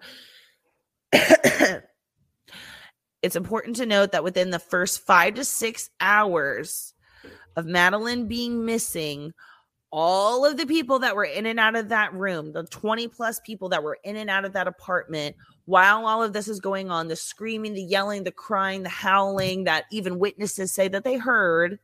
[3.22, 6.94] it's important to note that within the first five to six hours
[7.56, 9.34] of Madeleine being missing,
[9.92, 13.40] all of the people that were in and out of that room, the 20 plus
[13.40, 15.36] people that were in and out of that apartment,
[15.66, 19.64] while all of this is going on, the screaming, the yelling, the crying, the howling
[19.64, 21.80] that even witnesses say that they heard,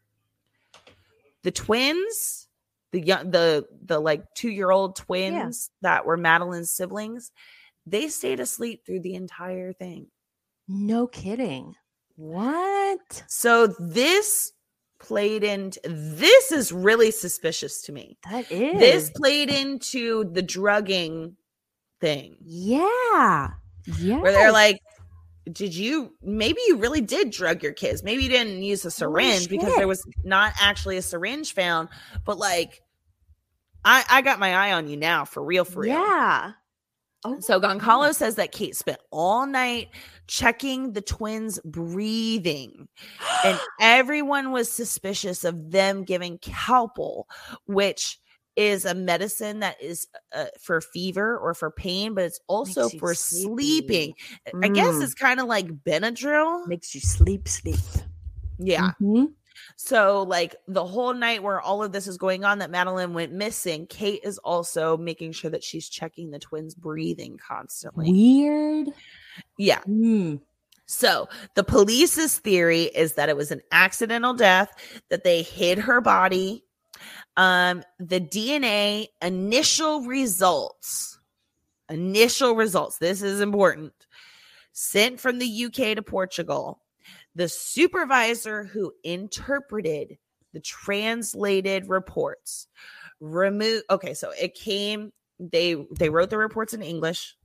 [1.43, 2.47] the twins,
[2.91, 7.31] the young, the the like two year old twins that were Madeleine's siblings,
[7.85, 10.07] they stayed asleep through the entire thing.
[10.67, 11.75] No kidding.
[12.15, 13.23] What?
[13.27, 14.51] So this
[14.99, 18.17] played into this is really suspicious to me.
[18.29, 18.79] That is.
[18.79, 21.35] This played into the drugging
[21.99, 23.51] thing Yeah.
[23.99, 24.19] Yeah.
[24.21, 24.79] where they're like,
[25.51, 28.03] did you maybe you really did drug your kids?
[28.03, 31.89] Maybe you didn't use a syringe because there was not actually a syringe found,
[32.25, 32.81] but like
[33.83, 35.93] I I got my eye on you now for real for real.
[35.93, 36.51] Yeah.
[37.23, 39.89] Oh, So Gonçalo says that Kate spent all night
[40.25, 42.87] checking the twins' breathing,
[43.45, 47.25] and everyone was suspicious of them giving Calpol,
[47.67, 48.19] which
[48.55, 53.13] is a medicine that is uh, for fever or for pain, but it's also for
[53.15, 54.13] sleeping.
[54.61, 55.03] I guess Mm.
[55.03, 56.67] it's kind of like Benadryl.
[56.67, 57.79] makes you sleep, sleep.
[58.59, 58.91] Yeah.
[59.01, 59.33] Mhm.
[59.77, 63.31] So, like the whole night where all of this is going on, that Madeleine went
[63.31, 68.11] missing, Kate is also making sure that she's checking the twins' breathing constantly.
[68.11, 68.89] Weird.
[69.57, 69.81] Yeah.
[69.87, 70.41] Mm.
[70.87, 74.71] So the police's theory is that it was an accidental death,
[75.09, 76.65] that they hid her body.
[77.37, 81.19] Um, the DNA initial results,
[81.89, 83.93] initial results, this is important,
[84.73, 86.81] sent from the UK to Portugal.
[87.35, 90.17] The supervisor who interpreted
[90.53, 92.67] the translated reports
[93.19, 97.35] remove okay so it came they they wrote the reports in english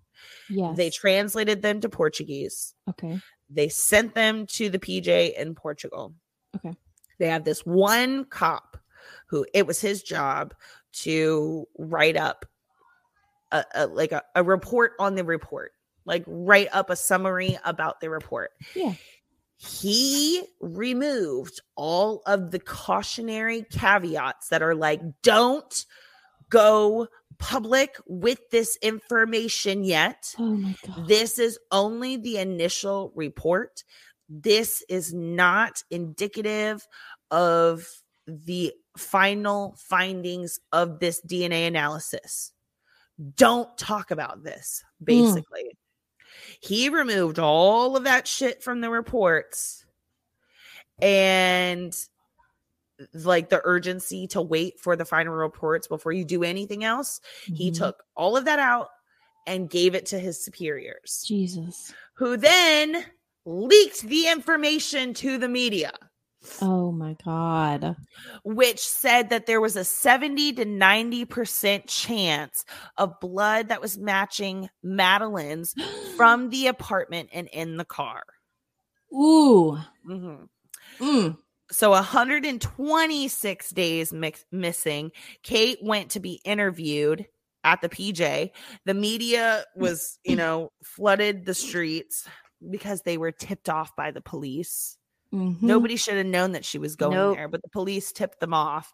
[0.49, 3.21] yeah they translated them to portuguese okay.
[3.51, 6.15] they sent them to the pj in portugal
[6.57, 6.75] Okay.
[7.19, 8.66] they have this one cop
[9.27, 10.55] who it was his job
[10.93, 12.45] to write up
[13.53, 15.73] a, a like a, a report on the report
[16.05, 18.95] like write up a summary about the report Yeah.
[19.57, 25.85] he removed all of the cautionary caveats that are like don't
[26.49, 27.09] go
[27.39, 31.07] public with this information yet Oh my god.
[31.09, 33.83] this is only the initial report.
[34.29, 36.87] This is not indicative
[37.31, 37.87] of
[38.27, 42.53] the final findings of this DNA analysis.
[43.37, 45.77] Don't talk about this, basically.
[46.61, 49.85] He removed all of that shit from the reports
[51.01, 51.97] and
[53.13, 57.21] like the urgency to wait for the final reports before you do anything else.
[57.45, 57.77] He Mhm.
[57.77, 58.89] took all of that out
[59.47, 61.93] and gave it to his superiors, Jesus.
[62.15, 63.05] who then
[63.45, 65.93] leaked the information to the media,
[66.63, 67.97] Oh my god.
[68.45, 72.65] which said that there was a 70 to 90% chance
[72.97, 75.75] of blood that was matching Madeleine's
[76.17, 78.23] from the apartment and in the car.
[79.13, 79.79] Ooh.
[80.09, 80.49] Mhm.
[80.99, 81.39] Mm.
[81.71, 85.11] So 126 days mix- missing.
[85.43, 87.27] Kate went to be interviewed
[87.65, 88.51] at the PJ.
[88.85, 92.29] The media was, you know, flooded the streets
[92.71, 94.97] because they were tipped off by the police.
[95.33, 95.61] Mhm.
[95.63, 97.37] Nobody should have known that she was going Nope.
[97.37, 98.93] there, but the police tipped them off.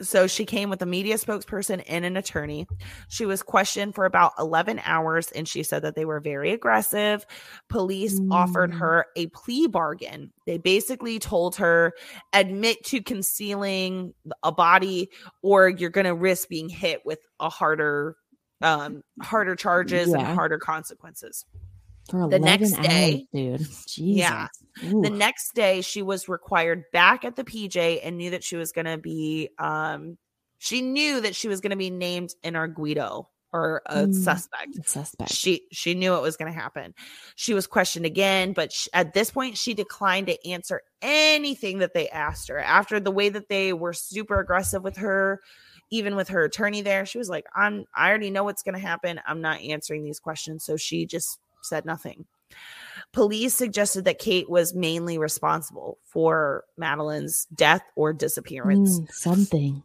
[0.00, 2.66] So she came with a media spokesperson and an attorney.
[3.08, 7.24] She was questioned for about 11 hours and she said that they were very aggressive.
[7.68, 8.78] Police offered Mm.
[8.78, 10.32] her a plea bargain.
[10.44, 11.92] They basically told her
[12.32, 14.12] admit to concealing
[14.42, 15.08] a body
[15.42, 18.16] or you're going to risk being hit with a harder
[18.60, 21.44] um harder charges and harder consequences.
[22.12, 23.60] For the 11 next hours, day- dude.
[23.88, 24.16] Jesus.
[24.18, 24.48] Yeah.
[24.82, 28.70] The next day, she was required back at the PJ and knew that she was
[28.72, 30.16] going to be, um,
[30.58, 34.14] she knew that she was going to be named an arguido or a Mm.
[34.14, 34.88] suspect.
[34.88, 35.30] suspect.
[35.32, 36.94] She she knew it was going to happen.
[37.34, 41.92] She was questioned again, but sh at this point, she declined to answer anything that
[41.94, 42.58] they asked her.
[42.58, 45.40] After the way that they were super aggressive with her,
[45.90, 48.80] even with her attorney there, she was like, "I'm I already know what's going to
[48.80, 49.20] happen.
[49.26, 52.26] I'm not answering these questions." So she just said nothing.
[53.12, 59.00] Police suggested that Kate was mainly responsible for Madeleine's death or disappearance.
[59.00, 59.82] Mm, something.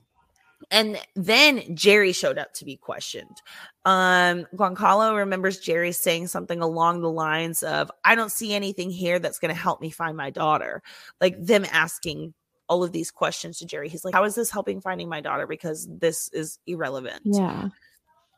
[0.71, 3.41] And then Gerry showed up to be questioned.
[3.85, 9.19] Um, Gonçalo remembers Gerry saying something along the lines of, I don't see anything here
[9.19, 10.81] that's going to help me find my daughter.
[11.21, 12.33] Like them asking
[12.67, 13.87] all of these questions to Gerry.
[13.87, 15.47] He's like, How is this helping finding my daughter?
[15.47, 17.21] Because this is irrelevant.
[17.23, 17.69] Yeah.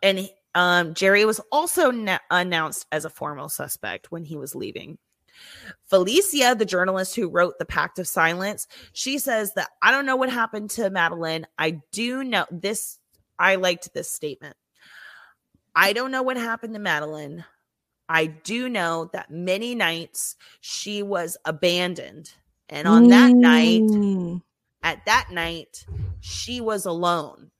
[0.04, 4.98] And um, Gerry was also na- announced as a formal suspect when he was leaving.
[5.86, 10.16] Felicia, the journalist who wrote The Pact of Silence, she says that I don't know
[10.16, 11.48] what happened to Madeleine.
[11.58, 13.00] I do know this.
[13.38, 14.58] I liked this statement.
[15.76, 17.46] I don't know what happened to Madeleine.
[18.10, 22.34] I do know that many nights she was abandoned.
[22.68, 24.42] And on that night, Mm.
[24.84, 25.86] at that night,
[26.20, 27.52] she was alone.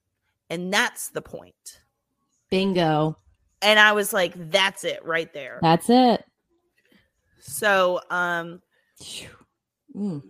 [0.50, 1.79] And that's the point.
[2.50, 3.18] Bingo.
[3.62, 5.60] And I was like, that's it right there.
[5.62, 6.24] That's it.
[7.40, 8.62] So, um,
[9.96, 10.22] Mm.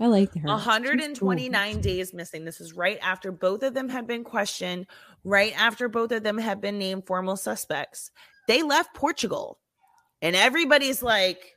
[0.00, 0.34] I like her.
[0.34, 0.50] She's cool.
[0.52, 2.44] 129 days missing.
[2.44, 4.86] This is right after both of them had been questioned,
[5.22, 8.10] right after both of them had been named formal suspects.
[8.48, 9.58] They left Portugal.
[10.22, 11.54] And everybody's like,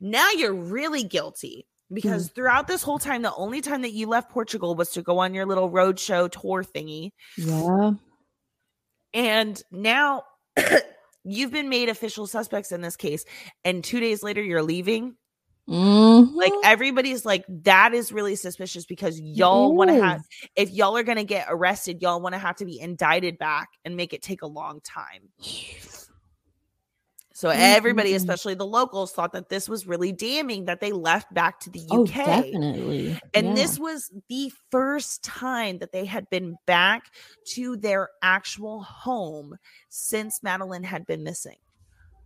[0.00, 1.66] now you're really guilty.
[1.92, 5.18] Because throughout this whole time, the only time that you left Portugal was to go
[5.18, 7.10] on your little roadshow tour thingy.
[7.36, 7.92] Yeah.
[9.14, 10.24] And now
[11.24, 13.24] you've been made official suspects in this case.
[13.64, 15.16] And two days later, you're leaving.
[15.68, 16.34] Mhm.
[16.34, 20.22] Like everybody's like, that is really suspicious because y'all want to have,
[20.56, 23.68] if y'all are going to get arrested, y'all want to have to be indicted back
[23.84, 25.28] and make it take a long time.
[27.40, 28.16] So everybody, Mhm.
[28.16, 31.80] especially the locals, thought that this was really damning that they left back to the
[31.90, 32.50] Oh, UK.
[32.52, 33.18] definitely.
[33.32, 33.54] And Yeah.
[33.54, 37.04] this was the first time that they had been back
[37.54, 39.56] to their actual home
[39.88, 41.56] since Madeleine had been missing.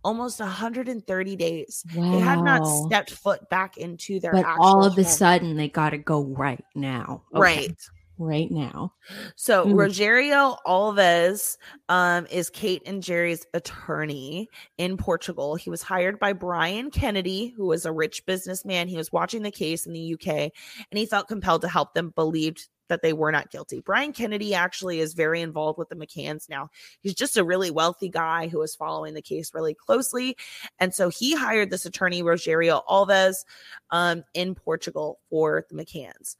[0.03, 1.85] Almost 130 days.
[1.95, 2.11] wow.
[2.11, 5.91] They had not stepped foot back into their But all of a sudden, they got
[5.91, 7.23] to go right now.
[7.33, 7.39] Okay.
[7.69, 7.89] Right.
[8.17, 8.93] Right now.
[9.35, 9.73] So Mm.
[9.73, 11.57] Rogerio Alves
[11.89, 15.55] um, is Kate and Gerry's attorney in Portugal.
[15.55, 18.87] He was hired by Brian Kennedy, who was a rich businessman.
[18.87, 22.13] He was watching the case in the UK, and he felt compelled to help them.
[22.15, 23.81] Believed that they were not guilty.
[23.81, 26.69] Brian Kennedy actually is very involved with the McCanns now.
[27.01, 30.37] He's just a really wealthy guy who is following the case really closely,
[30.79, 33.43] and so he hired this attorney Rogerio Alves
[33.89, 36.35] um, in Portugal for the McCanns.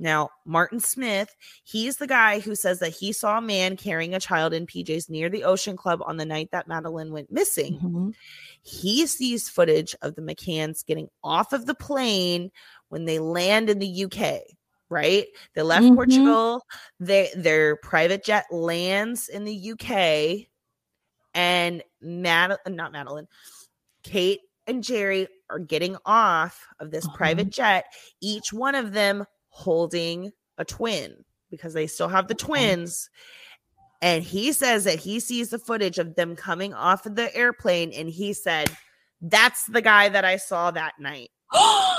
[0.00, 4.20] Now, Martin Smith, he's the guy who says that he saw a man carrying a
[4.20, 7.78] child in PJs near the Ocean Club on the night that Madeleine went missing.
[7.78, 8.14] Mhm.
[8.62, 12.50] He sees footage of the McCanns getting off of the plane
[12.88, 14.56] when they land in the UK,
[14.88, 15.26] right?
[15.54, 15.94] They left Mhm.
[15.94, 16.66] Portugal,
[16.98, 20.48] they, their private jet lands in the UK,
[21.34, 23.28] and Mad- not Madeleine,
[24.02, 27.16] Kate and Gerry are getting off of this Uh-huh.
[27.16, 27.84] private jet,
[28.22, 33.10] each one of them holding a twin because they still have the oh, twins.
[34.02, 37.92] And he says that he sees the footage of them coming off of the airplane,
[37.92, 38.70] and he said,
[39.20, 41.30] That's the guy that I saw that night.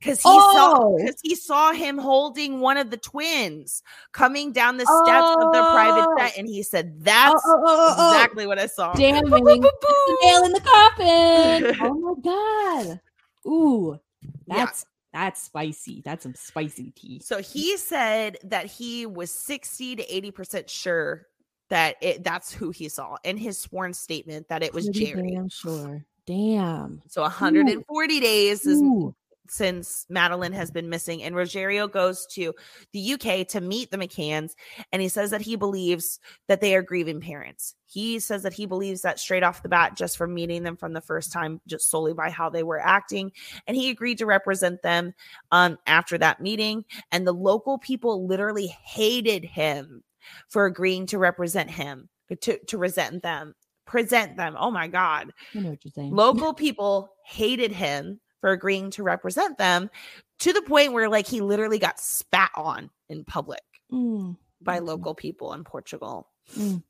[0.00, 0.96] Because he saw Oh!
[0.98, 3.82] because he saw him holding one of the twins
[4.12, 6.14] coming down the steps of the private Oh.
[6.18, 8.12] jet, and he said, That's Oh, oh, oh, oh, oh.
[8.12, 8.92] exactly what I saw.
[8.92, 11.76] Damn, Boop, boop, boop, it's the nail in the coffin.
[11.80, 13.00] oh my god.
[13.46, 13.98] Ooh,
[14.46, 14.56] Yeah.
[14.66, 14.84] that's
[15.14, 16.02] that's spicy.
[16.04, 17.20] That's some spicy tea.
[17.22, 21.28] So he said that he was 60 to 80% sure
[21.70, 25.30] that it that's who he saw in his sworn statement that it was Pretty Gerry.
[25.30, 26.04] Damn sure.
[26.26, 27.00] Damn.
[27.06, 29.14] So 140 days is Ooh.
[29.46, 32.54] Since Madeleine has been missing, and Rogerio goes to
[32.92, 34.52] the UK to meet the McCanns,
[34.90, 36.18] and he says that he believes
[36.48, 37.74] that they are grieving parents.
[37.86, 40.94] He says that he believes that straight off the bat, just from meeting them from
[40.94, 43.32] the first time, just solely by how they were acting,
[43.66, 45.12] and he agreed to represent them
[45.52, 46.84] um, after that meeting.
[47.12, 50.02] And the local people literally hated him
[50.48, 52.08] for agreeing to represent him,
[52.40, 53.54] to to resent them,
[53.84, 54.56] present them.
[54.58, 55.32] Oh my God!
[55.54, 56.14] I know what you're saying.
[56.14, 59.88] local people hated him for agreeing to represent them
[60.38, 64.86] to the point where like he literally got spat on in public Mm, by Mm.
[64.86, 66.28] local people in Portugal.
[66.54, 66.82] Mm.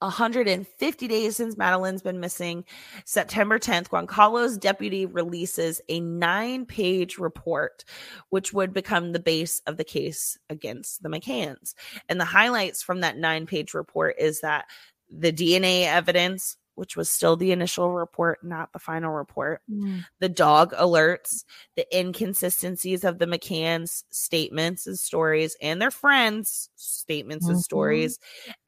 [0.00, 2.64] 150 days since Madeleine's been missing.
[3.04, 7.84] September 10th, Gonçalo's deputy releases a nine page report,
[8.30, 11.74] which would become the base of the case against the McCanns.
[12.08, 14.64] And the highlights from that nine page report is that
[15.10, 20.04] the DNA evidence, which was still the initial report, not the final report, mm.
[20.20, 21.44] the dog alerts,
[21.74, 27.62] the inconsistencies of the McCann's statements and stories, and their friends' statements and Mhm.
[27.62, 28.18] stories.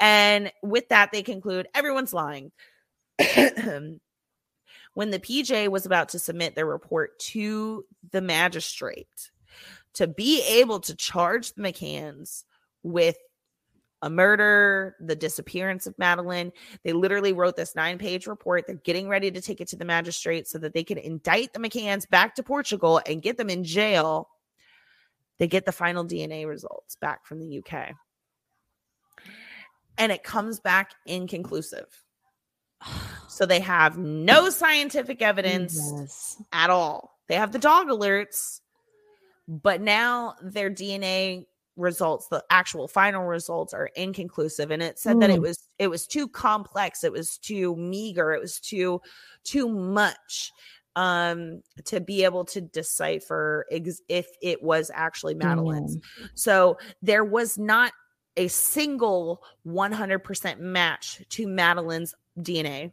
[0.00, 2.50] And with that, they conclude everyone's lying.
[4.94, 9.30] when the PJ was about to submit their report to the magistrate
[9.94, 12.44] to be able to charge the McCanns
[12.82, 13.16] with
[14.02, 16.52] a murder, the disappearance of Madeleine.
[16.84, 18.64] They literally wrote this nine page report.
[18.66, 21.58] They're getting ready to take it to the magistrate so that they can indict the
[21.60, 24.28] McCanns back to Portugal and get them in jail.
[25.38, 27.92] They get the final DNA results back from the UK.
[29.96, 31.86] And it comes back inconclusive.
[33.30, 36.42] So they have no scientific evidence Yes.
[36.52, 37.16] at all.
[37.28, 38.60] They have the dog alerts,
[39.46, 41.46] but now their DNA
[41.78, 44.70] results, the actual final results are inconclusive.
[44.70, 45.42] And it said that it Mm.
[45.42, 49.00] was it was too complex, it was too meager, it was too
[49.44, 50.52] too much
[50.96, 55.96] um to be able to decipher ex- if it was actually Madeleine's.
[55.96, 56.30] Damn.
[56.34, 57.92] So there was not
[58.36, 62.92] a single 100% match to Madeleine's DNA.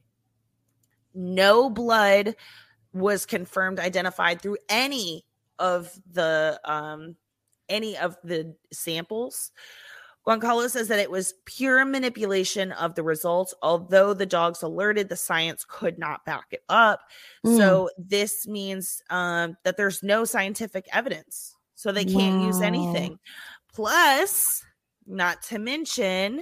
[1.14, 2.36] No blood
[2.94, 5.26] was confirmed identified through any
[5.60, 7.16] of the um
[7.70, 9.52] any of the samples.
[10.28, 15.16] Gonçalo says that it was pure manipulation of the results, although the dogs alerted, the
[15.16, 17.02] science could not back it up.
[17.46, 23.20] So this means um, that there's no scientific evidence, so they can't use anything.
[23.72, 24.64] Plus,
[25.06, 26.42] not to mention,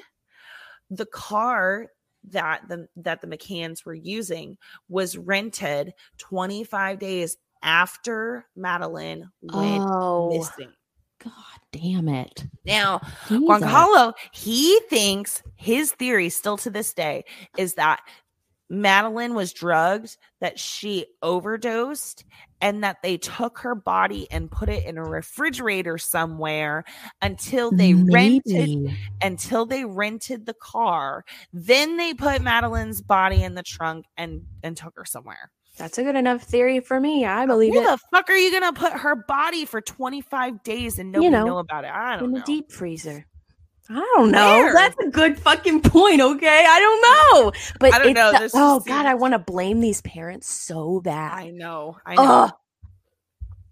[0.89, 1.87] the car
[2.29, 10.29] that the that the McCanns were using was rented 25 days after Madeleine went Oh,
[10.29, 10.71] missing.
[11.23, 11.33] God
[11.71, 12.45] damn it.
[12.65, 13.47] Now, Jesus.
[13.47, 17.23] Gonçalo, he thinks his theory still to this day
[17.57, 18.01] is that
[18.69, 22.25] Madeleine was drugged, that she overdosed,
[22.59, 26.83] and that they took her body and put it in a refrigerator somewhere
[27.21, 31.23] until they rented until they rented the car.
[31.51, 35.51] Then they put Madeleine's body in the trunk and and took her somewhere.
[35.77, 37.25] That's a good enough theory for me.
[37.25, 37.87] I believe Where it.
[37.87, 41.57] the fuck are you gonna put her body for 25 days and nobody know, know,
[41.57, 41.91] about it?
[41.91, 42.25] I don't know.
[42.25, 42.39] in know.
[42.39, 43.25] the deep freezer.
[43.89, 44.57] I don't know.
[44.59, 44.73] Where?
[44.73, 46.21] That's a good fucking point.
[46.21, 47.51] Okay, I don't know.
[47.79, 48.31] But I don't know.
[48.31, 51.33] the- oh just god, I want to blame these parents so bad.
[51.33, 51.97] I know.
[52.05, 52.23] I know.
[52.23, 52.51] Ugh.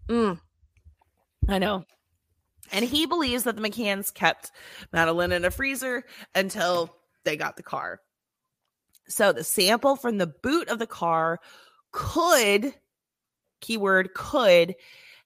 [0.09, 0.39] Mm.
[1.47, 1.85] I know.
[2.71, 4.51] And he believes that the McCanns kept
[4.91, 6.03] Madeleine in a freezer
[6.35, 7.99] until they got the car.
[9.07, 11.39] So the sample from the boot of the car
[11.91, 12.73] could,
[13.61, 14.75] keyword could,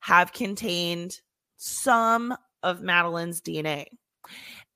[0.02, 1.20] have contained
[1.58, 3.86] some of Madeleine's DNA.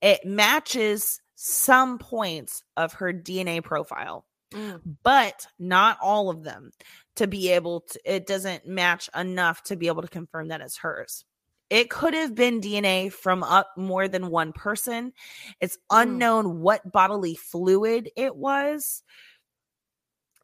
[0.02, 4.82] It matches some points of her DNA profile Mm.
[5.03, 6.72] but not all of them
[7.18, 10.76] to be able to it doesn't match enough to be able to confirm that it's
[10.78, 11.24] hers
[11.70, 15.14] it could have been dna from up more than one person
[15.61, 16.02] it's Mm.
[16.02, 19.03] unknown what bodily fluid it was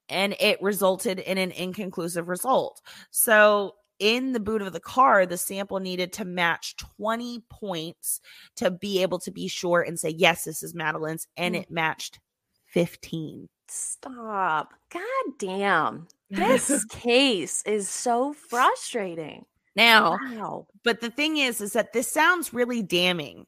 [0.09, 5.37] and it resulted in an inconclusive result so in the boot of the car the
[5.37, 8.19] sample needed to match 20 points
[8.55, 11.61] to be able to be sure and say yes this is madeleine's and Mm.
[11.61, 12.19] it matched
[12.67, 14.73] 15 Stop.
[14.93, 15.01] God
[15.39, 16.07] damn.
[16.29, 19.43] This case is so frustrating.
[19.75, 20.67] now Wow.
[20.83, 23.47] But the thing is, is that this sounds really damning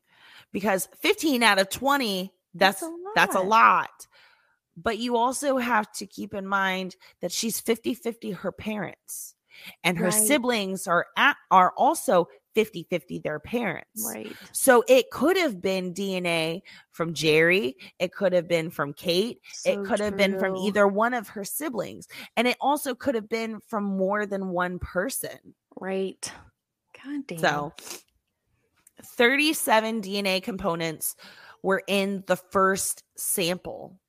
[0.52, 4.08] because 15 out of 20, that's That's a that's a lot.
[4.78, 9.34] But you also have to keep in mind that she's 50-50 her parents.
[9.84, 10.14] And her Right.
[10.14, 14.04] siblings are at, are also 50-50 their parents.
[14.06, 14.36] Right.
[14.52, 19.72] So it could have been DNA from Gerry, it could have been from Kate, So
[19.72, 23.30] it could have been from either one of her siblings, and it also could have
[23.30, 25.56] been from more than one person.
[25.80, 26.32] Right.
[27.04, 27.40] God damn.
[27.40, 27.74] So
[29.04, 31.16] 37 DNA components
[31.62, 34.00] were in the first sample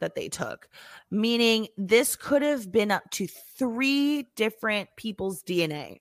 [0.00, 0.68] that they took,
[1.10, 6.00] meaning this could have been up to three different people's DNA.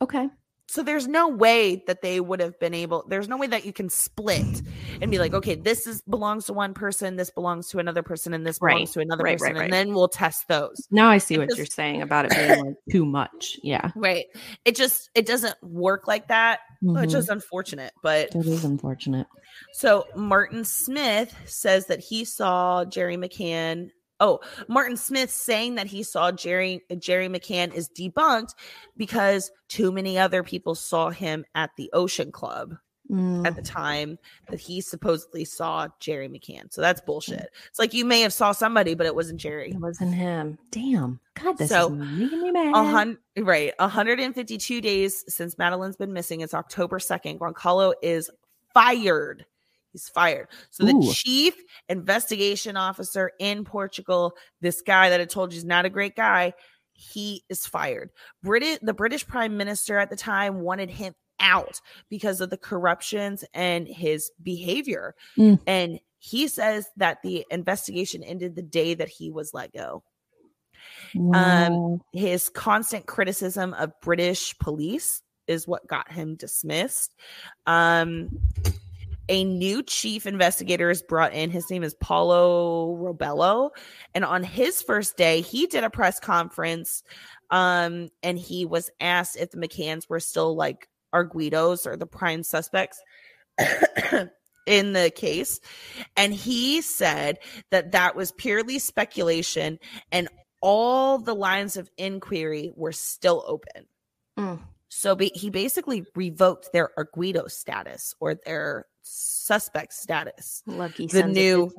[0.00, 0.28] okay.
[0.72, 3.74] So there's no way that they would have been able, there's no way that you
[3.74, 4.62] can split
[5.02, 8.32] and be like, okay, this is belongs to one person, this belongs to another person,
[8.32, 9.64] and this Right, belongs to another right, person, right.
[9.64, 10.88] and then we'll test those.
[10.90, 13.58] Now I see It what just- you're saying about it being like too much.
[13.62, 13.90] Yeah.
[13.94, 14.24] Right.
[14.64, 17.16] It just it doesn't work like that, which Mhm.
[17.16, 17.92] is unfortunate.
[18.02, 19.26] But it is unfortunate.
[19.74, 23.90] So Martin Smith says that he saw Gerry McCann.
[24.22, 28.54] Oh, Martin Smith saying that he saw Gerry Gerry McCann is debunked
[28.96, 32.76] because too many other people saw him at the Ocean Club
[33.10, 33.46] Mm.
[33.46, 34.16] at the time
[34.48, 36.72] that he supposedly saw Gerry McCann.
[36.72, 37.50] So that's bullshit.
[37.68, 39.70] It's like you may have saw somebody, but it wasn't Gerry.
[39.72, 40.56] It wasn't him.
[40.70, 41.18] Damn.
[41.34, 43.16] God, this So, is making me mad.
[43.36, 46.40] Right, 152 days since Madeleine's been missing.
[46.42, 47.38] It's October 2nd.
[47.38, 48.30] Gonçalo is
[48.72, 49.44] fired.
[49.92, 50.48] He's fired.
[50.70, 51.12] So the Ooh.
[51.12, 51.54] chief
[51.88, 56.54] investigation officer in Portugal, this guy that I told you is not a great guy,
[56.92, 58.10] he is fired.
[58.42, 63.44] British, the British prime minister at the time wanted him out because of the corruptions
[63.52, 65.14] and his behavior.
[65.36, 65.60] Mm.
[65.66, 70.04] And he says that the investigation ended the day that he was let go
[71.14, 72.00] Wow.
[72.12, 77.14] his constant criticism of British police is what got him dismissed.
[77.66, 78.40] Um,
[79.28, 81.50] a new chief investigator is brought in.
[81.50, 83.70] His name is Paulo Rebelo.
[84.14, 87.02] And on his first day, he did a press conference
[87.50, 92.42] um, and he was asked if the McCanns were still like Arguidos or the prime
[92.42, 93.00] suspects.
[94.66, 95.60] in the case
[96.16, 97.38] and he said
[97.70, 99.76] that that was purely speculation
[100.12, 100.28] and
[100.60, 103.86] all the lines of inquiry were still open.
[104.38, 104.60] Mm.
[104.94, 110.62] So be, he basically revoked their arguido status or their suspect status.
[110.66, 111.72] Lucky the new-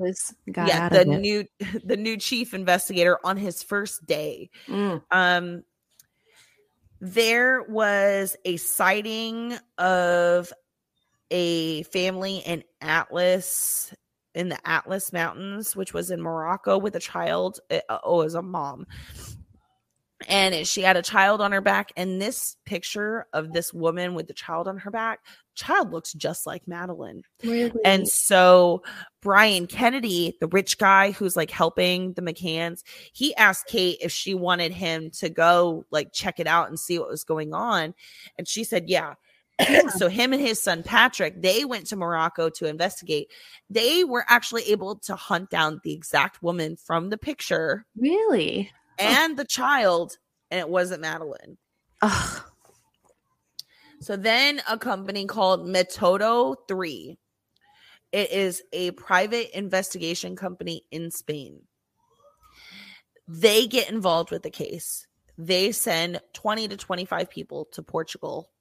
[0.51, 1.07] got yeah, the it.
[1.07, 1.45] new
[1.85, 4.49] the new chief investigator on his first day.
[4.67, 5.03] Mm.
[5.11, 5.63] Um
[6.99, 10.51] there was a sighting of
[11.29, 13.93] a family in Atlas
[14.33, 17.59] in the Atlas Mountains, which was in Morocco with a child.
[17.69, 18.87] uh, oh, as a mom.
[20.27, 21.91] And she had a child on her back.
[21.95, 25.19] And this picture of this woman with the child on her back,
[25.55, 27.23] child looks just like Madeleine.
[27.43, 27.71] Really?
[27.85, 28.83] And so
[29.21, 32.83] Brian Kennedy, the rich guy who's like helping the McCanns,
[33.13, 36.99] he asked Kate if she wanted him to go like check it out and see
[36.99, 37.93] what was going on.
[38.37, 39.15] And she said, yeah.
[39.97, 43.29] so him and his son Patrick, they went to Morocco to investigate.
[43.69, 48.71] They were actually able to hunt down the exact woman from the picture really?
[48.99, 50.17] And the child,
[50.51, 51.57] and it wasn't Madeleine.
[52.01, 52.43] Ugh.
[54.01, 57.17] So then a company called Metodo 3.
[58.11, 61.61] It is a private investigation company in Spain.
[63.27, 65.07] They get involved with the case.
[65.37, 68.51] They send 20 to 25 people to Portugal.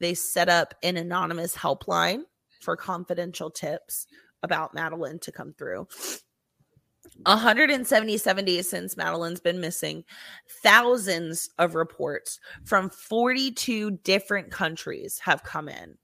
[0.00, 2.22] They set up an anonymous helpline
[2.60, 4.06] for confidential tips
[4.42, 5.88] about Madeleine to come through.
[7.26, 10.04] 177 days since Madeleine's been missing,
[10.62, 15.96] thousands of reports from 42 different countries have come in.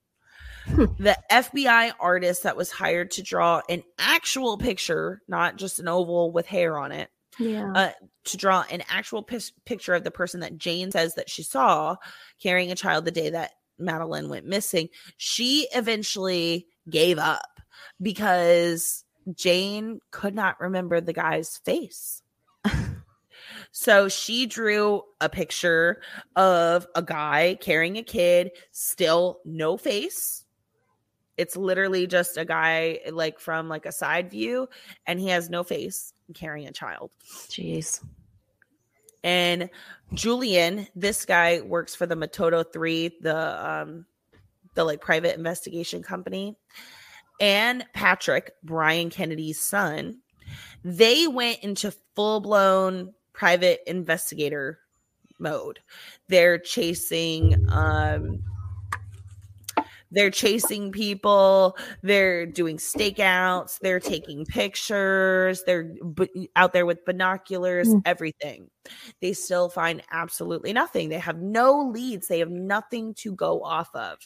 [0.67, 6.33] the FBI artist that was hired to draw an actual picture, not just an oval
[6.33, 7.71] with hair on it, Yeah.
[7.75, 7.91] uh,
[8.25, 11.97] to draw an actual pis- picture of the person that Jane says that she saw
[12.43, 17.61] carrying a child the day that Madeleine went missing, she eventually gave up
[18.01, 22.23] because Jane could not remember the guy's face.
[23.73, 26.01] so she drew a picture
[26.37, 30.45] of a guy carrying a kid, still no face.
[31.37, 34.69] It's literally just a guy like from like a side view
[35.07, 37.11] and he has no face carrying a child.
[37.49, 38.01] Jeez.
[39.25, 39.71] And
[40.13, 44.07] Julian, this guy works for the Metodo 3, the um
[44.75, 46.57] the like private investigation company.
[47.41, 50.19] And Patrick, Brian Kennedy's son,
[50.85, 54.79] they went into full-blown private investigator
[55.39, 55.81] mode.
[56.29, 58.43] They're chasing um
[60.13, 61.77] they're chasing people.
[62.03, 63.81] They're doing stakeouts.
[63.81, 65.65] They're taking pictures.
[65.65, 65.83] They're
[66.15, 68.03] b- out there with binoculars Mm.
[68.05, 68.71] everything.
[69.21, 71.09] They still find absolutely nothing.
[71.09, 72.29] They have no leads.
[72.29, 74.19] They have nothing to go off of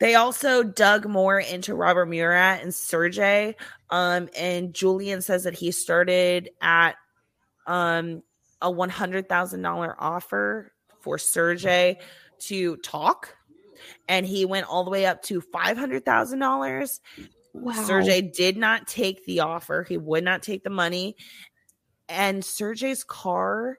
[0.00, 3.56] they also dug more into Robert Murat and Sergey.
[3.90, 6.96] Um, and Julian says that he started at
[7.66, 8.22] um,
[8.60, 11.98] a $100,000 offer for Sergey
[12.40, 13.36] to talk.
[14.08, 17.00] And he went all the way up to $500,000.
[17.52, 17.72] Wow.
[17.72, 19.84] Sergey did not take the offer.
[19.88, 21.16] He would not take the money.
[22.08, 23.78] And Sergey's car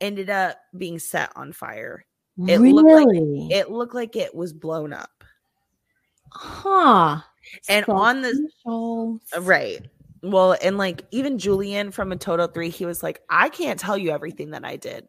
[0.00, 2.04] ended up being set on fire.
[2.38, 2.72] it really?
[2.72, 5.10] looked like- It looked like it was blown up.
[6.34, 7.20] Huh.
[7.68, 9.86] And on the Special- right.
[10.22, 14.10] Well, and like even Julian from Metodo 3, he was like, I can't tell you
[14.10, 15.06] everything that I did.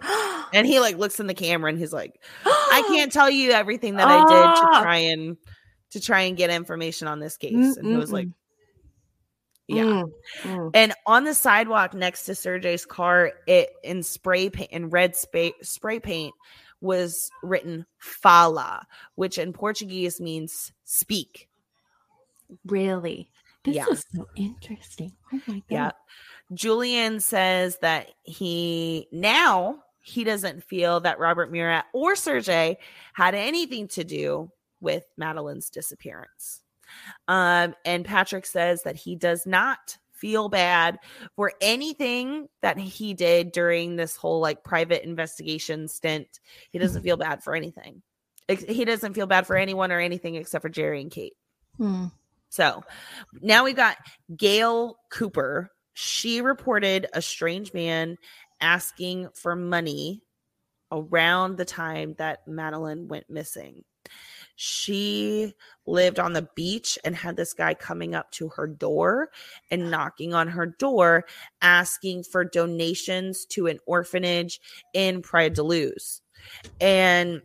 [0.52, 3.96] And he like looks in the camera and he's like, I can't tell you everything
[3.96, 4.82] that I did to Ah.
[4.82, 5.36] try and
[5.90, 7.76] to try and get information on this case.
[7.76, 8.28] And it was like,
[9.66, 9.82] Yeah.
[9.82, 10.12] Mm,
[10.42, 10.70] mm.
[10.74, 15.54] And on the sidewalk next to Sergey's car, it in spray paint in red spray
[15.62, 16.34] spray paint
[16.80, 21.48] was written fala, which in Portuguese means speak.
[22.66, 23.30] Really?
[23.64, 23.86] This Yeah.
[23.90, 25.12] is so interesting.
[25.32, 25.62] Oh my god.
[25.70, 25.90] Yeah.
[26.52, 32.76] Julian says that he now he doesn't feel that Robert Murat or Sergey
[33.14, 34.50] had anything to do
[34.82, 36.60] with Madeleine's disappearance.
[37.26, 40.98] Um, and Patrick says that he does not feel bad
[41.36, 46.40] for anything that he did during this whole like private investigation stint.
[46.70, 48.00] He doesn't feel bad for anything.
[48.48, 51.34] He doesn't feel bad for anyone or anything except for Gerry and Kate.
[51.76, 52.06] Hmm.
[52.48, 52.84] So
[53.42, 53.98] now we've got
[54.34, 55.70] Gail Cooper.
[55.92, 58.16] She reported a strange man
[58.62, 60.22] asking for money
[60.90, 63.84] around the time that Madeleine went missing.
[64.56, 65.54] She
[65.86, 69.30] lived on the beach and had this guy coming up to her door
[69.70, 71.24] and knocking on her door
[71.60, 74.60] asking for donations to an orphanage
[74.92, 76.22] in Praia da Luz.
[76.80, 77.42] And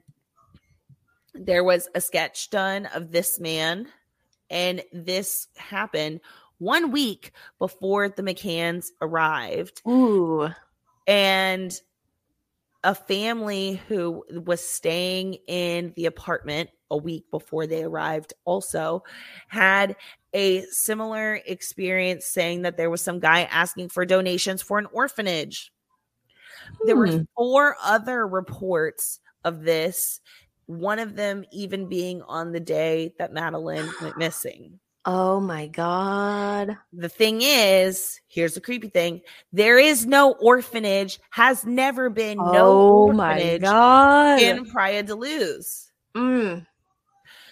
[1.33, 3.87] there was a sketch done of this man
[4.49, 6.21] and this happened
[6.57, 9.81] one week before the McCanns arrived.
[9.87, 10.49] Ooh.
[11.07, 11.79] And
[12.83, 19.03] a family who was staying in the apartment a week before they arrived also
[19.47, 19.95] had
[20.33, 25.71] a similar experience saying that there was some guy asking for donations for an orphanage.
[26.85, 27.21] There were Hmm.
[27.35, 30.21] four other reports of this,
[30.65, 34.79] one of them even being on the day that Madeleine went missing.
[35.11, 36.77] Oh my God.
[36.93, 39.21] The thing is, here's the creepy thing
[39.51, 44.39] there is no orphanage, has never been no oh my orphanage God.
[44.39, 45.91] in Praia da Luz.
[46.15, 46.67] Mm.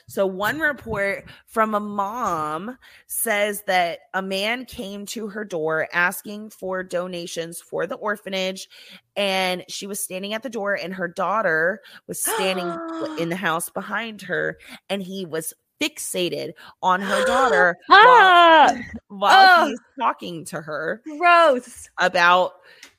[0.07, 2.77] So, one report from a mom
[3.07, 8.69] says that a man came to her door asking for donations for the orphanage,
[9.15, 12.71] and she was standing at the door, and her daughter was standing
[13.17, 14.59] in the house behind her,
[14.89, 16.51] and he was fixated
[16.81, 18.75] on her daughter while, Ah,
[19.07, 19.67] while Ugh.
[19.69, 21.89] he's talking to her gross.
[21.99, 22.53] about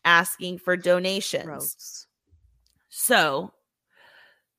[0.05, 1.45] asking for donations.
[1.47, 2.07] Gross.
[2.89, 3.53] So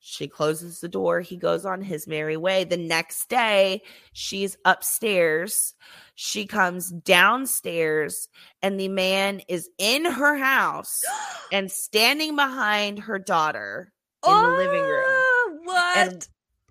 [0.02, 1.20] She closes the door.
[1.22, 2.64] He goes on his merry way.
[2.64, 3.82] The next day,
[4.14, 5.76] she's upstairs.
[6.16, 8.28] She comes downstairs,
[8.62, 11.02] and the man is in her house
[11.52, 13.92] and standing behind her daughter
[14.26, 15.04] in the living room.
[15.06, 15.98] Oh, What?
[15.98, 16.28] And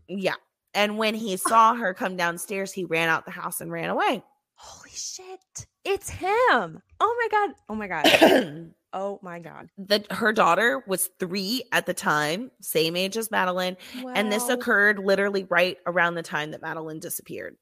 [0.08, 0.34] yeah.
[0.78, 4.22] And when he saw her come downstairs, he ran out the house and ran away.
[4.54, 5.66] Holy shit.
[5.84, 6.80] It's him.
[7.00, 7.56] Oh my god.
[7.68, 8.70] Oh my god.
[8.90, 9.68] Oh my god.
[9.76, 13.76] the her daughter was three at the time, same age as Madeleine,
[14.14, 17.56] and this occurred literally right around the time that Madeleine disappeared.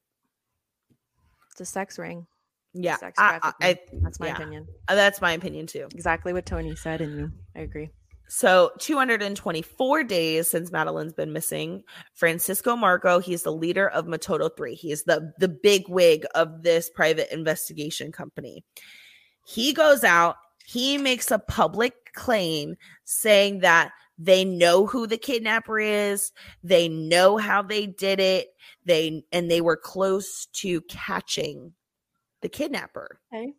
[1.51, 2.27] It's a sex ring.
[2.73, 3.79] Yeah, Sex I- I-.
[4.01, 4.35] That's my yeah.
[4.35, 4.67] opinion.
[4.87, 5.89] Uh, that's my opinion too.
[5.93, 7.31] Exactly what Tony said, and you.
[7.53, 7.89] I agree.
[8.29, 11.83] So, 224 days since Madeleine's been missing.
[12.13, 14.75] Francisco Marco, he's the leader of Metodo 3.
[14.75, 18.63] He is the the big wig of this private investigation company.
[19.45, 20.35] He goes out,
[20.65, 22.75] he makes a public claim
[23.05, 26.31] saying that they know who the kidnapper is,
[26.63, 28.49] they know how they did it,
[28.85, 31.73] they and they were close to catching
[32.41, 33.53] the kidnapper Okay.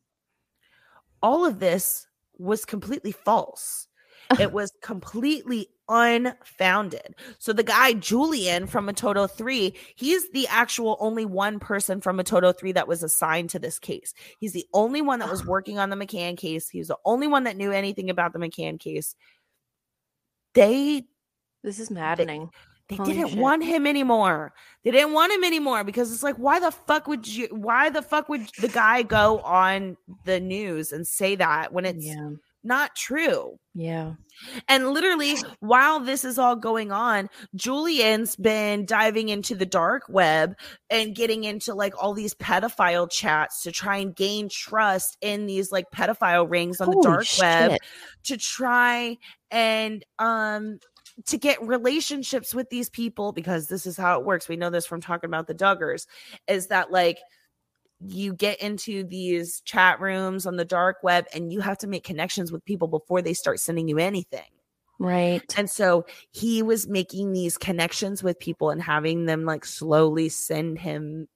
[1.22, 2.06] all of this
[2.38, 3.87] was completely false.
[4.38, 7.14] It was completely unfounded.
[7.38, 12.56] So the guy Julian from Metodo 3, he's the actual only one person from Metodo
[12.56, 14.12] 3 that was assigned to this case.
[14.38, 15.46] He's the only one that was ah.
[15.46, 16.68] working on the McCann case.
[16.68, 19.14] He's the only one that knew anything about the McCann case.
[20.54, 21.04] They
[21.62, 22.50] This is maddening.
[22.88, 23.38] they Holy didn't shit.
[23.38, 24.52] want him anymore.
[24.84, 27.48] They didn't want him anymore because it's like, why the fuck would you?
[27.50, 32.04] Why the fuck would the guy go on the news and say that when it's
[32.04, 32.30] yeah.
[32.64, 33.58] Not true?
[33.74, 34.14] Yeah.
[34.68, 40.54] And literally, while this is all going on, Julian's been diving into the dark web
[40.90, 45.70] and getting into like all these pedophile chats to try and gain trust in these
[45.72, 47.78] like pedophile rings on the Holy dark web
[48.24, 49.16] to try
[49.50, 50.78] and um
[51.26, 54.48] to get relationships with these people because this is how it works.
[54.48, 56.06] We know this from talking about the Duggars
[56.46, 57.18] is that like
[58.00, 62.04] you get into these chat rooms on the dark web and you have to make
[62.04, 64.50] connections with people before they start sending you anything.
[65.00, 65.42] Right.
[65.56, 70.78] And so he was making these connections with people and having them like slowly send
[70.78, 71.28] him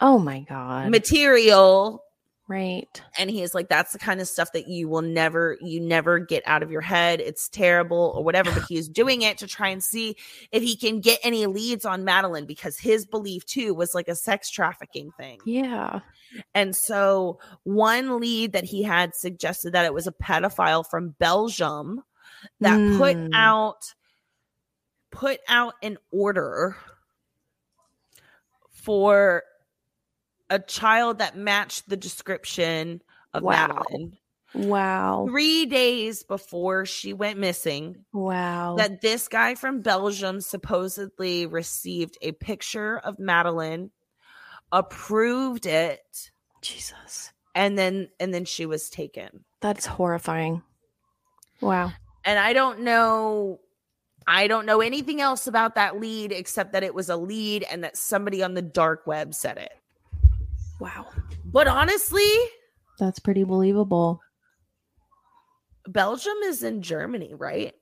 [0.00, 0.90] Oh my god.
[0.90, 2.02] material
[2.50, 3.02] right.
[3.18, 6.18] and he is like that's the kind of stuff that you will never you never
[6.18, 9.46] get out of your head it's terrible or whatever but he is doing it to
[9.46, 10.16] try and see
[10.52, 14.14] if he can get any leads on madeleine because his belief too was like a
[14.16, 16.00] sex trafficking thing Yeah.
[16.54, 22.02] and so one lead that he had suggested that it was a pedophile from belgium
[22.60, 23.30] that put Mm.
[23.34, 23.94] out
[25.12, 26.76] put out an order
[28.70, 29.42] for
[30.50, 33.00] a child that matched the description
[33.32, 33.68] of Wow.
[33.68, 34.18] Madeleine
[34.52, 35.26] Wow.
[35.28, 38.04] three days before she went missing.
[38.12, 38.74] Wow.
[38.76, 43.92] That this guy from Belgium supposedly received a picture of Madeleine,
[44.72, 46.30] approved it,
[46.62, 47.32] Jesus.
[47.54, 49.44] and then and then she was taken.
[49.60, 50.62] That's horrifying.
[51.60, 51.92] Wow.
[52.24, 53.60] And I don't know
[54.26, 57.84] I don't know anything else about that lead except that it was a lead and
[57.84, 59.72] that somebody on the dark web said it.
[60.80, 61.06] Wow.
[61.44, 62.28] But honestly,
[62.98, 64.20] That's pretty believable.
[65.86, 67.74] Belgium is in Germany, right?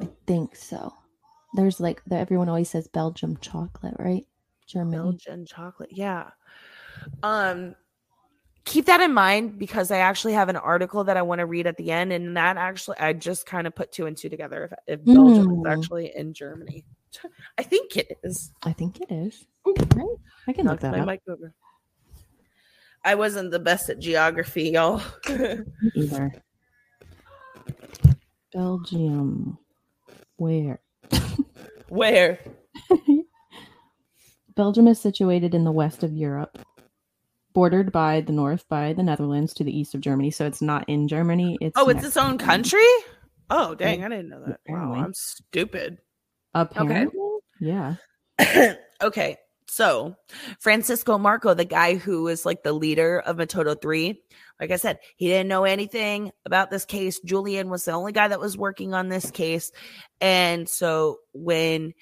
[0.00, 0.92] I think so.
[1.54, 4.26] There's like everyone always says Belgium chocolate, right?
[4.66, 4.96] Germany.
[4.96, 5.90] Belgian chocolate.
[5.92, 6.30] Yeah.
[7.22, 7.74] Um
[8.64, 11.66] keep that in mind because I actually have an article that I want to read
[11.66, 14.70] at the end and that actually I just kind of put two and two together
[14.86, 15.72] if, if Belgium is Mm.
[15.72, 16.84] actually in Germany.
[17.58, 18.52] I think it is.
[18.62, 19.46] I think it is.
[19.66, 20.16] Right?
[20.48, 21.06] I can look that my up.
[21.06, 21.54] mic over.
[23.04, 25.02] I wasn't the best at geography, y'all.
[25.94, 26.32] Either.
[28.52, 29.58] Belgium.
[30.36, 30.80] Where?
[31.88, 32.38] Where?
[34.56, 36.58] Belgium is situated in the west of Europe,
[37.52, 40.30] bordered by the north by the Netherlands to the east of Germany.
[40.30, 41.58] So it's not in Germany.
[41.60, 42.86] It's Oh, it's its own to- country?
[43.50, 44.60] Oh, dang, I didn't know that.
[44.68, 45.98] Wow, I'm stupid.
[46.54, 47.20] Apparently,
[47.60, 47.96] yeah.
[49.02, 49.36] okay.
[49.74, 50.14] So,
[50.60, 54.22] Francisco Marco, the guy who is like the leader of Metodo 3,
[54.60, 57.18] like I said, he didn't know anything about this case.
[57.18, 59.72] Julian was the only guy that was working on this case.
[60.20, 61.92] And so when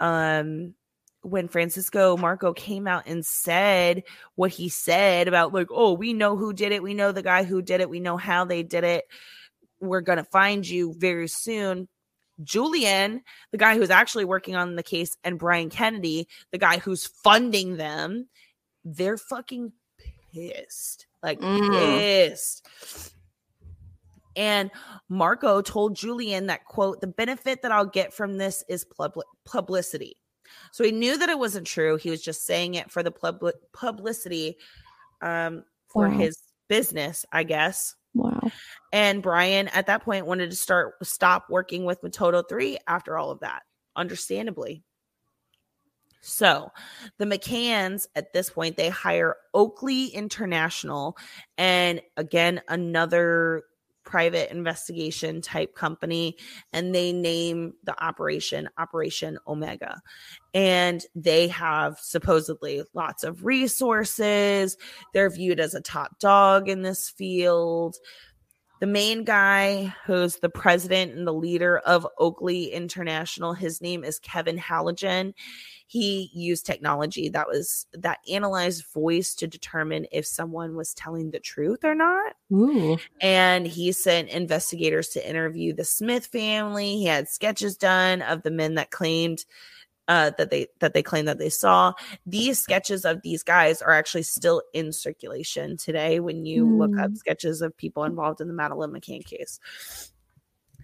[0.00, 0.74] um
[1.20, 4.02] when Francisco Marco came out and said
[4.34, 7.44] what he said about like, oh, we know who did it, we know the guy
[7.44, 9.04] who did it, we know how they did it.
[9.78, 11.86] We're gonna find you very soon.
[12.42, 17.06] Julian, the guy who's actually working on the case, and Brian Kennedy, the guy who's
[17.06, 18.28] funding them,
[18.84, 19.72] they're fucking
[20.32, 21.06] pissed.
[21.22, 21.70] Like Mm.
[21.70, 22.66] pissed.
[24.34, 24.70] And
[25.08, 30.16] Marco told Julian that, quote, the benefit that I'll get from this is pub- publicity.
[30.72, 31.96] So he knew that it wasn't true.
[31.96, 34.56] He was just saying it for the pub- publicity
[35.20, 36.16] um, for Wow.
[36.18, 36.38] his
[36.68, 37.94] business, I guess.
[38.14, 38.50] Wow.
[38.92, 43.30] And Brian at that point wanted to start stop working with Metodo 3 after all
[43.30, 43.62] of that,
[43.96, 44.82] understandably.
[46.20, 46.70] So
[47.18, 51.16] the McCanns at this point they hire Oakley International
[51.58, 53.64] and again another
[54.12, 56.36] private investigation type company
[56.74, 60.02] and they name the operation Operation Omega.
[60.52, 64.76] And they have supposedly lots of resources.
[65.14, 67.96] They're viewed as a top dog in this field
[68.82, 74.18] the main guy who's the president and the leader of Oakley International, his name is
[74.18, 75.34] Kevin Halligan.
[75.86, 81.38] He used technology that was that analyzed voice to determine if someone was telling the
[81.38, 82.32] truth or not.
[82.52, 82.98] Ooh.
[83.20, 86.96] And he sent investigators to interview the Smith family.
[86.96, 89.44] He had sketches done of the men that claimed
[90.08, 91.92] uh, that they that they claim that they saw.
[92.26, 96.20] These sketches of these guys are actually still in circulation today.
[96.20, 97.16] When you look up Hmm.
[97.16, 99.60] sketches of people involved in the Madeleine McCann case,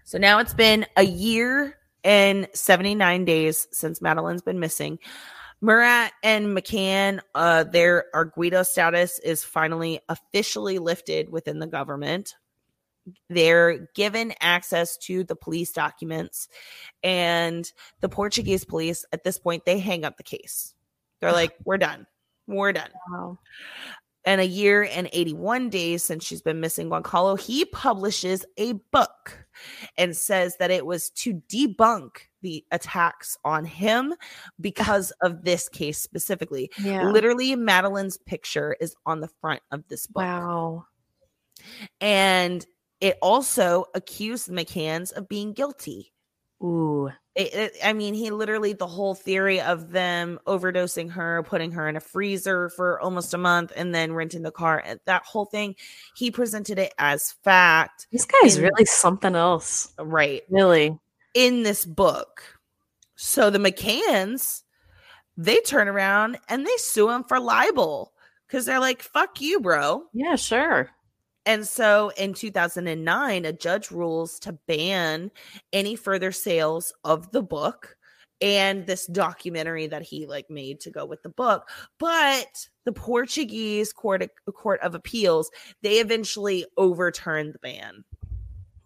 [0.05, 4.99] so now it's been a year and seventy nine days since Madeleine's been missing.
[5.61, 12.37] Murat and McCann, uh, their Arguido status is finally officially lifted within the government.
[13.29, 16.49] They're given access to the police documents,
[17.03, 17.71] and
[18.01, 20.75] the Portuguese police at this point they hang up the case.
[21.21, 22.07] They're like, "We're done.
[22.47, 23.39] We're done." Wow.
[24.25, 29.47] And a year and 81 days since she's been missing, Gonçalo, he publishes a book
[29.97, 34.15] and says that it was to debunk the attacks on him
[34.61, 36.71] because of this case specifically.
[36.79, 37.11] Yeah.
[37.11, 40.23] Literally, Madeleine's picture is on the front of this book.
[40.23, 40.85] Wow.
[42.01, 42.67] And
[43.01, 46.13] it also accused the McCanns of being guilty.
[46.63, 47.09] Ooh.
[47.37, 51.87] It, it- I mean, he literally the whole theory of them overdosing her, putting her
[51.89, 54.83] in a freezer for almost a month, and then renting the car.
[55.05, 55.77] That whole thing,
[56.17, 59.93] he presented it as fact, This guy's In- really something else.
[60.01, 60.43] right?
[60.51, 60.99] Really.
[61.35, 62.43] In this book.
[63.15, 64.63] So the McCanns,
[65.37, 68.13] they turn around and they sue him for libel
[68.49, 70.91] because they're like, "Fuck you, bro." Yeah, sure.
[71.49, 75.31] And so in 2009, a judge rules to ban
[75.73, 77.97] any further sales of the book
[78.43, 81.71] and this documentary that he like made to go with the book.
[81.99, 85.51] But the Portuguese court court of appeals,
[85.81, 88.05] they eventually overturned the ban.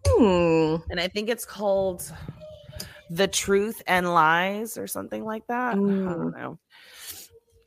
[0.07, 0.77] Hmm.
[0.89, 2.09] And I think it's called
[3.09, 5.73] The Truth and Lies or something like that.
[5.73, 6.59] I don't know.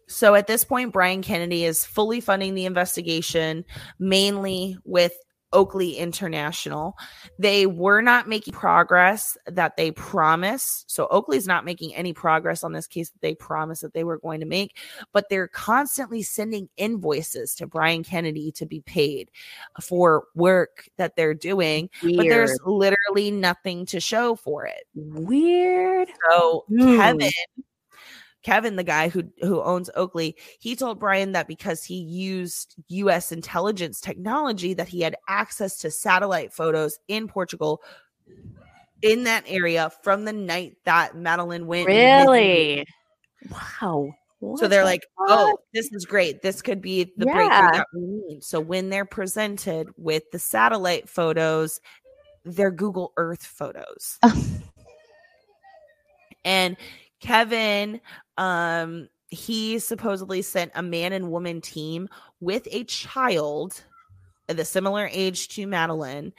[0.09, 3.65] So at this point, Brian Kennedy is fully funding the investigation,
[3.99, 5.13] mainly with
[5.53, 6.95] Oakley International.
[7.39, 10.91] They were not making progress that they promised.
[10.91, 14.19] So Oakley's not making any progress on this case that they promised that they were
[14.19, 14.77] going to make,
[15.13, 19.31] but they're constantly sending invoices to Brian Kennedy to be paid
[19.81, 22.17] for work that they're doing, Weird.
[22.17, 24.85] but there's literally nothing to show for it.
[24.95, 26.09] weird.
[26.31, 26.97] So Hmm.
[26.97, 27.31] Kevin,
[28.47, 33.33] Kevin, the guy who who owns Oakley, he told Brian that because he used U.S.
[33.33, 37.83] intelligence technology, that he had access to satellite photos in Portugal,
[39.03, 41.89] in that area from the night that Madeleine went.
[41.89, 42.87] Really?
[43.51, 44.13] Wow.
[44.59, 45.39] So they're the like, oh, fuck?
[45.41, 46.43] "Oh, this is great.
[46.43, 51.09] This could be the breakthrough that we need." So when they're presented with the satellite
[51.09, 51.81] photos,
[52.45, 54.21] they're Google Earth photos.
[56.45, 56.77] and
[57.21, 58.01] Kevin
[58.37, 62.09] um he supposedly sent a man and woman team
[62.41, 63.83] with a child
[64.49, 66.33] of the similar age to Madeleine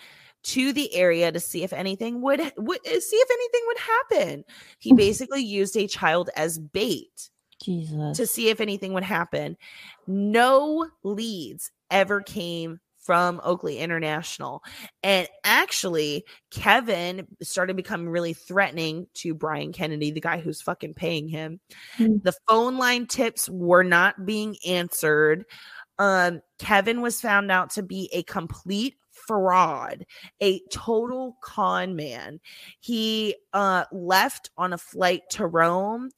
[0.44, 4.45] to the area to see if anything would, would uh, see if anything would happen.
[4.80, 4.98] He mm.
[4.98, 7.30] basically used a child as bait
[7.62, 8.16] Jesus.
[8.16, 9.58] to see if anything would happen.
[10.08, 14.62] No leads ever came from Oakley International.
[15.02, 21.30] And actually, Kevin started becoming really threatening to Brian Kennedy, the guy who's fucking paying
[21.30, 21.62] him.
[21.96, 22.18] Hmm.
[22.22, 25.46] The phone line tips were not being answered.
[25.98, 30.06] Um, Kevin was found out to be a complete fraud,
[30.44, 32.42] a total con man.
[32.82, 36.12] He uh left on a flight to Rome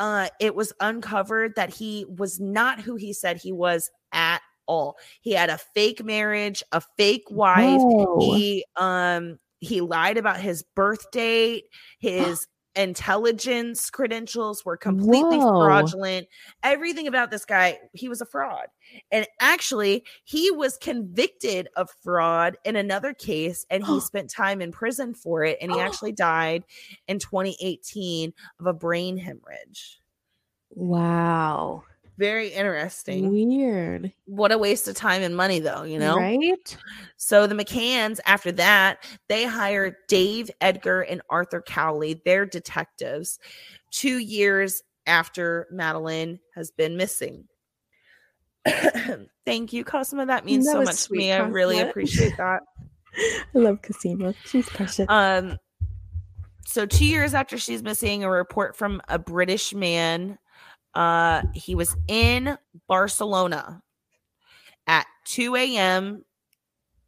[0.00, 4.40] uh, it was uncovered that he was not who he said he was at
[4.70, 4.96] all.
[5.20, 7.80] He had a fake marriage, a fake wife.
[7.82, 8.20] Oh.
[8.20, 11.64] He um he lied about his birth date,
[11.98, 15.64] his intelligence credentials were completely Whoa.
[15.64, 16.28] fraudulent.
[16.62, 18.66] Everything about this guy, he was a fraud.
[19.10, 24.72] And actually, he was convicted of fraud in another case and he spent time in
[24.72, 25.58] prison for it.
[25.60, 26.64] And he actually died
[27.08, 30.00] in 2018 of a brain hemorrhage.
[30.70, 31.82] Wow.
[32.20, 33.30] Very interesting.
[33.30, 34.12] Weird.
[34.26, 36.16] What a waste of time and money, though, you know?
[36.16, 36.76] Right?
[37.16, 43.38] So the McCanns, after that, they hired Dave Edgar and Arthur Cowley, their detectives,
[43.90, 47.44] two years after Madeleine has been missing.
[49.46, 50.26] Thank you, Cosima.
[50.26, 51.32] That means That so much to sweet, me.
[51.32, 52.60] I really appreciate that.
[53.16, 54.34] I love Cosima.
[54.44, 55.06] She's precious.
[55.08, 55.56] Um,
[56.66, 60.36] so two years after she's missing, a report from a British man.
[60.94, 62.56] Uh, he was in
[62.88, 63.82] Barcelona
[64.86, 66.24] at 2 a.m.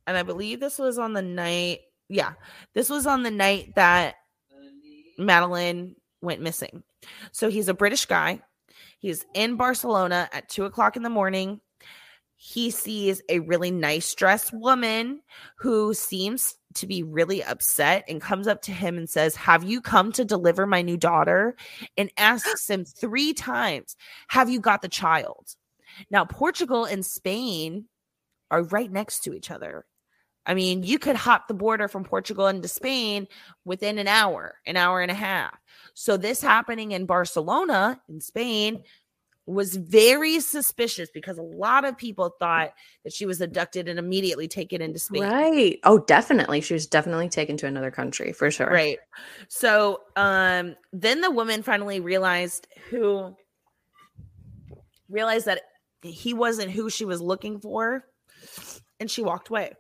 [0.07, 1.81] And I believe this was on the night.
[2.09, 2.33] Yeah,
[2.75, 4.17] this was on the night that
[5.19, 6.83] Madeleine went missing.
[7.33, 8.41] So he's a British guy.
[8.99, 11.61] He's in Barcelona at two o'clock in the morning.
[12.45, 15.21] He sees a really nice dressed woman
[15.59, 19.81] who seems to be really upset and comes up to him and says, Have you
[19.81, 21.55] come to deliver my new daughter?
[21.97, 23.95] And asks him three times,
[24.27, 25.55] Have you got the child?
[26.11, 27.85] Now, Portugal and Spain
[28.51, 29.87] are right next to each other.
[30.45, 33.29] I mean, you could hop the border from Portugal into Spain
[33.65, 35.57] within an hour, an hour and a half.
[35.95, 38.83] So, this happening in Barcelona, in Spain,
[39.47, 42.73] was very suspicious because a lot of people thought
[43.05, 45.23] that she was abducted and immediately taken into Spain.
[45.23, 45.81] Right.
[45.85, 46.61] Oh, definitely.
[46.61, 48.71] She was definitely taken to another country for sure.
[48.71, 48.99] Right.
[49.49, 53.35] So um then the woman finally realized who
[55.09, 55.63] realized that
[56.03, 58.05] he wasn't who she was looking for
[59.01, 59.73] and she walked away.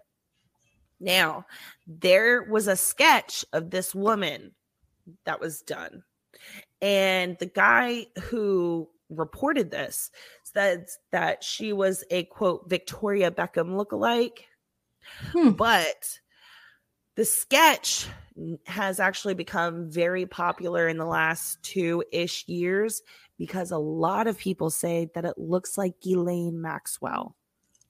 [1.00, 1.46] Now,
[1.86, 4.52] there was a sketch of this woman
[5.24, 6.04] that was done.
[6.80, 10.10] And the guy who reported this
[10.42, 14.44] said that she was a quote Victoria Beckham lookalike.
[15.32, 15.50] Hmm.
[15.50, 16.18] But
[17.16, 18.06] the sketch
[18.66, 23.02] has actually become very popular in the last two ish years
[23.38, 27.36] because a lot of people say that it looks like Ghislaine Maxwell.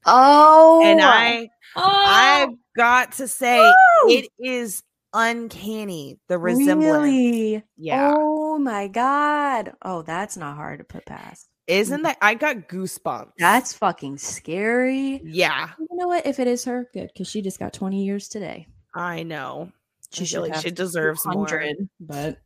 [0.04, 3.72] Oh, And I I've Oh, got to say
[4.08, 4.82] it is
[5.14, 7.04] uncanny the resemblance.
[7.04, 7.62] Really?
[7.76, 8.14] Yeah.
[8.16, 9.72] Oh Oh my god.
[9.80, 11.48] Oh, that's not hard to put past.
[11.66, 12.02] Isn't mm.
[12.02, 13.30] that I got goosebumps.
[13.38, 15.22] That's fucking scary.
[15.24, 16.26] yeah, you know what?
[16.26, 18.66] If it is her, good, because she just got 20 years today.
[18.94, 19.72] I know.
[20.10, 21.46] She I should like she deserves more.
[21.46, 22.40] 100, but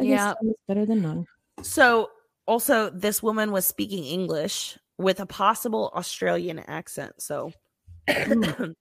[0.00, 0.32] I Yeah.
[0.66, 1.26] better than none.
[1.60, 2.08] So
[2.46, 7.20] also this woman was speaking English with a possible Australian accent.
[7.20, 7.52] So
[8.08, 8.74] mm.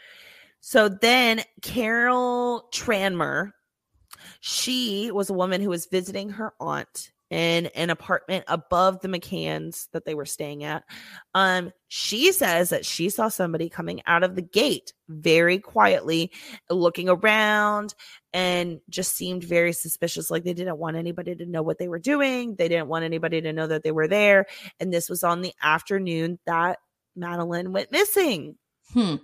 [0.60, 3.52] so then Carol Tranmer,
[4.40, 9.88] she was a woman who was visiting her aunt in an apartment above the McCanns
[9.92, 10.84] that they were staying at.
[11.34, 16.30] Um, she says that she saw somebody coming out of the gate very quietly,
[16.68, 17.94] looking around,
[18.34, 20.30] and just seemed very suspicious.
[20.30, 22.54] Like they didn't want anybody to know what they were doing.
[22.54, 24.44] They didn't want anybody to know that they were there.
[24.78, 26.80] And this was on the afternoon that
[27.16, 28.58] Madeleine went missing.
[28.92, 29.16] Hmm.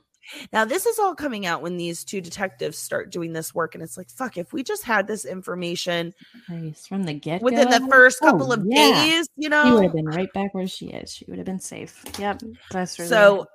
[0.52, 3.74] Now, this is all coming out when these two detectives start doing this work.
[3.74, 6.14] And it's like, fuck, if we just had this information.
[6.88, 10.06] From the get within the first couple of days, you know, she would have been
[10.06, 11.12] right back where she is.
[11.12, 12.04] She Would have been safe.
[12.18, 12.42] Yep.
[12.70, 13.46] That's really So,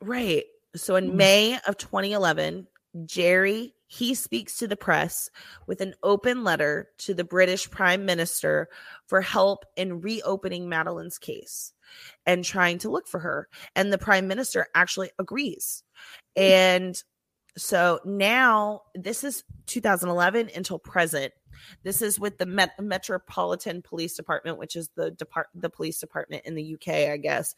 [0.00, 0.44] right.
[0.74, 1.14] So in Mm.
[1.14, 2.66] May of 2011,
[3.04, 5.30] Gerry he speaks to the press
[5.66, 8.68] with an open letter to the British Prime Minister
[9.06, 11.72] for help in reopening Madeleine's case
[12.24, 13.48] and trying to look for her.
[13.76, 15.84] And the Prime Minister actually agrees.
[16.36, 17.02] And
[17.56, 21.32] so now this is 2011 until present.
[21.82, 26.44] This is with the Met- Metropolitan Police Department, which is the depart the police department
[26.44, 27.54] in the UK, I guess.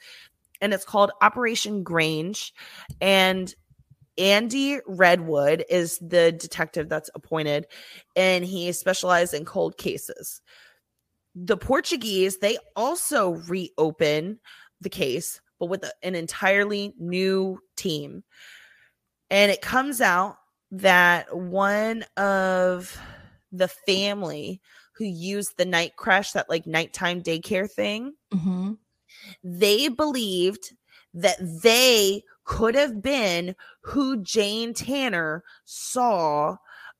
[0.60, 2.54] And it's called Operation Grange.
[3.00, 3.52] And
[4.16, 7.66] Andy Redwood is the detective that's appointed,
[8.16, 10.40] and he specializes in cold cases.
[11.36, 14.40] The Portuguese, they also reopen
[14.80, 18.24] the case, but with a- an entirely new team.
[19.30, 20.38] And it comes out
[20.70, 22.98] that one of
[23.52, 24.60] the family
[24.94, 28.72] who used the night creche, that like nighttime daycare thing, hmm
[29.42, 30.72] they believed
[31.14, 36.56] that they could have been who Jane Tanner saw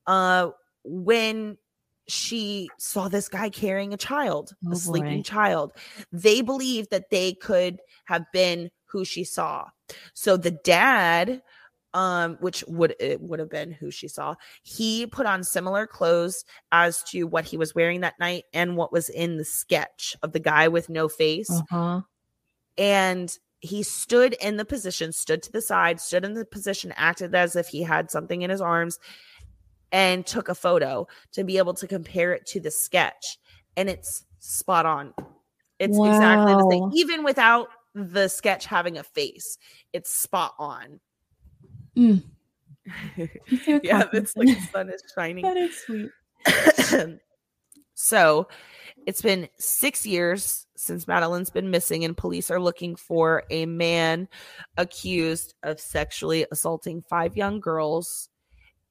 [0.06, 0.50] uh
[0.84, 1.59] when
[2.09, 5.22] she saw this guy carrying a child, Oh, a sleeping boy.
[5.22, 5.72] child.
[6.10, 9.66] They believed that they could have been who she saw.
[10.14, 11.42] So the dad
[11.94, 14.35] um which would it would have been who she saw.
[14.62, 18.93] He put on similar clothes as to what he was wearing that night and what
[18.93, 21.51] was in the sketch of the guy with no face.
[21.51, 22.02] Uh-huh.
[22.77, 27.35] and he stood in the position stood to the side stood in the position acted
[27.35, 28.98] as if he had something in his arms
[29.90, 33.39] and took a photo to be able to compare it to the sketch.
[33.77, 35.15] And it's spot on.
[35.78, 36.90] It's exactly the same.
[36.93, 39.56] Even without the sketch having a face
[39.93, 41.01] it's spot on
[41.98, 42.22] Mm.
[43.82, 46.10] Yeah it's like the sun is shining that is sweet.
[47.94, 48.48] so
[49.06, 54.28] it's been six years since Madeleine's been missing, and police are looking for a man
[54.76, 58.28] accused of sexually assaulting five young girls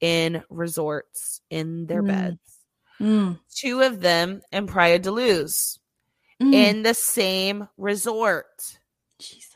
[0.01, 2.07] in resorts in their Mm.
[2.07, 2.39] beds.
[2.99, 3.39] Mm.
[3.55, 5.79] Two of them in Praia da Luz
[6.41, 6.53] Mm.
[6.53, 8.79] in the same resort.
[9.19, 9.55] Jesus.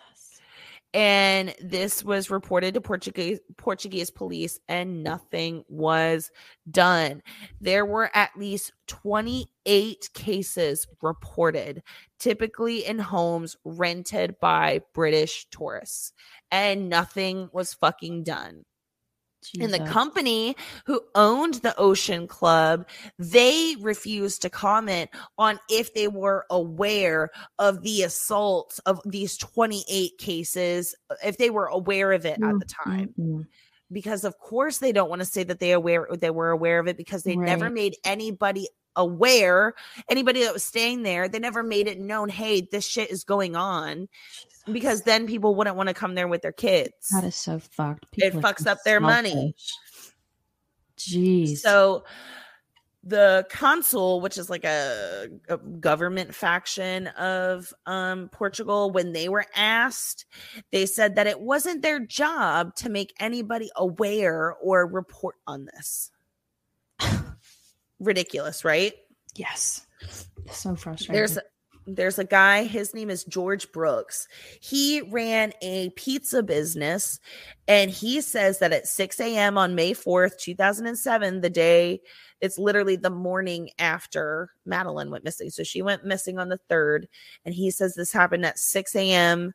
[0.93, 6.31] And this was reported to Portuguese Portuguese police and nothing was
[6.69, 7.21] done.
[7.61, 11.81] There were at least 28 cases reported,
[12.19, 16.11] typically in homes rented by British tourists,
[16.51, 18.65] and nothing was fucking done.
[19.59, 20.55] And the company
[20.85, 22.87] who owned the Ocean Club,
[23.17, 30.17] they refused to comment on if they were aware of the assaults of these 28
[30.17, 33.13] cases, uh, if they were aware of it at the time.
[33.19, 33.45] Mm-mm.
[33.91, 36.87] Because of course they don't want to say that they aware they were aware of
[36.87, 39.73] it because they never made anybody aware,
[40.09, 43.55] anybody that was staying there, they never made it known, hey, this shit is going
[43.55, 44.07] on.
[44.71, 47.09] Because then people wouldn't want to come there with their kids.
[47.11, 48.05] that is so fucked.
[48.13, 49.55] It People are fucks up their money.
[50.97, 51.57] Jeez.
[51.57, 52.03] So
[53.03, 59.45] the consul, which is like a, a government faction of um, Portugal, when they were
[59.55, 60.25] asked,
[60.71, 66.11] they said that it wasn't their job to make anybody aware or report on this.
[68.01, 68.93] Ridiculous, right?
[69.35, 69.85] yes.
[70.51, 71.13] So frustrating.
[71.13, 71.37] There's
[71.87, 74.27] there's a guy, his name is George Brooks.
[74.61, 77.19] He ran a pizza business,
[77.67, 79.57] and he says that at 6 a.m.
[79.57, 82.01] on May 4th, 2007, the day
[82.39, 85.49] it's literally the morning after Madeleine went missing.
[85.49, 87.05] So she went missing on the 3rd,
[87.45, 89.53] and he says this happened at 6 a.m.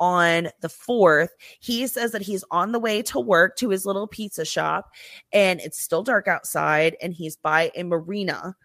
[0.00, 1.28] on the 4th.
[1.60, 4.90] He says that he's on the way to work to his little pizza shop,
[5.32, 8.56] and it's still dark outside, and he's by a marina,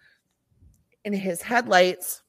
[1.05, 2.21] and his headlights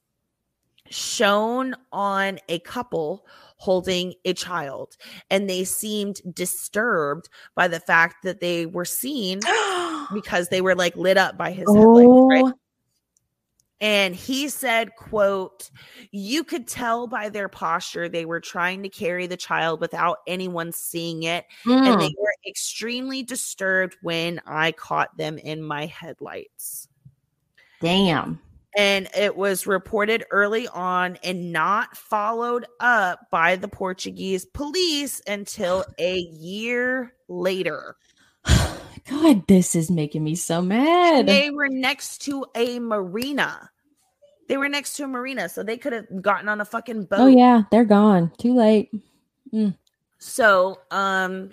[0.89, 3.25] shown on a couple
[3.57, 4.95] holding a child
[5.31, 9.39] and they seemed disturbed by the fact that they were seen
[10.13, 11.73] because they were like lit up by his oh.
[11.73, 12.59] headlights right oh,
[13.81, 15.69] and he said quote
[16.11, 20.71] you could tell by their posture they were trying to carry the child without anyone
[20.71, 21.99] seeing it and mm.
[21.99, 26.87] they were extremely disturbed when i caught them in my headlights
[27.81, 28.39] damn.
[28.77, 35.85] and it was reported early on and not followed up by the Portuguese police until
[35.99, 37.97] a year later.
[39.09, 41.27] God, this is making me so mad.
[41.27, 43.69] They were next to a marina.
[44.47, 47.19] They were next to a marina, so they could have gotten on a fucking boat.
[47.19, 48.31] oh yeah, they're gone.
[48.37, 48.91] Too late.
[50.17, 51.51] So, um,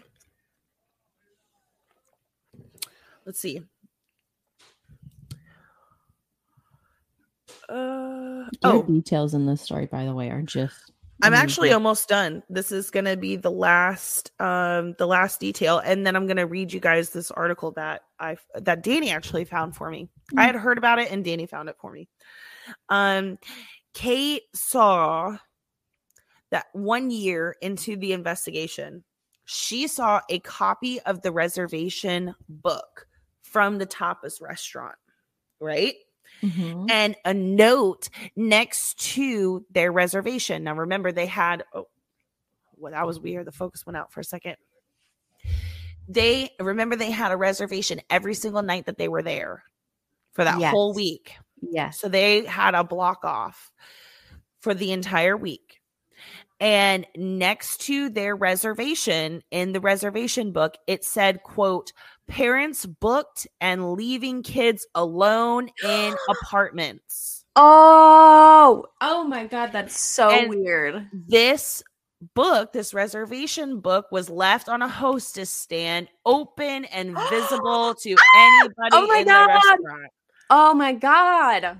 [3.27, 3.63] let's see.
[7.69, 10.92] Uh, Your oh, details in this story, by the way, are just.
[11.23, 12.43] I'm actually almost done.
[12.49, 16.37] This is going to be the last um the last detail and then I'm going
[16.37, 20.09] to read you guys this article that I that Danny actually found for me.
[20.37, 22.09] I had heard about it and Danny found it for me.
[22.89, 23.39] Um
[23.95, 25.37] Kate saw
[26.51, 29.05] that 1 year into the investigation,
[29.45, 33.07] she saw a copy of the reservation book
[33.43, 34.97] from the tapas restaurant,
[35.61, 35.95] right?
[36.43, 36.91] Mhm.
[36.91, 40.65] and a note next to their reservation.
[40.65, 41.89] Now, remember, they had, oh,
[42.77, 43.47] well, that was weird.
[43.47, 44.57] The focus went out for a second.
[46.09, 49.63] They remember they had a reservation every single night that they were there
[50.33, 51.37] for that whole week.
[51.61, 52.01] Yes.
[52.01, 53.71] So they had a block off
[54.61, 55.81] for the entire week.
[56.59, 61.93] And next to their reservation in the reservation book, it said, quote,
[62.29, 67.45] parents booked and leaving kids alone in apartments.
[67.57, 71.09] Oh, oh my god, that's so And- weird.
[71.13, 71.83] This
[72.35, 78.91] book, this reservation book, was left on a hostess stand, open and visible to anybody
[78.93, 79.49] Oh my in God.
[79.49, 80.13] the restaurant.
[80.51, 81.79] Oh my god.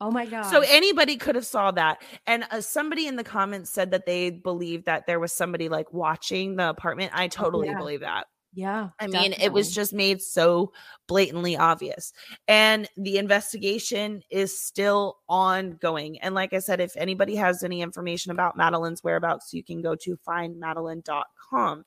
[0.00, 0.42] Oh my god.
[0.42, 2.02] So anybody could have saw that.
[2.26, 5.92] And uh, somebody in the comments said that they believed that there was somebody like
[5.92, 7.12] watching the apartment.
[7.14, 7.78] I totally yeah.
[7.78, 8.26] believe that.
[8.54, 8.90] Yeah.
[9.00, 10.72] I mean, it was just made so
[11.08, 12.12] blatantly obvious.
[12.46, 16.20] And the investigation is still ongoing.
[16.20, 19.96] And like I said, if anybody has any information about Madeleine's whereabouts, you can go
[19.96, 21.84] to findmadeleine.com.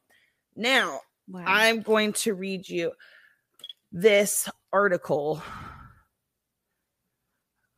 [0.56, 1.00] Now,
[1.30, 1.44] Wow.
[1.46, 2.94] I'm going to read you
[3.92, 5.42] this article.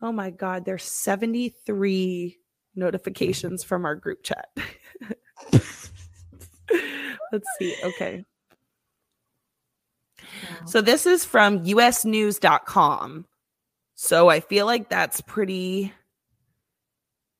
[0.01, 2.37] Oh my God, there's 73
[2.75, 4.49] notifications from our group chat.
[5.51, 7.75] Let's see.
[7.83, 8.23] Okay.
[10.61, 10.65] Wow.
[10.65, 13.25] So this is from usnews.com.
[13.95, 15.93] So I feel like that's pretty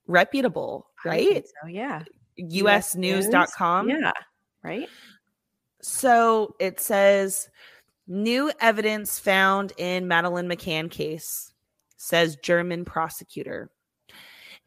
[0.08, 1.46] reputable, right?
[1.62, 2.04] So yeah.
[2.40, 3.90] usnews.com.
[3.90, 4.12] Yeah.
[4.64, 4.90] Right.
[5.82, 7.50] So it says
[8.08, 11.54] new evidence found in Madeleine McCann case,
[11.96, 13.70] says German prosecutor.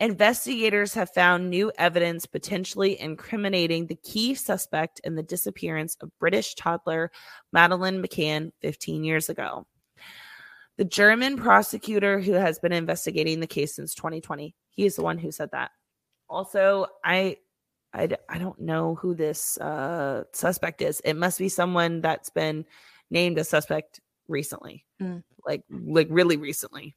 [0.02, 6.56] Investigators have found new evidence potentially incriminating the key suspect in the disappearance of British
[6.56, 7.12] toddler
[7.52, 9.64] Madeleine McCann 15 years ago.
[10.76, 15.18] The German prosecutor who has been investigating the case since 2020, he is the one
[15.18, 15.70] who said that.
[16.28, 17.36] Also, I
[17.94, 20.98] I, I don't know who this uh, suspect is.
[21.04, 22.64] It must be someone that's been
[23.08, 25.22] named a suspect recently, Mm.
[25.46, 26.96] like like really recently.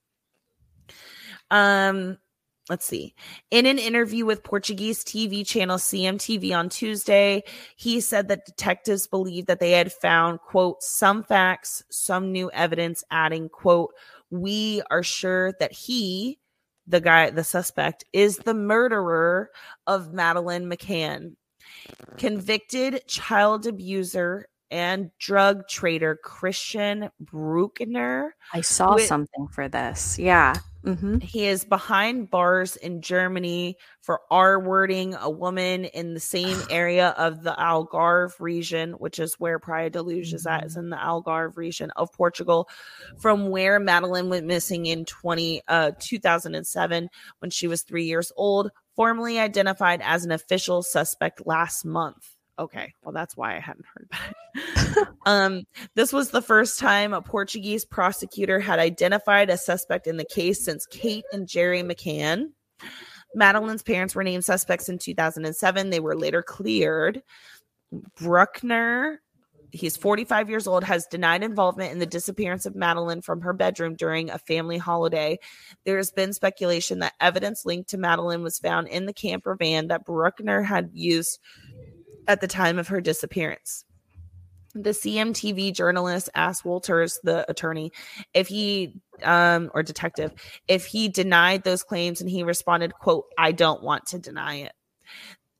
[1.52, 2.18] Um,
[2.70, 3.14] let's see.
[3.52, 7.44] In an interview with Portuguese TV channel CMTV on Tuesday,
[7.76, 13.04] he said that detectives believed that they had found quote some facts, some new evidence,
[13.12, 13.94] adding quote
[14.32, 16.40] we are sure that he
[16.88, 19.50] the guy, the suspect, is the murderer
[19.88, 21.36] of Madeleine McCann.
[22.18, 28.36] Convicted child abuser and drug trader Christian Bruckner.
[28.54, 30.20] I saw With- something for this.
[30.20, 30.54] Yeah.
[30.86, 31.18] Mm-hmm.
[31.20, 37.10] He is behind bars in Germany for R wording a woman in the same area
[37.18, 40.95] of the Algarve region, which is where Praia da Luz is at, is in the
[40.98, 42.70] Algarve region of Portugal,
[43.18, 47.10] from where Madeleine went missing in 20, uh, 2007
[47.40, 52.35] when she was three years old, formally identified as an official suspect last month.
[52.57, 55.07] Okay, well, that's why I hadn't heard about it.
[55.26, 55.64] um,
[55.95, 60.64] this was the first time a Portuguese prosecutor had identified a suspect in the case
[60.64, 62.52] since Kate and Gerry McCann.
[63.36, 65.90] Madeleine's parents were named suspects in 2007.
[65.90, 67.22] They were later cleared.
[68.18, 69.22] Bruckner,
[69.72, 73.95] he's 45 years old, has denied involvement in the disappearance of Madeleine from her bedroom
[73.95, 75.38] during a family holiday.
[75.86, 79.88] There has been speculation that evidence linked to Madeleine was found in the camper van
[79.88, 81.40] that Bruckner had used
[82.27, 83.85] at the time of her disappearance.
[84.73, 87.91] The CMTV journalist asked Wolters, the attorney,
[88.34, 90.34] if he um or detective,
[90.68, 94.73] if he denied those claims and he responded, quote, I don't want to deny it.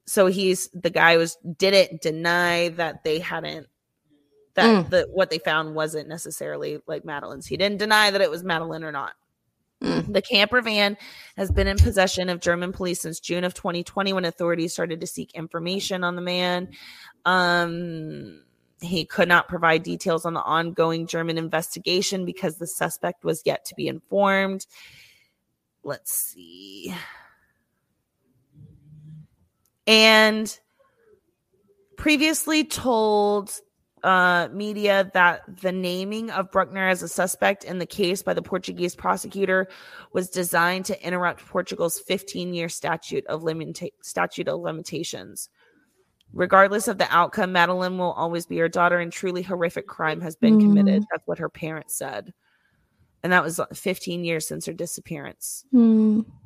[0.06, 3.68] So he's the guy was didn't deny that they hadn't
[4.56, 4.90] that Mm.
[4.90, 7.48] the what they found wasn't necessarily like Madeleine's.
[7.48, 9.14] He didn't deny that it was Madeleine or not.
[9.84, 10.14] Mm.
[10.14, 10.98] The camper van
[11.38, 15.08] has been in possession of German police since June of 2020 when authorities started to
[15.08, 16.70] seek information on the man.
[17.26, 18.44] Um,
[18.82, 23.66] he could not provide details on the ongoing German investigation because the suspect was yet
[23.66, 24.66] to be informed.
[25.84, 26.94] Let's see.
[29.88, 30.58] And
[31.98, 33.52] previously told
[34.06, 38.42] uh, media that the naming of Bruckner as a suspect in the case by the
[38.42, 39.68] Portuguese prosecutor
[40.14, 45.50] was designed to interrupt Portugal's 15-year statute of limita- statute of limitations.
[46.34, 50.36] Regardless of the outcome, Madeleine will always be her daughter, and truly horrific crime has
[50.36, 51.04] been committed.
[51.10, 52.32] That's what her parents said,
[53.24, 55.66] and that was 15 years since her disappearance.
[56.20, 56.45] It's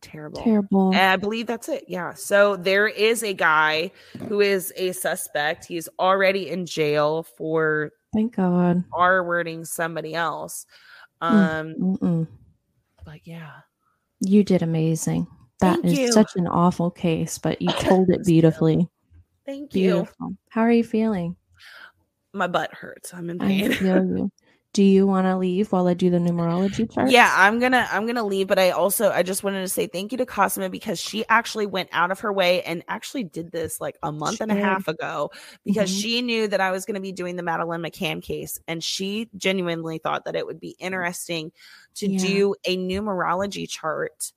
[0.00, 0.42] terrible.
[0.42, 0.88] terrible.
[0.88, 1.84] And I believe that's it.
[1.88, 2.14] Yeah.
[2.14, 3.90] So there is a guy
[4.28, 5.66] who is a suspect.
[5.66, 8.84] He's already in jail for Thank God.
[8.92, 10.66] R wording somebody else.
[11.20, 11.34] Hmm.
[11.34, 12.26] Um, Mm-mm.
[13.04, 13.50] but yeah.
[14.20, 15.26] You did amazing.
[15.60, 16.12] That Thank is you.
[16.12, 18.88] such an awful case, but you told it beautifully.
[19.44, 19.92] Thank you.
[19.92, 20.34] Beautiful.
[20.50, 21.36] How are you feeling?
[22.32, 23.12] My butt hurts.
[23.14, 23.72] I'm in I pain.
[24.78, 27.10] Do you want to leave while I do the numerology chart?
[27.10, 30.12] Yeah, I'm gonna I'm gonna leave, but I also I just wanted to say thank
[30.12, 33.80] you to Cosima because she actually went out of her way and actually did this
[33.80, 34.62] like a month She and a did.
[34.62, 35.32] half ago
[35.64, 36.00] because Mhm.
[36.00, 39.98] she knew that I was gonna be doing the Madeleine McCann case, and she genuinely
[39.98, 41.50] thought that it would be interesting
[41.96, 42.18] to Yeah.
[42.20, 44.32] do a numerology chart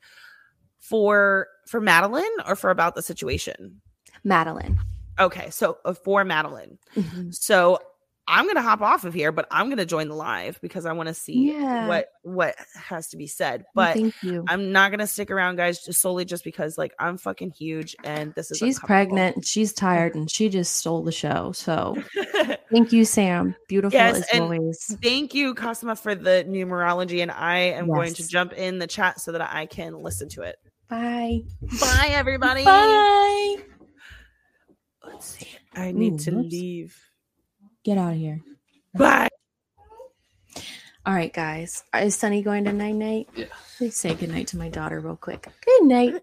[0.80, 3.80] for for Madeleine or for about the situation.
[4.24, 4.80] Madeleine.
[5.20, 6.80] Okay, so uh, for Madeleine.
[6.96, 7.32] Mhm.
[7.36, 7.78] So
[8.32, 11.08] I'm gonna hop off of here, but I'm gonna join the live because I want
[11.08, 11.88] to see Yeah.
[11.88, 13.66] what what has to be said.
[13.76, 14.46] But thank you.
[14.48, 18.34] I'm not gonna stick around, guys, just solely just because like I'm fucking huge and
[18.34, 21.52] this is She's pregnant and she's tired and she just stole the show.
[21.52, 21.98] So
[22.72, 23.54] thank you, Sam.
[23.68, 24.98] Beautiful Yes, as and always.
[25.04, 29.20] Thank you, Cosima, for the numerology, and I am going to jump in the chat
[29.20, 30.56] so that I can listen to it.
[30.90, 31.42] Bye.
[31.82, 32.64] Bye, everybody.
[32.64, 33.58] Bye.
[35.06, 35.48] Let's see.
[35.74, 36.52] I need Ooh, to whoops.
[36.52, 36.98] leave.
[37.84, 38.42] Get out of here.
[38.94, 39.30] Bye.
[41.04, 41.84] All right, guys.
[41.96, 43.28] Is Sunny going to night night?
[43.36, 43.46] Yeah.
[43.78, 45.48] Please say good night to my daughter real quick.
[45.66, 46.22] Good night.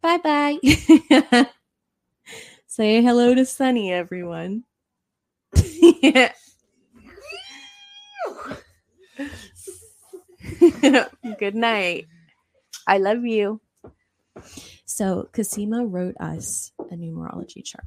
[0.00, 0.58] Bye bye.
[2.66, 4.64] say hello to Sunny, everyone.
[5.54, 6.32] Yeah.
[11.38, 12.08] good night.
[12.86, 13.60] I love you.
[14.94, 17.86] So Cosima wrote us a numerology chart.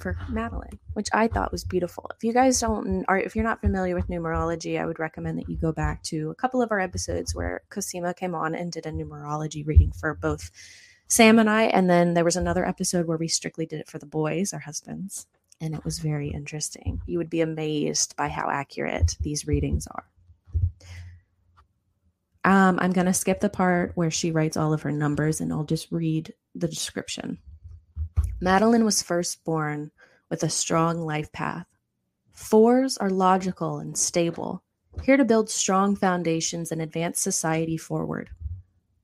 [0.00, 2.10] for Madeleine, which I thought was beautiful.
[2.16, 5.48] If you guys don't, or if you're not familiar with numerology, I would recommend that
[5.48, 8.84] you go back to a couple of our episodes where Cosima came on and did
[8.84, 10.50] a numerology reading for both
[11.06, 11.64] Sam and I.
[11.64, 14.58] And then there was another episode where we strictly did it for the boys, our
[14.58, 15.28] husbands.
[15.60, 17.00] And it was very interesting.
[17.06, 20.04] You would be amazed by how accurate these readings are.
[22.44, 25.52] Um, I'm going to skip the part where she writes all of her numbers and
[25.52, 27.38] I'll just read the description.
[28.40, 29.90] Madeleine was first born
[30.30, 31.66] with a strong life path.
[32.32, 34.62] Fours are logical and stable,
[35.02, 38.30] here to build strong foundations and advance society forward.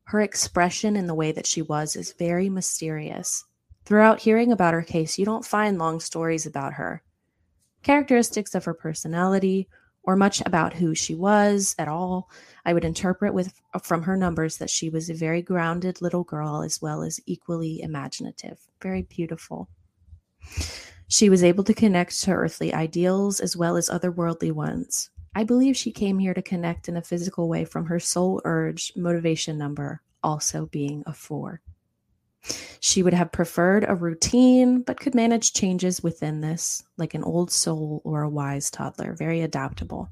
[0.04, 3.44] Her expression in the way that she was is very mysterious.
[3.84, 7.02] Throughout hearing about her case, you don't find long stories about her.
[7.82, 9.68] Characteristics of her personality,
[10.06, 12.30] or much about who she was at all,
[12.64, 13.52] I would interpret with
[13.82, 17.82] from her numbers that she was a very grounded little girl as well as equally
[17.82, 18.58] imaginative.
[18.80, 19.68] Very beautiful.
[21.08, 25.10] She was able to connect to earthly ideals as well as otherworldly ones.
[25.34, 28.92] I believe she came here to connect in a physical way from her soul urge
[28.96, 31.60] motivation number, also being a four.
[32.80, 37.50] She would have preferred a routine, but could manage changes within this, like an old
[37.50, 40.10] soul or a wise toddler, very adaptable.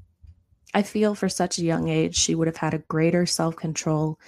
[0.73, 4.19] I feel for such a young age, she would have had a greater self control.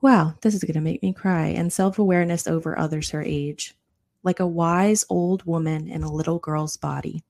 [0.00, 3.74] Wow, this is going to make me cry, and self awareness over others her age,
[4.22, 7.22] like a wise old woman in a little girl's body.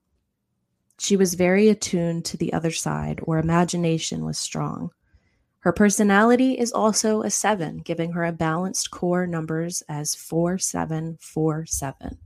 [0.99, 4.91] She was very attuned to the other side, where imagination was strong.
[5.63, 12.17] Her personality is also a seven, giving her a balanced core numbers as 4747.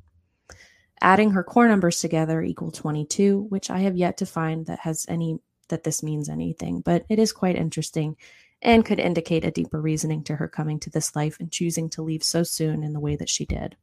[1.02, 5.06] Adding her core numbers together equal 22, which I have yet to find that has
[5.08, 5.38] any
[5.70, 8.18] that this means anything, but it is quite interesting
[8.64, 12.02] and could indicate a deeper reasoning to her coming to this life and choosing to
[12.02, 13.78] leave so soon in the way that she did.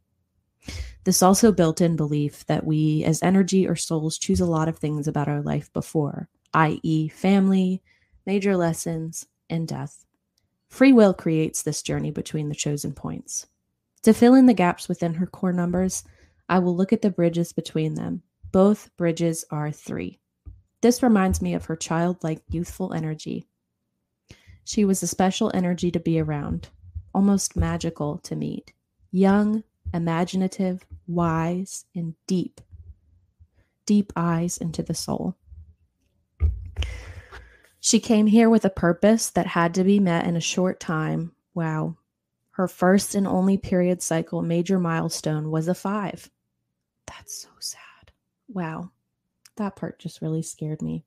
[1.04, 4.78] This also built in belief that we, as energy or souls, choose a lot of
[4.78, 7.80] things about our life before, i.e., family,
[8.26, 10.04] major lessons, and death.
[10.68, 13.46] Free will creates this journey between the chosen points.
[14.02, 16.04] To fill in the gaps within her core numbers,
[16.48, 18.22] I will look at the bridges between them.
[18.52, 20.18] Both bridges are three.
[20.82, 23.46] This reminds me of her childlike, youthful energy.
[24.64, 26.68] She was a special energy to be around,
[27.14, 28.72] almost magical to meet.
[29.10, 29.62] Young,
[29.94, 32.60] imaginative, wise, and deep.
[33.86, 35.36] Deep eyes into the soul.
[37.84, 41.32] She came here with a purpose that had to be met in a short time.
[41.52, 41.98] Wow.
[42.52, 46.30] Her first and only period cycle major milestone was a five.
[47.06, 48.12] That's so sad.
[48.48, 48.90] Wow.
[49.56, 51.04] That part just really scared me.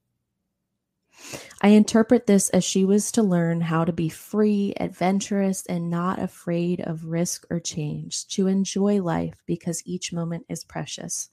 [1.63, 6.19] I interpret this as she was to learn how to be free, adventurous, and not
[6.19, 11.31] afraid of risk or change, to enjoy life because each moment is precious.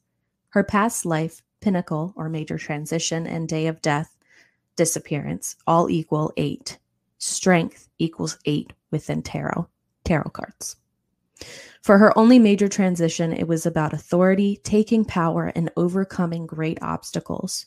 [0.49, 4.14] Her past life, pinnacle or major transition, and day of death,
[4.77, 6.79] disappearance, all equal eight.
[7.19, 9.69] Strength equals eight within tarot,
[10.05, 10.77] tarot cards.
[11.83, 17.67] For her only major transition, it was about authority, taking power, and overcoming great obstacles.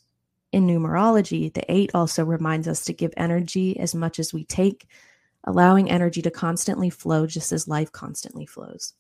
[0.52, 4.88] In numerology, the eight also reminds us to give energy as much as we take,
[5.44, 8.94] allowing energy to constantly flow just as life constantly flows.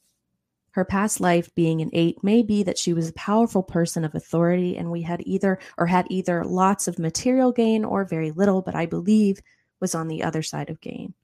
[0.77, 4.13] Her past life being an eight may be that she was a powerful person of
[4.13, 8.61] authority and we had either or had either lots of material gain or very little,
[8.61, 9.41] but I believe
[9.79, 11.15] was on the other side of gain.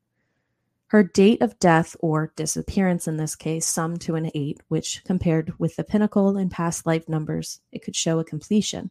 [0.87, 5.53] Her date of death or disappearance in this case summed to an eight, which compared
[5.59, 8.89] with the pinnacle and past life numbers, it could show a completion.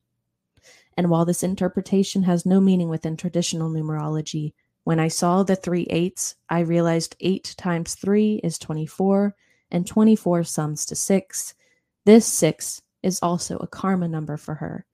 [0.96, 4.52] And while this interpretation has no meaning within traditional numerology,
[4.84, 9.34] when I saw the three eights, I realized eight times three is 24,
[9.72, 11.54] and 24 sums to six.
[12.04, 14.86] This six is also a karma number for her.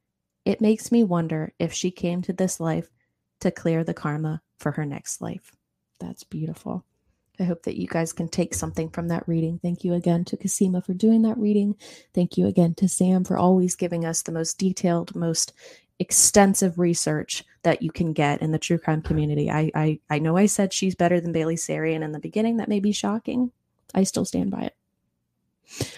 [0.47, 2.89] It makes me wonder if she came to this life
[3.41, 5.53] to clear the karma for her next life.
[6.01, 6.85] That's beautiful.
[7.41, 9.61] I hope that you guys can take something from that reading.
[9.63, 11.77] Thank you again to Cosima for doing that reading.
[12.15, 15.53] Thank you again to Sam for always giving us the most detailed, most
[16.01, 19.51] extensive research that you can get in the true crime community.
[19.51, 22.57] I I, I know I said she's better than Bailey Sarian in the beginning.
[22.57, 23.53] That may be shocking.
[23.95, 24.75] I still stand by it.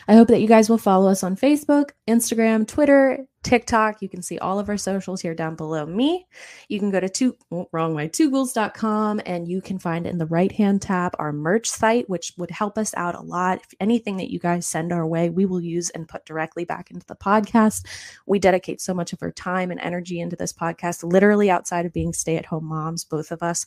[0.09, 4.03] I hope that you guys will follow us on Facebook, Instagram, Twitter, TikTok.
[4.03, 6.27] You can see all of our socials here down below me.
[6.69, 10.27] You can go to two oh, wrong way, twoghouls.com and you can find in the
[10.27, 13.61] right hand tab our merch site, which would help us out a lot.
[13.63, 16.91] If anything that you guys send our way, we will use and put directly back
[16.91, 17.87] into the podcast.
[18.27, 21.93] We dedicate so much of our time and energy into this podcast, literally outside of
[21.93, 23.65] being stay at home moms, both of us.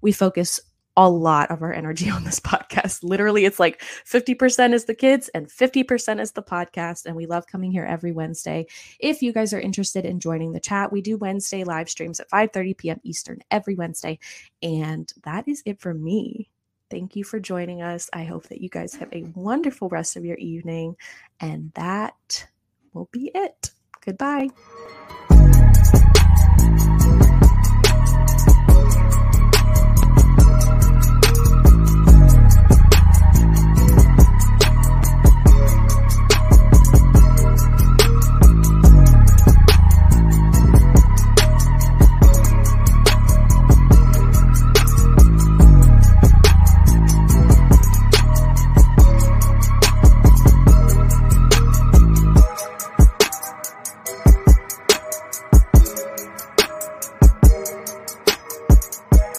[0.00, 0.58] We focus
[0.96, 3.02] a lot of our energy on this podcast.
[3.02, 7.06] Literally, it's like 50% is the kids and 50% is the podcast.
[7.06, 8.66] And we love coming here every Wednesday.
[8.98, 12.28] If you guys are interested in joining the chat, we do Wednesday live streams at
[12.28, 13.00] 5 30 p.m.
[13.02, 14.18] Eastern every Wednesday.
[14.62, 16.48] And that is it for me.
[16.90, 18.10] Thank you for joining us.
[18.12, 20.96] I hope that you guys have a wonderful rest of your evening.
[21.40, 22.46] And that
[22.92, 23.70] will be it.
[24.04, 24.50] Goodbye.